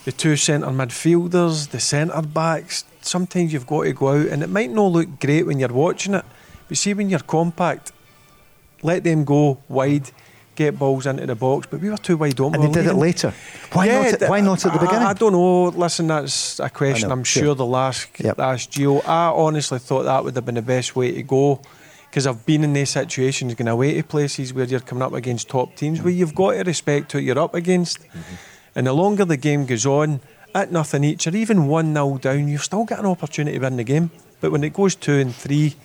the 0.05 0.11
two 0.11 0.35
centre 0.35 0.67
midfielders, 0.67 1.69
the 1.69 1.79
centre 1.79 2.21
backs. 2.21 2.85
Sometimes 3.01 3.53
you've 3.53 3.67
got 3.67 3.83
to 3.83 3.93
go 3.93 4.09
out, 4.09 4.27
and 4.27 4.43
it 4.43 4.49
might 4.49 4.71
not 4.71 4.91
look 4.91 5.19
great 5.19 5.45
when 5.45 5.59
you're 5.59 5.69
watching 5.69 6.13
it, 6.13 6.25
but 6.67 6.77
see 6.77 6.93
when 6.93 7.09
you're 7.09 7.19
compact, 7.19 7.91
let 8.81 9.03
them 9.03 9.23
go 9.23 9.59
wide, 9.67 10.11
get 10.55 10.77
balls 10.77 11.05
into 11.05 11.25
the 11.25 11.35
box. 11.35 11.67
But 11.69 11.81
we 11.81 11.89
were 11.89 11.97
too 11.97 12.17
wide 12.17 12.39
open. 12.39 12.55
And 12.55 12.63
We 12.63 12.73
they 12.73 12.81
did 12.83 12.91
it 12.91 12.95
later. 12.95 13.33
Why 13.73 13.85
Yeah, 13.85 14.03
not? 14.03 14.21
At, 14.21 14.29
why 14.29 14.41
not 14.41 14.65
at 14.65 14.73
the 14.73 14.79
I- 14.79 14.85
beginning? 14.85 15.07
I, 15.07 15.13
don't 15.13 15.33
know. 15.33 15.65
Listen, 15.69 16.07
that's 16.07 16.59
a 16.59 16.69
question. 16.69 17.11
I'm 17.11 17.23
sure. 17.23 17.43
sure 17.43 17.55
they'll 17.55 17.75
ask, 17.75 18.19
Yep. 18.19 18.39
ask 18.39 18.69
Gio. 18.69 19.07
I 19.07 19.27
honestly 19.27 19.79
thought 19.79 20.03
that 20.03 20.23
would 20.23 20.35
have 20.35 20.45
been 20.45 20.55
the 20.55 20.61
best 20.61 20.95
way 20.95 21.11
to 21.13 21.23
go 21.23 21.61
because 22.09 22.27
I've 22.27 22.45
been 22.45 22.63
in 22.63 22.73
these 22.73 22.91
situations 22.91 23.55
going 23.55 23.67
away 23.67 23.95
to 23.95 24.03
places 24.03 24.53
where 24.53 24.65
you're 24.65 24.79
coming 24.79 25.01
up 25.01 25.13
against 25.13 25.49
top 25.49 25.75
teams 25.75 26.01
where 26.01 26.13
mm. 26.13 26.17
you've 26.17 26.33
got 26.33 26.53
to 26.53 26.63
respect 26.63 27.11
who 27.11 27.19
you're 27.19 27.39
up 27.39 27.53
against. 27.53 27.99
Mm-hmm. 27.99 28.35
And 28.75 28.87
the 28.87 28.93
longer 28.93 29.25
the 29.25 29.37
game 29.37 29.65
goes 29.65 29.85
on, 29.85 30.19
at 30.53 30.71
nothing 30.71 31.03
each, 31.03 31.27
or 31.27 31.35
even 31.35 31.67
1 31.67 31.93
0 31.93 32.17
down, 32.17 32.47
you've 32.47 32.63
still 32.63 32.85
got 32.85 32.99
an 32.99 33.05
opportunity 33.05 33.57
to 33.57 33.63
win 33.63 33.75
the 33.77 33.83
game. 33.83 34.09
But 34.39 34.51
when 34.51 34.63
it 34.63 34.73
goes 34.73 34.95
2 34.95 35.13
and 35.13 35.35
3, 35.35 35.75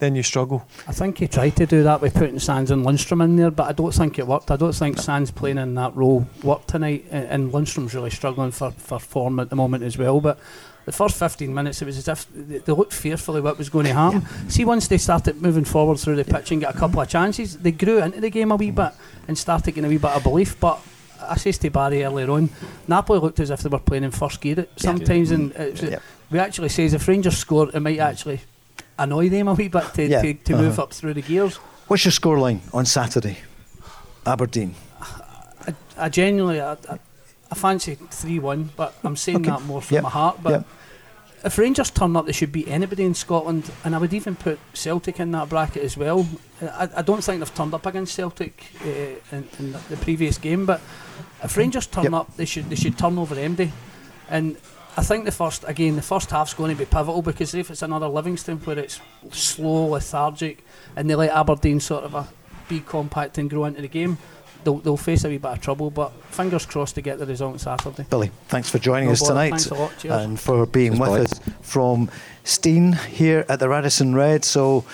then 0.00 0.14
you 0.14 0.22
struggle. 0.22 0.66
I 0.88 0.92
think 0.92 1.18
he 1.18 1.28
tried 1.28 1.56
to 1.56 1.66
do 1.66 1.82
that 1.82 2.00
by 2.00 2.08
putting 2.08 2.38
Sands 2.38 2.70
and 2.70 2.84
Lundstram 2.84 3.22
in 3.22 3.36
there, 3.36 3.50
but 3.50 3.64
I 3.64 3.72
don't 3.72 3.92
think 3.92 4.18
it 4.18 4.26
worked. 4.26 4.50
I 4.50 4.56
don't 4.56 4.74
think 4.74 4.98
Sands 4.98 5.30
playing 5.30 5.58
in 5.58 5.74
that 5.74 5.94
role 5.94 6.26
worked 6.42 6.68
tonight, 6.68 7.06
and, 7.10 7.52
Lundstram's 7.52 7.94
really 7.94 8.10
struggling 8.10 8.50
for, 8.50 8.70
for 8.72 8.98
form 8.98 9.40
at 9.40 9.50
the 9.50 9.56
moment 9.56 9.84
as 9.84 9.96
well. 9.96 10.20
But 10.20 10.38
the 10.86 10.92
first 10.92 11.18
15 11.18 11.52
minutes, 11.52 11.80
it 11.80 11.84
was 11.84 11.98
as 11.98 12.08
if 12.08 12.26
they, 12.34 12.58
they 12.58 12.72
looked 12.72 12.94
fearfully 12.94 13.40
what 13.40 13.58
was 13.58 13.68
going 13.68 13.86
to 13.86 13.94
happen. 13.94 14.26
See, 14.48 14.64
once 14.64 14.88
they 14.88 14.98
started 14.98 15.40
moving 15.40 15.64
forward 15.64 15.98
through 15.98 16.16
the 16.16 16.24
pitch 16.24 16.50
and 16.50 16.60
got 16.60 16.74
a 16.74 16.78
couple 16.78 17.00
of 17.00 17.08
chances, 17.08 17.58
they 17.58 17.72
grew 17.72 18.02
into 18.02 18.20
the 18.20 18.30
game 18.30 18.50
a 18.50 18.56
wee 18.56 18.70
bit 18.70 18.92
and 19.28 19.36
started 19.38 19.72
getting 19.72 19.84
a 19.84 19.88
wee 19.88 19.98
bit 19.98 20.10
of 20.10 20.22
belief. 20.22 20.58
But 20.58 20.80
I 21.28 21.36
says 21.36 21.58
to 21.58 21.70
Barry 21.70 22.04
earlier 22.04 22.30
on, 22.30 22.50
Napoli 22.88 23.18
looked 23.20 23.40
as 23.40 23.50
if 23.50 23.60
they 23.60 23.68
were 23.68 23.78
playing 23.78 24.04
in 24.04 24.10
first 24.10 24.40
gear 24.40 24.66
sometimes, 24.76 25.30
and 25.30 25.52
it 25.52 25.82
Yeah. 25.82 25.98
we 26.30 26.38
actually 26.38 26.68
says 26.70 26.94
if 26.94 27.06
Rangers 27.08 27.36
score, 27.38 27.68
it 27.72 27.80
might 27.80 27.98
actually 27.98 28.40
annoy 28.98 29.28
them 29.28 29.48
a 29.48 29.54
wee 29.54 29.68
bit 29.68 29.92
to, 29.94 30.02
Yeah. 30.06 30.22
to, 30.22 30.34
to 30.34 30.56
move 30.56 30.72
Uh-huh. 30.72 30.82
up 30.84 30.92
through 30.92 31.14
the 31.14 31.22
gears. 31.22 31.56
What's 31.88 32.04
your 32.04 32.12
scoreline 32.12 32.60
on 32.72 32.86
Saturday? 32.86 33.38
Aberdeen. 34.26 34.74
I, 35.66 35.74
I 35.98 36.08
genuinely, 36.08 36.60
I, 36.60 36.72
I, 36.72 36.98
I 37.50 37.54
fancy 37.54 37.96
3 37.96 38.38
1, 38.38 38.70
but 38.76 38.94
I'm 39.04 39.16
saying 39.16 39.38
Okay. 39.38 39.50
that 39.50 39.62
more 39.62 39.82
from 39.82 40.02
my 40.02 40.10
heart. 40.10 40.38
But. 40.42 40.64
If 41.44 41.58
Rangers 41.58 41.90
turn 41.90 42.16
up, 42.16 42.26
they 42.26 42.32
should 42.32 42.52
beat 42.52 42.68
anybody 42.68 43.04
in 43.04 43.14
Scotland, 43.14 43.70
and 43.84 43.94
I 43.94 43.98
would 43.98 44.12
even 44.12 44.36
put 44.36 44.58
Celtic 44.74 45.20
in 45.20 45.30
that 45.32 45.48
bracket 45.48 45.82
as 45.82 45.96
well. 45.96 46.26
I, 46.62 46.88
I 46.96 47.02
don't 47.02 47.22
think 47.22 47.40
they've 47.40 47.54
turned 47.54 47.72
up 47.72 47.86
against 47.86 48.14
Celtic 48.14 48.64
uh, 48.84 49.36
in, 49.36 49.48
in, 49.58 49.72
the 49.72 49.98
previous 50.00 50.38
game, 50.38 50.66
but 50.66 50.80
if 51.42 51.56
Rangers 51.56 51.86
turn 51.86 52.04
yep. 52.04 52.12
up, 52.12 52.36
they 52.36 52.44
should 52.44 52.68
they 52.68 52.76
should 52.76 52.98
turn 52.98 53.18
over 53.18 53.34
MD. 53.34 53.70
And 54.28 54.56
I 54.96 55.02
think 55.02 55.24
the 55.24 55.32
first 55.32 55.64
again 55.66 55.96
the 55.96 56.02
first 56.02 56.30
half's 56.30 56.52
going 56.52 56.76
to 56.76 56.78
be 56.78 56.84
pivotal 56.84 57.22
because 57.22 57.54
if 57.54 57.70
it's 57.70 57.82
another 57.82 58.08
Livingston 58.08 58.58
where 58.58 58.78
it's 58.78 59.00
slow, 59.30 59.86
lethargic, 59.86 60.64
and 60.96 61.08
they 61.08 61.14
let 61.14 61.30
Aberdeen 61.30 61.80
sort 61.80 62.04
of 62.04 62.14
a, 62.14 62.28
be 62.68 62.80
compact 62.80 63.38
and 63.38 63.48
grow 63.48 63.64
into 63.64 63.80
the 63.80 63.88
game, 63.88 64.18
they'll, 64.64 64.78
they'll 64.78 64.96
face 64.96 65.24
a 65.24 65.28
wee 65.28 65.38
bit 65.38 65.50
of 65.50 65.60
trouble. 65.60 65.90
But 65.90 66.12
fingers 66.26 66.66
crossed 66.66 66.94
to 66.96 67.02
get 67.02 67.18
the 67.18 67.26
result 67.26 67.52
on 67.54 67.58
Saturday. 67.58 68.06
Billy, 68.08 68.30
thanks 68.48 68.68
for 68.70 68.78
joining 68.78 69.06
no 69.06 69.12
us 69.12 69.22
tonight 69.22 69.66
and 70.04 70.38
for 70.38 70.66
being 70.66 70.96
Cheers, 70.96 71.10
with 71.10 71.32
us 71.32 71.40
from 71.62 72.10
Steen 72.44 72.92
here 72.92 73.44
at 73.48 73.60
the 73.60 73.68
Radisson 73.68 74.14
Red. 74.14 74.44
So. 74.44 74.84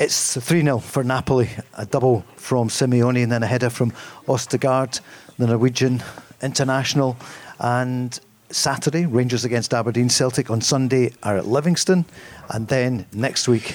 It's 0.00 0.36
3 0.36 0.62
0 0.62 0.78
for 0.78 1.02
Napoli, 1.02 1.50
a 1.74 1.84
double 1.84 2.20
from 2.36 2.68
Simeone 2.68 3.20
and 3.24 3.32
then 3.32 3.42
a 3.42 3.48
header 3.48 3.68
from 3.68 3.90
Ostigard, 4.28 5.00
the 5.38 5.48
Norwegian 5.48 6.04
international. 6.40 7.16
And 7.58 8.16
Saturday, 8.50 9.06
Rangers 9.06 9.44
against 9.44 9.74
Aberdeen. 9.74 10.08
Celtic 10.08 10.50
on 10.50 10.60
Sunday 10.60 11.12
are 11.24 11.36
at 11.36 11.46
Livingston. 11.46 12.04
And 12.50 12.68
then 12.68 13.06
next 13.12 13.48
week, 13.48 13.74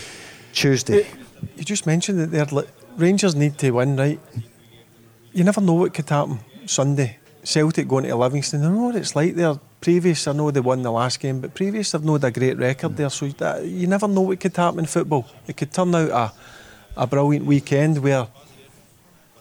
Tuesday. 0.53 1.07
You 1.57 1.63
just 1.63 1.85
mentioned 1.85 2.19
that 2.19 2.31
they're 2.31 2.45
li- 2.45 2.69
Rangers 2.97 3.35
need 3.35 3.57
to 3.59 3.71
win, 3.71 3.97
right? 3.97 4.19
You 5.35 5.43
never 5.43 5.61
know 5.61 5.73
what 5.73 5.95
could 5.95 6.07
happen 6.07 6.39
Sunday. 6.67 7.17
Celtic 7.43 7.87
going 7.87 8.05
to 8.05 8.15
Livingston, 8.15 8.63
I 8.63 8.69
know 8.69 8.85
what 8.85 8.95
it's 8.95 9.15
like 9.15 9.33
there. 9.33 9.55
Previous, 9.81 10.27
I 10.27 10.31
know 10.31 10.51
they 10.51 10.59
won 10.59 10.83
the 10.83 10.91
last 10.91 11.19
game, 11.19 11.41
but 11.41 11.55
previous 11.55 11.91
they've 11.91 12.03
not 12.03 12.23
a 12.23 12.29
great 12.29 12.55
record 12.57 12.95
there. 12.95 13.09
So 13.09 13.27
that, 13.27 13.65
you 13.65 13.87
never 13.87 14.07
know 14.07 14.21
what 14.21 14.39
could 14.39 14.55
happen 14.55 14.79
in 14.79 14.85
football. 14.85 15.27
It 15.47 15.57
could 15.57 15.73
turn 15.73 15.95
out 15.95 16.09
a, 16.09 16.31
a 16.95 17.07
brilliant 17.07 17.47
weekend 17.47 17.97
where 17.97 18.27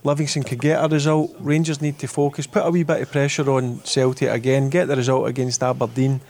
Livingston 0.02 0.44
could 0.44 0.60
get 0.60 0.82
a 0.82 0.88
result. 0.88 1.36
Rangers 1.38 1.82
need 1.82 1.98
to 1.98 2.08
focus, 2.08 2.46
put 2.46 2.66
a 2.66 2.70
wee 2.70 2.84
bit 2.84 3.02
of 3.02 3.12
pressure 3.12 3.48
on 3.50 3.84
Celtic 3.84 4.30
again, 4.30 4.70
get 4.70 4.88
the 4.88 4.96
result 4.96 5.28
against 5.28 5.62
Aberdeen. 5.62 6.22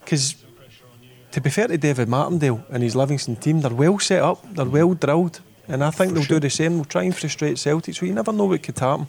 Because 0.00 0.34
to 1.30 1.40
be 1.40 1.48
fair 1.48 1.68
to 1.68 1.78
David 1.78 2.08
Martindale 2.08 2.64
and 2.68 2.82
his 2.82 2.96
Livingston 2.96 3.36
team, 3.36 3.60
they're 3.60 3.72
well 3.72 4.00
set 4.00 4.20
up, 4.20 4.44
they're 4.52 4.66
well 4.66 4.94
drilled, 4.94 5.40
and 5.70 5.82
I 5.84 5.90
think 5.90 6.10
For 6.10 6.14
they'll 6.14 6.24
sure. 6.24 6.36
do 6.36 6.40
the 6.40 6.50
same. 6.50 6.76
They'll 6.76 6.84
try 6.84 7.02
and 7.04 7.16
frustrate 7.16 7.58
Celtic, 7.58 7.94
so 7.94 8.06
you 8.06 8.12
never 8.12 8.32
know 8.32 8.46
what 8.46 8.62
could 8.62 8.78
happen. 8.78 9.06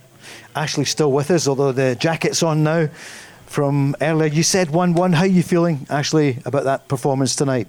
Ashley's 0.56 0.90
still 0.90 1.12
with 1.12 1.32
us, 1.32 1.48
although 1.48 1.72
the 1.72 1.96
jacket's 1.96 2.44
on 2.44 2.64
now. 2.64 2.90
From 3.48 3.96
earlier, 4.00 4.32
you 4.32 4.44
said 4.44 4.70
1 4.70 4.94
1. 4.94 5.14
How 5.14 5.24
are 5.24 5.28
you 5.28 5.44
feeling, 5.44 5.86
Ashley, 5.90 6.40
about 6.46 6.64
that 6.64 6.88
performance 6.88 7.36
tonight? 7.36 7.68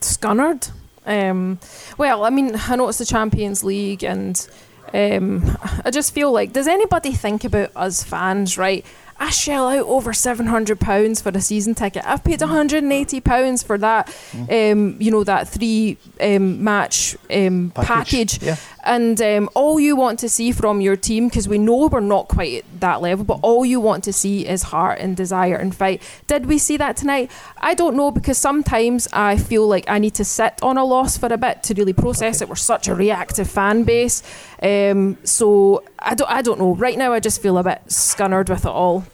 Scunnered. 0.00 0.70
Um, 1.06 1.58
well, 1.96 2.24
I 2.24 2.30
mean, 2.30 2.56
I 2.56 2.76
know 2.76 2.88
it's 2.88 2.98
the 2.98 3.04
Champions 3.04 3.62
League 3.62 4.02
and 4.02 4.48
um, 4.92 5.56
I 5.84 5.90
just 5.90 6.12
feel 6.12 6.32
like, 6.32 6.52
does 6.52 6.66
anybody 6.66 7.12
think 7.12 7.44
about 7.44 7.70
us 7.76 8.02
fans, 8.02 8.58
right? 8.58 8.84
I 9.22 9.28
shell 9.28 9.68
out 9.68 9.86
over 9.86 10.14
seven 10.14 10.46
hundred 10.46 10.80
pounds 10.80 11.20
for 11.20 11.28
a 11.28 11.40
season 11.42 11.74
ticket. 11.74 12.02
I've 12.06 12.24
paid 12.24 12.40
one 12.40 12.48
hundred 12.48 12.82
and 12.82 12.92
eighty 12.92 13.20
pounds 13.20 13.62
for 13.62 13.76
that, 13.76 14.06
mm. 14.32 14.72
um, 14.72 14.96
you 14.98 15.10
know, 15.10 15.24
that 15.24 15.46
three 15.46 15.98
um, 16.20 16.64
match 16.64 17.16
um, 17.30 17.70
package. 17.74 18.40
package. 18.40 18.42
Yeah. 18.42 18.56
And 18.84 19.20
um, 19.20 19.48
all 19.54 19.78
you 19.78 19.94
want 19.94 20.18
to 20.20 20.28
see 20.28 20.52
from 20.52 20.80
your 20.80 20.96
team, 20.96 21.28
because 21.28 21.48
we 21.48 21.58
know 21.58 21.88
we're 21.88 22.00
not 22.00 22.28
quite 22.28 22.58
at 22.58 22.80
that 22.80 23.02
level, 23.02 23.24
but 23.24 23.40
all 23.42 23.64
you 23.64 23.80
want 23.80 24.04
to 24.04 24.12
see 24.12 24.46
is 24.46 24.64
heart 24.64 24.98
and 25.00 25.16
desire 25.16 25.56
and 25.56 25.74
fight. 25.74 26.02
Did 26.26 26.46
we 26.46 26.58
see 26.58 26.76
that 26.78 26.96
tonight? 26.96 27.30
I 27.58 27.74
don't 27.74 27.96
know 27.96 28.10
because 28.10 28.38
sometimes 28.38 29.06
I 29.12 29.36
feel 29.36 29.66
like 29.66 29.88
I 29.88 29.98
need 29.98 30.14
to 30.14 30.24
sit 30.24 30.58
on 30.62 30.78
a 30.78 30.84
loss 30.84 31.18
for 31.18 31.26
a 31.26 31.36
bit 31.36 31.62
to 31.64 31.74
really 31.74 31.92
process 31.92 32.38
okay. 32.38 32.46
it. 32.46 32.48
We're 32.48 32.56
such 32.56 32.88
a 32.88 32.94
reactive 32.94 33.50
fan 33.50 33.84
base, 33.84 34.22
um, 34.62 35.18
so 35.24 35.84
I 35.98 36.14
don't. 36.14 36.30
I 36.30 36.42
don't 36.42 36.58
know. 36.58 36.74
Right 36.74 36.96
now, 36.96 37.12
I 37.12 37.20
just 37.20 37.42
feel 37.42 37.58
a 37.58 37.62
bit 37.62 37.82
scunnered 37.86 38.48
with 38.48 38.64
it 38.64 38.70
all. 38.70 39.04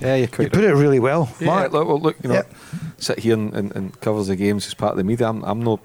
Yeah, 0.00 0.16
you 0.16 0.28
put 0.28 0.54
it 0.54 0.74
really 0.74 1.00
well. 1.00 1.30
Yeah, 1.40 1.46
Mark, 1.46 1.72
look, 1.72 2.02
look, 2.02 2.16
you 2.22 2.28
know, 2.28 2.34
yep. 2.34 2.52
sit 2.98 3.20
here 3.20 3.32
and, 3.32 3.54
and, 3.54 3.74
and, 3.74 4.00
covers 4.02 4.26
the 4.26 4.36
games 4.36 4.66
as 4.66 4.74
part 4.74 4.92
of 4.92 4.98
the 4.98 5.04
media. 5.04 5.26
I'm, 5.26 5.42
I'm 5.42 5.62
not 5.62 5.80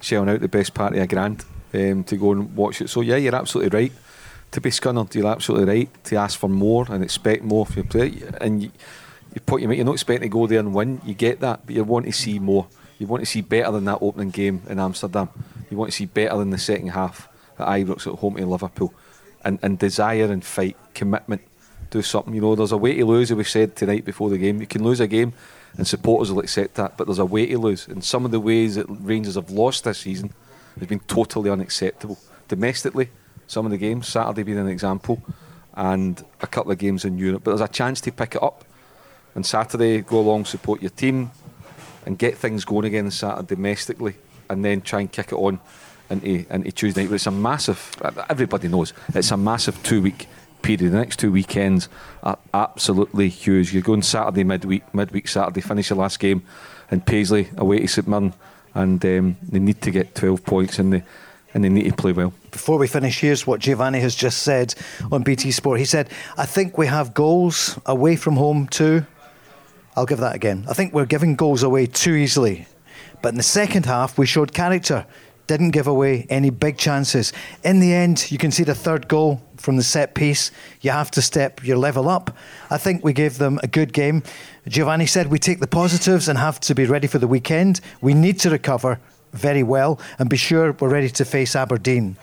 shelling 0.00 0.28
out 0.28 0.40
the 0.40 0.48
best 0.48 0.74
part 0.74 0.94
of 0.94 1.00
a 1.00 1.06
grand 1.06 1.44
um, 1.74 2.04
to 2.04 2.16
go 2.16 2.32
and 2.32 2.54
watch 2.54 2.80
it. 2.80 2.90
So 2.90 3.00
yeah, 3.00 3.16
you're 3.16 3.34
absolutely 3.34 3.78
right 3.78 3.92
to 4.52 4.60
be 4.60 4.70
scunnered. 4.70 5.14
You're 5.14 5.26
absolutely 5.26 5.74
right 5.74 6.04
to 6.04 6.16
ask 6.16 6.38
for 6.38 6.48
more 6.48 6.86
and 6.88 7.02
expect 7.02 7.42
more 7.42 7.66
from 7.66 7.76
your 7.76 7.84
player. 7.84 8.36
And 8.40 8.62
you, 8.62 8.70
you 9.34 9.40
put 9.40 9.62
you're 9.62 9.84
not 9.84 9.92
expecting 9.92 10.30
to 10.30 10.32
go 10.32 10.46
there 10.46 10.60
and 10.60 10.74
win. 10.74 11.00
You 11.04 11.14
get 11.14 11.40
that, 11.40 11.66
but 11.66 11.74
you 11.74 11.84
want 11.84 12.06
to 12.06 12.12
see 12.12 12.38
more. 12.38 12.66
You 12.98 13.06
want 13.06 13.22
to 13.22 13.26
see 13.26 13.40
better 13.40 13.72
than 13.72 13.84
that 13.86 13.98
opening 14.00 14.30
game 14.30 14.62
in 14.68 14.78
Amsterdam. 14.78 15.28
You 15.70 15.76
want 15.76 15.90
to 15.90 15.96
see 15.96 16.06
better 16.06 16.36
than 16.36 16.50
the 16.50 16.58
second 16.58 16.88
half 16.88 17.28
at 17.58 17.66
Ibrox 17.66 18.06
at 18.06 18.18
home 18.18 18.36
to 18.36 18.46
Liverpool, 18.46 18.94
and 19.44 19.58
and 19.62 19.78
desire 19.78 20.30
and 20.30 20.44
fight, 20.44 20.76
commitment 20.94 21.42
do 21.92 22.02
something. 22.02 22.34
You 22.34 22.40
know, 22.40 22.54
there's 22.54 22.72
a 22.72 22.76
way 22.76 22.96
to 22.96 23.04
lose, 23.04 23.30
as 23.30 23.36
we 23.36 23.44
said 23.44 23.76
tonight 23.76 24.04
before 24.04 24.30
the 24.30 24.38
game. 24.38 24.60
You 24.60 24.66
can 24.66 24.82
lose 24.82 24.98
a 24.98 25.06
game, 25.06 25.32
and 25.76 25.86
supporters 25.86 26.32
will 26.32 26.40
accept 26.40 26.74
that, 26.74 26.96
but 26.96 27.06
there's 27.06 27.18
a 27.18 27.24
way 27.24 27.46
to 27.46 27.58
lose. 27.58 27.86
And 27.86 28.02
some 28.02 28.24
of 28.24 28.30
the 28.30 28.40
ways 28.40 28.74
that 28.74 28.86
Rangers 28.88 29.36
have 29.36 29.50
lost 29.50 29.84
this 29.84 29.98
season 29.98 30.32
has 30.78 30.88
been 30.88 31.00
totally 31.00 31.50
unacceptable. 31.50 32.18
Domestically, 32.48 33.10
some 33.46 33.64
of 33.66 33.72
the 33.72 33.78
games, 33.78 34.08
Saturday 34.08 34.42
being 34.42 34.58
an 34.58 34.68
example, 34.68 35.22
and 35.74 36.24
a 36.40 36.46
couple 36.46 36.72
of 36.72 36.78
games 36.78 37.04
in 37.04 37.18
Europe. 37.18 37.42
But 37.44 37.52
there's 37.52 37.68
a 37.68 37.72
chance 37.72 38.00
to 38.02 38.12
pick 38.12 38.34
it 38.34 38.42
up. 38.42 38.64
And 39.34 39.46
Saturday, 39.46 40.02
go 40.02 40.20
along, 40.20 40.44
support 40.44 40.82
your 40.82 40.90
team, 40.90 41.30
and 42.04 42.18
get 42.18 42.36
things 42.36 42.64
going 42.64 42.84
again 42.84 43.06
on 43.06 43.10
Saturday 43.10 43.54
domestically, 43.54 44.14
and 44.50 44.64
then 44.64 44.82
try 44.82 45.00
and 45.00 45.10
kick 45.10 45.32
it 45.32 45.36
on 45.36 45.60
into, 46.10 46.44
into 46.52 46.72
Tuesday 46.72 47.02
night. 47.02 47.10
But 47.10 47.14
it's 47.14 47.26
a 47.26 47.30
massive, 47.30 47.96
everybody 48.28 48.68
knows, 48.68 48.92
it's 49.14 49.30
a 49.30 49.36
massive 49.36 49.82
two 49.82 50.02
week 50.02 50.28
period. 50.60 50.92
The 50.92 50.98
next 50.98 51.18
two 51.18 51.32
weekends 51.32 51.88
are 52.22 52.38
absolutely 52.52 53.28
huge. 53.28 53.72
You're 53.72 53.82
going 53.82 54.02
Saturday 54.02 54.44
midweek, 54.44 54.94
midweek 54.94 55.28
Saturday, 55.28 55.60
finish 55.60 55.90
your 55.90 55.98
last 55.98 56.18
game 56.18 56.42
in 56.90 57.00
Paisley 57.00 57.48
away 57.56 57.78
to 57.78 57.88
St 57.88 58.06
Mirren, 58.06 58.34
and 58.74 59.04
um, 59.04 59.36
they 59.42 59.58
need 59.58 59.80
to 59.82 59.90
get 59.90 60.14
12 60.14 60.44
points 60.44 60.78
and 60.78 60.92
they 60.92 61.02
and 61.54 61.62
they 61.62 61.68
need 61.68 61.84
to 61.84 61.92
play 61.92 62.12
well. 62.12 62.32
Before 62.50 62.78
we 62.78 62.86
finish, 62.88 63.20
here's 63.20 63.46
what 63.46 63.60
Giovanni 63.60 64.00
has 64.00 64.14
just 64.14 64.42
said 64.42 64.74
on 65.10 65.22
BT 65.22 65.50
Sport. 65.50 65.78
He 65.78 65.84
said, 65.84 66.08
"I 66.38 66.46
think 66.46 66.78
we 66.78 66.86
have 66.86 67.12
goals 67.12 67.78
away 67.84 68.16
from 68.16 68.36
home 68.36 68.68
too." 68.68 69.04
I'll 69.94 70.06
give 70.06 70.20
that 70.20 70.34
again. 70.34 70.64
I 70.68 70.72
think 70.72 70.94
we're 70.94 71.04
giving 71.04 71.36
goals 71.36 71.62
away 71.62 71.84
too 71.86 72.14
easily. 72.14 72.66
But 73.20 73.30
in 73.30 73.36
the 73.36 73.42
second 73.42 73.84
half, 73.84 74.16
we 74.16 74.24
showed 74.24 74.54
character 74.54 75.04
didn't 75.46 75.70
give 75.70 75.86
away 75.86 76.26
any 76.30 76.50
big 76.50 76.78
chances. 76.78 77.32
In 77.64 77.80
the 77.80 77.92
end, 77.92 78.30
you 78.30 78.38
can 78.38 78.50
see 78.50 78.64
the 78.64 78.74
third 78.74 79.08
goal 79.08 79.40
from 79.56 79.76
the 79.76 79.82
set 79.82 80.14
piece. 80.14 80.50
You 80.80 80.90
have 80.90 81.10
to 81.12 81.22
step 81.22 81.64
your 81.64 81.76
level 81.76 82.08
up. 82.08 82.36
I 82.70 82.78
think 82.78 83.04
we 83.04 83.12
gave 83.12 83.38
them 83.38 83.58
a 83.62 83.66
good 83.66 83.92
game. 83.92 84.22
Giovanni 84.68 85.06
said 85.06 85.28
we 85.28 85.38
take 85.38 85.60
the 85.60 85.66
positives 85.66 86.28
and 86.28 86.38
have 86.38 86.60
to 86.60 86.74
be 86.74 86.86
ready 86.86 87.06
for 87.06 87.18
the 87.18 87.28
weekend. 87.28 87.80
We 88.00 88.14
need 88.14 88.38
to 88.40 88.50
recover 88.50 89.00
very 89.32 89.62
well 89.62 89.98
and 90.18 90.28
be 90.28 90.36
sure 90.36 90.72
we're 90.72 90.88
ready 90.88 91.08
to 91.08 91.24
face 91.24 91.56
Aberdeen. 91.56 92.16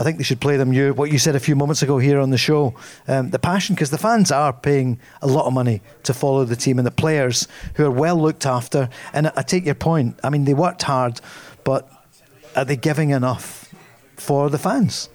I 0.00 0.04
think 0.04 0.18
they 0.18 0.24
should 0.24 0.40
play 0.40 0.56
them 0.56 0.72
you 0.72 0.94
what 0.94 1.10
you 1.10 1.18
said 1.18 1.34
a 1.34 1.40
few 1.40 1.56
moments 1.56 1.82
ago 1.82 1.98
here 1.98 2.20
on 2.20 2.30
the 2.30 2.38
show. 2.38 2.74
Um, 3.08 3.30
the 3.30 3.38
passion, 3.40 3.74
because 3.74 3.90
the 3.90 3.98
fans 3.98 4.30
are 4.30 4.52
paying 4.52 5.00
a 5.22 5.26
lot 5.26 5.46
of 5.46 5.52
money 5.52 5.82
to 6.04 6.14
follow 6.14 6.44
the 6.44 6.54
team 6.54 6.78
and 6.78 6.86
the 6.86 6.92
players 6.92 7.48
who 7.74 7.84
are 7.84 7.90
well 7.90 8.14
looked 8.14 8.46
after. 8.46 8.88
And 9.12 9.32
I 9.34 9.42
take 9.42 9.64
your 9.64 9.74
point. 9.74 10.16
I 10.22 10.30
mean, 10.30 10.44
they 10.44 10.54
worked 10.54 10.82
hard, 10.82 11.20
but 11.64 11.90
are 12.58 12.64
they 12.64 12.76
giving 12.76 13.10
enough 13.10 13.72
for 14.16 14.50
the 14.50 14.58
fans? 14.58 15.08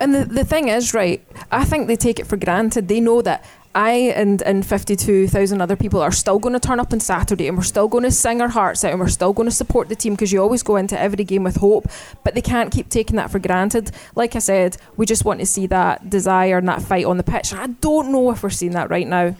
And 0.00 0.14
the, 0.14 0.24
the 0.24 0.44
thing 0.44 0.68
is, 0.68 0.94
right, 0.94 1.24
I 1.50 1.64
think 1.64 1.86
they 1.86 1.96
take 1.96 2.18
it 2.18 2.26
for 2.26 2.36
granted. 2.36 2.88
They 2.88 3.00
know 3.00 3.22
that 3.22 3.44
I 3.74 3.90
and, 4.16 4.40
and 4.42 4.64
52,000 4.64 5.60
other 5.60 5.76
people 5.76 6.00
are 6.00 6.12
still 6.12 6.38
going 6.38 6.54
to 6.54 6.60
turn 6.60 6.80
up 6.80 6.94
on 6.94 7.00
Saturday 7.00 7.46
and 7.46 7.58
we're 7.58 7.64
still 7.64 7.88
going 7.88 8.04
to 8.04 8.10
sing 8.10 8.40
our 8.40 8.48
hearts 8.48 8.84
out 8.84 8.92
and 8.92 9.00
we're 9.00 9.08
still 9.08 9.34
going 9.34 9.48
to 9.48 9.54
support 9.54 9.90
the 9.90 9.96
team 9.96 10.14
because 10.14 10.32
you 10.32 10.40
always 10.40 10.62
go 10.62 10.76
into 10.76 10.98
every 10.98 11.24
game 11.24 11.44
with 11.44 11.56
hope, 11.56 11.86
but 12.24 12.34
they 12.34 12.40
can't 12.40 12.72
keep 12.72 12.88
taking 12.88 13.16
that 13.16 13.30
for 13.30 13.38
granted. 13.38 13.90
Like 14.14 14.34
I 14.34 14.38
said, 14.38 14.78
we 14.96 15.04
just 15.04 15.26
want 15.26 15.40
to 15.40 15.46
see 15.46 15.66
that 15.66 16.08
desire 16.08 16.56
and 16.56 16.68
that 16.68 16.80
fight 16.80 17.04
on 17.04 17.18
the 17.18 17.22
pitch. 17.22 17.52
I 17.52 17.66
don't 17.66 18.12
know 18.12 18.30
if 18.30 18.42
we're 18.42 18.50
seeing 18.50 18.72
that 18.72 18.88
right 18.88 19.06
now. 19.06 19.36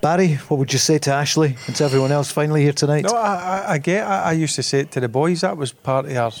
Barry, 0.00 0.34
what 0.34 0.58
would 0.58 0.72
you 0.72 0.80
say 0.80 0.98
to 0.98 1.12
Ashley 1.12 1.56
and 1.66 1.76
to 1.76 1.84
everyone 1.84 2.10
else 2.10 2.32
finally 2.32 2.62
here 2.62 2.72
tonight? 2.72 3.04
No, 3.04 3.14
I, 3.16 3.34
I, 3.34 3.72
I 3.72 3.78
get. 3.78 4.06
I, 4.06 4.22
I 4.22 4.32
used 4.32 4.56
to 4.56 4.62
say 4.62 4.80
it 4.80 4.90
to 4.92 5.00
the 5.00 5.08
boys. 5.08 5.42
That 5.42 5.56
was 5.56 5.72
part 5.72 6.06
of 6.06 6.16
our 6.16 6.32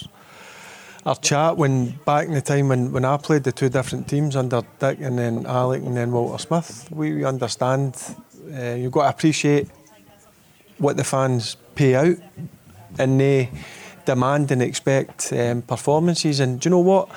our 1.06 1.16
chat 1.16 1.56
when 1.56 1.92
back 2.04 2.26
in 2.26 2.34
the 2.34 2.42
time 2.42 2.68
when, 2.68 2.92
when 2.92 3.04
I 3.04 3.16
played 3.16 3.44
the 3.44 3.52
two 3.52 3.68
different 3.68 4.08
teams 4.08 4.36
under 4.36 4.62
Dick 4.78 4.98
and 5.00 5.18
then 5.18 5.46
Alec 5.46 5.82
and 5.82 5.96
then 5.96 6.12
Walter 6.12 6.42
Smith, 6.42 6.88
we 6.90 7.14
we 7.14 7.24
understand 7.24 7.96
uh, 8.52 8.74
you've 8.74 8.92
got 8.92 9.04
to 9.04 9.08
appreciate 9.08 9.68
what 10.78 10.96
the 10.96 11.04
fans 11.04 11.56
pay 11.74 11.94
out 11.94 12.16
and 12.98 13.20
they 13.20 13.50
demand 14.04 14.50
and 14.50 14.60
expect 14.60 15.32
um, 15.32 15.62
performances. 15.62 16.40
And 16.40 16.60
do 16.60 16.68
you 16.68 16.70
know 16.70 16.80
what? 16.80 17.08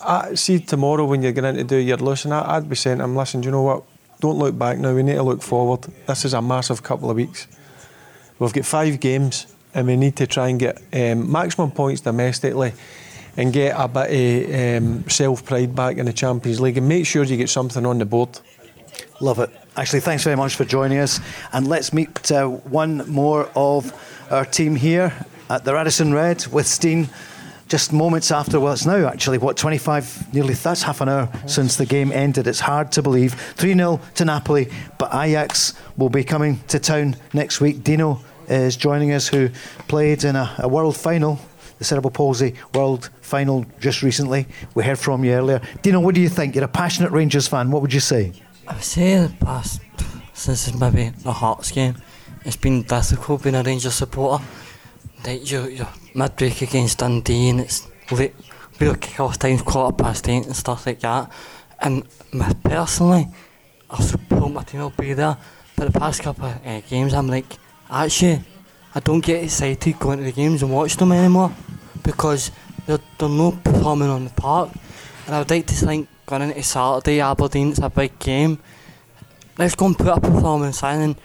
I 0.00 0.34
see 0.34 0.58
tomorrow 0.58 1.04
when 1.04 1.22
you're 1.22 1.32
going 1.32 1.54
to 1.54 1.64
do 1.64 1.76
your 1.76 1.98
losing, 1.98 2.32
I'd 2.32 2.68
be 2.68 2.76
saying 2.76 2.98
to 2.98 3.02
them, 3.02 3.14
listen, 3.14 3.42
do 3.42 3.46
you 3.46 3.52
know 3.52 3.62
what? 3.62 3.84
Don't 4.20 4.38
look 4.38 4.56
back 4.56 4.78
now. 4.78 4.94
We 4.94 5.02
need 5.02 5.14
to 5.14 5.22
look 5.22 5.42
forward. 5.42 5.82
This 6.06 6.24
is 6.24 6.32
a 6.32 6.40
massive 6.40 6.82
couple 6.82 7.10
of 7.10 7.16
weeks 7.16 7.48
we've 8.42 8.52
got 8.52 8.64
five 8.64 8.98
games 8.98 9.46
and 9.72 9.86
we 9.86 9.96
need 9.96 10.16
to 10.16 10.26
try 10.26 10.48
and 10.48 10.58
get 10.58 10.82
um, 10.92 11.30
maximum 11.30 11.70
points 11.70 12.00
domestically 12.00 12.72
and 13.36 13.52
get 13.52 13.74
a 13.78 13.88
bit 13.88 14.78
of 14.78 14.82
um, 14.82 15.08
self 15.08 15.44
pride 15.44 15.74
back 15.74 15.96
in 15.96 16.06
the 16.06 16.12
Champions 16.12 16.60
League 16.60 16.76
and 16.76 16.88
make 16.88 17.06
sure 17.06 17.24
you 17.24 17.36
get 17.36 17.48
something 17.48 17.86
on 17.86 17.98
the 17.98 18.04
board. 18.04 18.40
Love 19.20 19.38
it. 19.38 19.50
Ashley, 19.76 20.00
thanks 20.00 20.24
very 20.24 20.36
much 20.36 20.56
for 20.56 20.64
joining 20.64 20.98
us. 20.98 21.20
And 21.52 21.66
let's 21.66 21.92
meet 21.92 22.30
uh, 22.30 22.46
one 22.46 23.08
more 23.08 23.48
of 23.56 23.92
our 24.30 24.44
team 24.44 24.76
here 24.76 25.14
at 25.48 25.64
the 25.64 25.72
Radisson 25.72 26.12
Red 26.12 26.46
with 26.48 26.66
Steen. 26.66 27.08
Just 27.68 27.90
moments 27.90 28.30
after, 28.30 28.60
well, 28.60 28.74
it's 28.74 28.84
now 28.84 29.06
actually, 29.06 29.38
what, 29.38 29.56
25, 29.56 30.34
nearly, 30.34 30.52
that's 30.52 30.82
half 30.82 31.00
an 31.00 31.08
hour 31.08 31.32
since 31.46 31.76
the 31.76 31.86
game 31.86 32.12
ended. 32.12 32.46
It's 32.46 32.60
hard 32.60 32.92
to 32.92 33.02
believe. 33.02 33.32
3 33.32 33.72
0 33.72 33.98
to 34.16 34.24
Napoli, 34.26 34.68
but 34.98 35.14
Ajax 35.14 35.72
will 35.96 36.10
be 36.10 36.22
coming 36.22 36.60
to 36.68 36.78
town 36.78 37.16
next 37.32 37.62
week. 37.62 37.82
Dino 37.82 38.20
is 38.48 38.76
joining 38.76 39.12
us, 39.12 39.28
who 39.28 39.48
played 39.88 40.24
in 40.24 40.36
a, 40.36 40.54
a 40.58 40.68
world 40.68 40.98
final 40.98 41.40
the 41.82 41.86
cerebral 41.86 42.12
palsy 42.12 42.54
world 42.74 43.10
final 43.20 43.66
just 43.80 44.02
recently. 44.02 44.46
We 44.74 44.84
heard 44.84 44.98
from 44.98 45.24
you 45.24 45.32
earlier. 45.32 45.60
Dino, 45.82 45.98
what 46.00 46.14
do 46.14 46.20
you 46.20 46.28
think? 46.28 46.54
You're 46.54 46.64
a 46.64 46.68
passionate 46.68 47.10
Rangers 47.10 47.48
fan. 47.48 47.70
What 47.72 47.82
would 47.82 47.92
you 47.92 48.00
say? 48.00 48.32
I 48.68 48.74
would 48.74 48.84
say 48.84 49.18
the 49.18 49.34
past, 49.44 49.80
since 50.32 50.72
maybe 50.74 51.08
the 51.08 51.32
Hearts 51.32 51.72
game, 51.72 51.96
it's 52.44 52.56
been 52.56 52.82
difficult 52.82 53.42
being 53.42 53.56
a 53.56 53.62
Rangers 53.62 53.94
supporter. 53.94 54.44
Like 55.24 55.50
you, 55.50 55.66
you're 55.68 55.88
midweek 56.14 56.62
against 56.62 56.98
Dundee 56.98 57.48
and 57.48 57.60
it's 57.60 57.88
late, 58.12 58.34
real 58.78 58.94
kick-off 58.94 59.38
times, 59.38 59.62
quarter 59.62 59.96
past 59.96 60.28
eight 60.28 60.46
and 60.46 60.54
stuff 60.54 60.86
like 60.86 61.00
that. 61.00 61.32
And 61.80 62.04
me 62.32 62.46
personally, 62.62 63.26
I 63.90 64.00
support 64.02 64.52
my 64.52 64.62
team 64.62 64.80
I'll 64.82 64.90
be 64.90 65.14
there. 65.14 65.36
But 65.76 65.92
the 65.92 65.98
past 65.98 66.22
couple 66.22 66.44
of 66.44 66.64
uh, 66.64 66.80
games, 66.82 67.12
I'm 67.12 67.26
like, 67.26 67.58
actually, 67.90 68.40
I 68.94 69.00
don't 69.00 69.24
get 69.24 69.42
excited 69.42 69.98
going 69.98 70.18
to 70.18 70.24
the 70.24 70.32
games 70.32 70.62
and 70.62 70.70
watch 70.70 70.96
them 70.96 71.12
anymore 71.12 71.54
because 72.02 72.50
they're, 72.86 72.98
they're 73.18 73.28
not 73.28 73.64
performing 73.64 74.08
on 74.08 74.24
the 74.24 74.30
park. 74.30 74.70
And 75.26 75.34
I 75.34 75.38
would 75.38 75.50
like 75.50 75.66
to 75.68 75.74
think 75.74 76.08
going 76.26 76.42
into 76.42 76.62
Saturday, 76.62 77.20
Aberdeen, 77.20 77.70
it's 77.70 77.78
a 77.78 77.88
big 77.88 78.18
game. 78.18 78.58
Let's 79.56 79.74
go 79.74 79.86
and 79.86 79.96
put 79.96 80.08
a 80.08 80.20
performance 80.20 80.82
in 80.82 81.00
and 81.00 81.16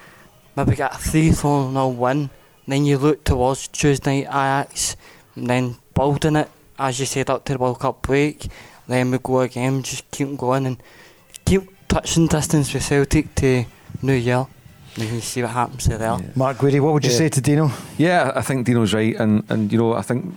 maybe 0.56 0.76
get 0.76 0.96
a 0.96 0.98
3 0.98 1.32
4 1.32 1.72
0 1.72 1.88
win. 1.90 2.30
Then 2.68 2.86
you 2.86 2.98
look 2.98 3.24
towards 3.24 3.68
Tuesday 3.68 4.24
night 4.24 4.30
Ajax, 4.30 4.96
and 5.36 5.48
then 5.50 5.78
building 5.94 6.36
it, 6.36 6.50
as 6.78 7.00
you 7.00 7.06
said, 7.06 7.30
up 7.30 7.46
to 7.46 7.54
the 7.54 7.60
World 7.60 7.80
Cup 7.80 8.02
break. 8.02 8.48
Then 8.88 9.12
we 9.12 9.18
go 9.18 9.42
again, 9.42 9.84
just 9.84 10.10
keep 10.12 10.38
going 10.38 10.66
and 10.66 10.84
keep 11.46 11.64
touching 11.88 12.28
distance 12.28 12.74
with 12.74 12.84
Celtic 12.84 13.36
to 13.36 13.66
New 14.02 14.14
Year. 14.14 14.48
And 15.00 15.10
you 15.10 15.22
see 15.22 15.42
what 15.44 15.52
happens 15.52 15.86
there. 15.86 16.00
Yeah. 16.00 16.20
Mark 16.36 16.58
Guidi, 16.58 16.80
what 16.80 16.94
would 16.94 17.06
you 17.06 17.12
Yeah. 17.12 17.18
say 17.18 17.30
to 17.30 17.42
Dino? 17.42 17.72
Yeah, 17.98 18.32
I 18.36 18.42
think 18.42 18.66
Dino's 18.66 18.94
right, 18.94 19.16
and 19.20 19.44
and 19.50 19.72
you 19.72 19.78
know 19.78 19.94
I 19.94 20.02
think 20.02 20.36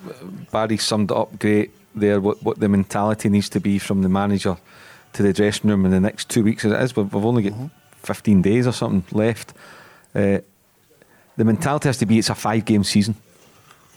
Barry 0.53 0.77
summed 0.77 1.11
it 1.11 1.17
up 1.17 1.39
great 1.39 1.71
there. 1.95 2.21
What 2.21 2.43
what 2.43 2.59
the 2.61 2.69
mentality 2.69 3.29
needs 3.29 3.49
to 3.51 3.61
be 3.61 3.79
from 3.79 4.03
the 4.03 4.09
manager 4.09 4.57
to 5.13 5.23
the 5.23 5.33
dressing 5.33 5.71
room 5.71 5.85
in 5.87 5.91
the 5.91 6.01
next 6.01 6.29
two 6.29 6.45
weeks 6.45 6.65
as 6.65 6.73
it 6.73 6.81
is. 6.83 6.97
We've, 6.97 7.13
we've 7.13 7.25
only 7.25 7.43
got 7.51 7.71
15 8.03 8.43
days 8.43 8.67
or 8.67 8.73
something 8.73 9.05
left. 9.19 9.53
Uh, 10.15 10.39
the 11.37 11.45
mentality 11.45 11.89
has 11.89 11.97
to 11.99 12.07
be 12.07 12.19
it's 12.19 12.31
a 12.31 12.35
five 12.35 12.65
game 12.65 12.85
season. 12.85 13.15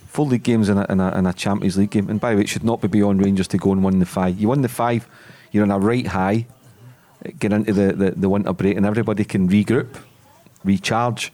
Full 0.07 0.27
league 0.27 0.43
games 0.43 0.69
in 0.69 0.77
a, 0.77 0.85
in, 0.89 0.99
a, 0.99 1.17
in 1.17 1.25
a 1.25 1.33
Champions 1.33 1.77
League 1.77 1.89
game. 1.91 2.09
And 2.09 2.19
by 2.19 2.31
the 2.31 2.37
way, 2.37 2.43
it 2.43 2.49
should 2.49 2.63
not 2.63 2.81
be 2.81 2.87
beyond 2.87 3.23
Rangers 3.23 3.47
to 3.49 3.57
go 3.57 3.71
and 3.73 3.83
win 3.83 3.99
the 3.99 4.05
five. 4.05 4.39
You 4.39 4.49
win 4.49 4.61
the 4.61 4.69
five, 4.69 5.07
you're 5.51 5.63
on 5.63 5.71
a 5.71 5.77
right 5.79 6.05
high, 6.07 6.45
get 7.39 7.51
into 7.51 7.73
the, 7.73 7.93
the, 7.93 8.11
the 8.11 8.29
winter 8.29 8.53
break, 8.53 8.77
and 8.77 8.85
everybody 8.85 9.23
can 9.25 9.49
regroup, 9.49 9.87
recharge, 10.63 11.31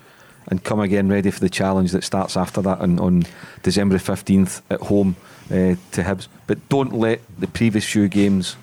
and 0.47 0.63
come 0.63 0.80
again 0.80 1.09
ready 1.09 1.32
for 1.32 1.39
the 1.39 1.49
challenge 1.49 1.91
that 1.91 2.03
starts 2.03 2.36
after 2.36 2.61
that 2.61 2.80
on, 2.80 2.99
on 2.99 3.23
December 3.63 3.97
15th 3.97 4.61
at 4.69 4.82
home 4.82 5.15
uh, 5.51 5.75
to 5.91 6.03
Hibs. 6.03 6.27
But 6.47 6.67
don't 6.69 6.93
let 6.93 7.21
the 7.39 7.47
previous 7.47 7.86
few 7.86 8.07
games 8.07 8.55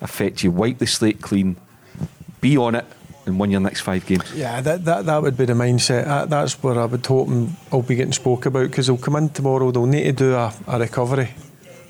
affect 0.00 0.42
you. 0.42 0.50
Wipe 0.50 0.78
the 0.78 0.86
slate 0.86 1.22
clean, 1.22 1.56
be 2.40 2.56
on 2.56 2.74
it, 2.74 2.84
and 3.24 3.38
win 3.38 3.50
your 3.50 3.60
next 3.60 3.80
five 3.80 4.04
games. 4.06 4.32
Yeah, 4.34 4.60
that, 4.60 4.84
that, 4.84 5.06
that 5.06 5.22
would 5.22 5.36
be 5.36 5.44
the 5.44 5.52
mindset. 5.52 6.04
That, 6.04 6.30
that's 6.30 6.62
where 6.62 6.78
I 6.78 6.84
would 6.86 7.06
hope 7.06 7.28
I'll 7.70 7.82
be 7.82 7.94
getting 7.94 8.12
spoke 8.12 8.46
about 8.46 8.70
because 8.70 8.88
they'll 8.88 8.98
come 8.98 9.16
in 9.16 9.30
tomorrow, 9.30 9.70
they'll 9.70 9.86
need 9.86 10.04
to 10.04 10.12
do 10.12 10.34
a, 10.34 10.52
a 10.66 10.78
recovery 10.78 11.30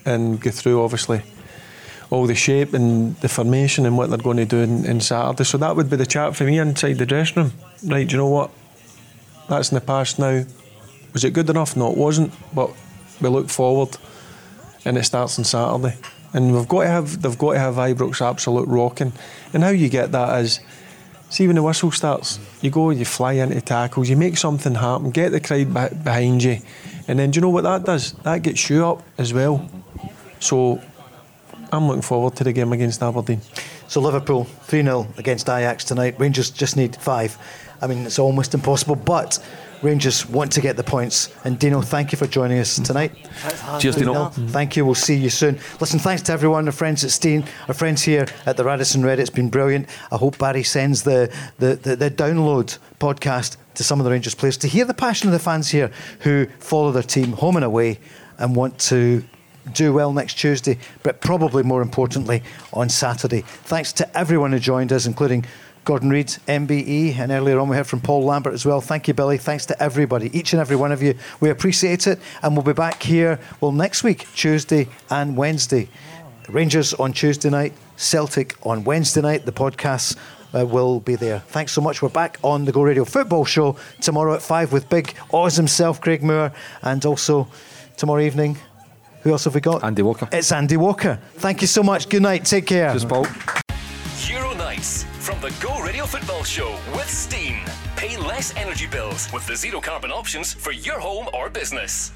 and 0.05 0.41
go 0.41 0.51
through, 0.51 0.83
obviously, 0.83 1.23
all 2.11 2.27
the 2.27 2.35
shape 2.35 2.75
and 2.75 3.16
the 3.16 3.29
formation 3.29 3.87
and 3.87 3.97
what 3.97 4.11
they're 4.11 4.18
going 4.18 4.37
to 4.37 4.45
do 4.45 4.59
in, 4.59 4.85
in 4.85 5.01
Saturday. 5.01 5.45
So 5.45 5.59
that 5.59 5.75
would 5.75 5.89
be 5.89 5.97
the 5.97 6.07
chat 6.07 6.37
for 6.37 6.45
me 6.45 6.59
inside 6.59 6.99
the 6.99 7.07
dressing 7.07 7.45
room. 7.45 7.53
Right, 7.85 8.07
do 8.07 8.12
you 8.12 8.18
know 8.18 8.28
what? 8.28 8.51
That's 9.49 9.70
in 9.70 9.74
the 9.74 9.80
past 9.80 10.18
now. 10.18 10.45
Was 11.12 11.24
it 11.24 11.33
good 11.33 11.51
enough? 11.51 11.76
No, 11.76 11.91
it 11.91 11.97
wasn't. 11.97 12.33
But 12.55 12.70
we 13.20 13.28
look 13.28 13.49
forward 13.49 13.97
and 14.85 14.97
it 14.97 15.05
starts 15.05 15.39
on 15.39 15.45
Saturday. 15.45 15.97
And 16.33 16.55
we've 16.55 16.68
got 16.68 16.83
to 16.83 16.89
have 16.89 17.22
they've 17.22 17.37
got 17.37 17.53
to 17.55 17.59
have 17.59 17.74
Ibrox 17.74 18.26
absolute 18.26 18.68
rocking. 18.68 19.12
And 19.53 19.62
how 19.62 19.70
you 19.70 19.89
get 19.89 20.12
that 20.12 20.41
is 20.41 20.61
see 21.28 21.47
when 21.47 21.57
the 21.57 21.62
whistle 21.62 21.91
starts, 21.91 22.39
you 22.61 22.70
go, 22.70 22.91
you 22.91 23.05
fly 23.05 23.33
into 23.33 23.61
tackles, 23.61 24.09
you 24.09 24.16
make 24.16 24.37
something 24.37 24.74
happen, 24.74 25.11
get 25.11 25.33
the 25.33 25.41
crowd 25.41 25.72
behind 26.05 26.43
you, 26.43 26.59
and 27.09 27.18
then 27.18 27.30
do 27.30 27.39
you 27.39 27.41
know 27.41 27.49
what 27.49 27.64
that 27.64 27.85
does? 27.85 28.12
That 28.22 28.43
gets 28.43 28.68
you 28.68 28.87
up 28.87 29.03
as 29.18 29.33
well. 29.33 29.68
So 30.41 30.80
I'm 31.72 31.89
looking 31.89 32.03
forward 32.03 32.37
to 32.37 32.45
the 32.45 32.53
game 32.53 32.72
against 32.72 33.03
Aberdeen. 33.03 33.41
So 33.89 34.01
Liverpool 34.01 34.45
3 34.45 34.83
0 34.83 35.09
against 35.18 35.49
Ajax 35.49 35.85
tonight. 35.85 36.16
Rangers 36.18 36.51
just 36.51 36.76
need 36.76 36.97
five. 36.97 37.37
I 37.83 37.89
mean, 37.89 38.07
it's 38.07 38.18
almost 38.18 38.55
impossible, 38.55 38.95
but 38.95 39.45
Rangers 39.83 40.24
want 40.28 40.53
to 40.53 40.61
get 40.61 40.76
the 40.76 40.85
points. 40.85 41.35
And 41.45 41.59
Dino, 41.59 41.80
thank 41.80 42.12
you 42.12 42.18
for 42.18 42.28
joining 42.28 42.61
us 42.61 42.76
tonight. 42.76 43.12
Cheers, 43.80 43.97
Dino. 43.97 44.14
3-0. 44.14 44.51
Thank 44.51 44.76
you. 44.76 44.87
We'll 44.87 44.95
see 44.95 45.16
you 45.16 45.28
soon. 45.28 45.59
Listen, 45.80 45.99
thanks 45.99 46.22
to 46.22 46.33
everyone, 46.33 46.66
our 46.66 46.72
friends 46.72 47.03
at 47.05 47.11
Steen, 47.11 47.45
our 47.66 47.74
friends 47.74 48.03
here 48.03 48.26
at 48.47 48.57
the 48.57 48.62
Radisson 48.64 49.05
Red. 49.05 49.18
It's 49.18 49.30
been 49.30 49.51
brilliant. 49.51 49.89
I 50.12 50.16
hope 50.16 50.39
Barry 50.39 50.62
sends 50.62 51.03
the, 51.03 51.35
the, 51.59 51.74
the, 51.74 51.97
the 51.97 52.11
download 52.11 52.78
podcast 53.01 53.57
to 53.74 53.83
some 53.83 53.99
of 53.99 54.05
the 54.05 54.12
Rangers 54.12 54.37
players 54.37 54.57
to 54.59 54.68
hear 54.68 54.85
the 54.85 54.95
passion 54.95 55.28
of 55.28 55.33
the 55.33 55.41
fans 55.41 55.70
here 55.70 55.91
who 56.20 56.47
follow 56.61 56.93
their 56.93 57.03
team 57.03 57.33
home 57.33 57.57
and 57.57 57.64
away 57.64 57.99
and 58.39 58.55
want 58.55 58.78
to 58.78 59.24
do 59.72 59.93
well 59.93 60.12
next 60.12 60.35
Tuesday, 60.35 60.78
but 61.03 61.20
probably 61.20 61.62
more 61.62 61.83
importantly 61.83 62.43
on 62.72 62.89
Saturday. 62.89 63.43
Thanks 63.43 63.93
to 63.95 64.18
everyone 64.18 64.53
who 64.53 64.59
joined 64.59 64.93
us, 64.93 65.07
including 65.07 65.45
Gordon 65.85 66.11
Reid, 66.11 66.28
MBE, 66.47 67.18
and 67.18 67.33
earlier 67.33 67.59
on 67.59 67.68
we 67.68 67.76
heard 67.76 67.89
from 67.89 68.01
Paul 68.01 68.24
Lambert 68.24 68.55
as 68.55 68.64
well. 68.64 68.80
Thank 68.80 69.09
you, 69.09 69.14
Billy. 69.14 69.37
Thanks 69.37 69.66
to 69.66 69.83
everybody, 69.83 70.37
each 70.37 70.53
and 70.53 70.61
every 70.61 70.76
one 70.76 70.93
of 70.93 71.03
you. 71.03 71.14
We 71.41 71.51
appreciate 71.51 72.07
it, 72.07 72.20
and 72.43 72.55
we'll 72.55 72.64
be 72.64 72.72
back 72.72 73.03
here, 73.03 73.41
well, 73.61 73.72
next 73.72 74.05
week, 74.05 74.28
Tuesday 74.35 74.89
and 75.11 75.37
Wednesday. 75.37 75.89
Rangers 76.49 76.95
on 76.95 77.12
Tuesday 77.12 77.51
night, 77.51 77.72
Celtic 77.97 78.55
on 78.64 78.85
Wednesday 78.85 79.22
night. 79.22 79.45
The 79.45 79.53
podcasts 79.53 80.16
uh, 80.55 80.64
will 80.64 81.01
be 81.01 81.16
there. 81.16 81.41
Thanks 81.41 81.72
so 81.72 81.80
much. 81.80 82.01
We're 82.01 82.11
back 82.11 82.39
on 82.45 82.64
the 82.64 82.70
Go 82.70 82.83
Radio 82.83 83.05
Football 83.05 83.45
Show 83.45 83.76
tomorrow 84.01 84.35
at 84.35 84.43
5 84.43 84.72
with 84.72 84.89
big 84.89 85.14
Oz 85.33 85.57
himself, 85.57 86.01
Craig 86.01 86.22
Moore, 86.22 86.53
and 86.83 87.05
also 87.05 87.49
tomorrow 87.97 88.20
evening. 88.22 88.57
Who 89.22 89.30
else 89.30 89.45
have 89.45 89.55
we 89.55 89.61
got? 89.61 89.83
Andy 89.83 90.03
Walker. 90.03 90.28
It's 90.30 90.53
Andy 90.53 90.76
Walker. 90.76 91.18
Thank 91.35 91.61
you 91.61 91.66
so 91.66 91.83
much. 91.83 92.09
Good 92.09 92.22
night. 92.22 92.45
Take 92.45 92.66
care. 92.66 92.91
Cheers, 92.91 93.05
Paul. 93.05 93.26
The 95.43 95.53
Go 95.61 95.80
Radio 95.80 96.07
Football 96.07 96.45
Show 96.45 96.78
with 96.93 97.11
Steen. 97.11 97.62
Pay 97.97 98.16
less 98.16 98.55
energy 98.55 98.86
bills 98.86 99.28
with 99.32 99.45
the 99.45 99.57
zero 99.57 99.80
carbon 99.80 100.12
options 100.12 100.55
for 100.55 100.70
your 100.70 101.01
home 101.01 101.26
or 101.34 101.51
business. 101.51 102.12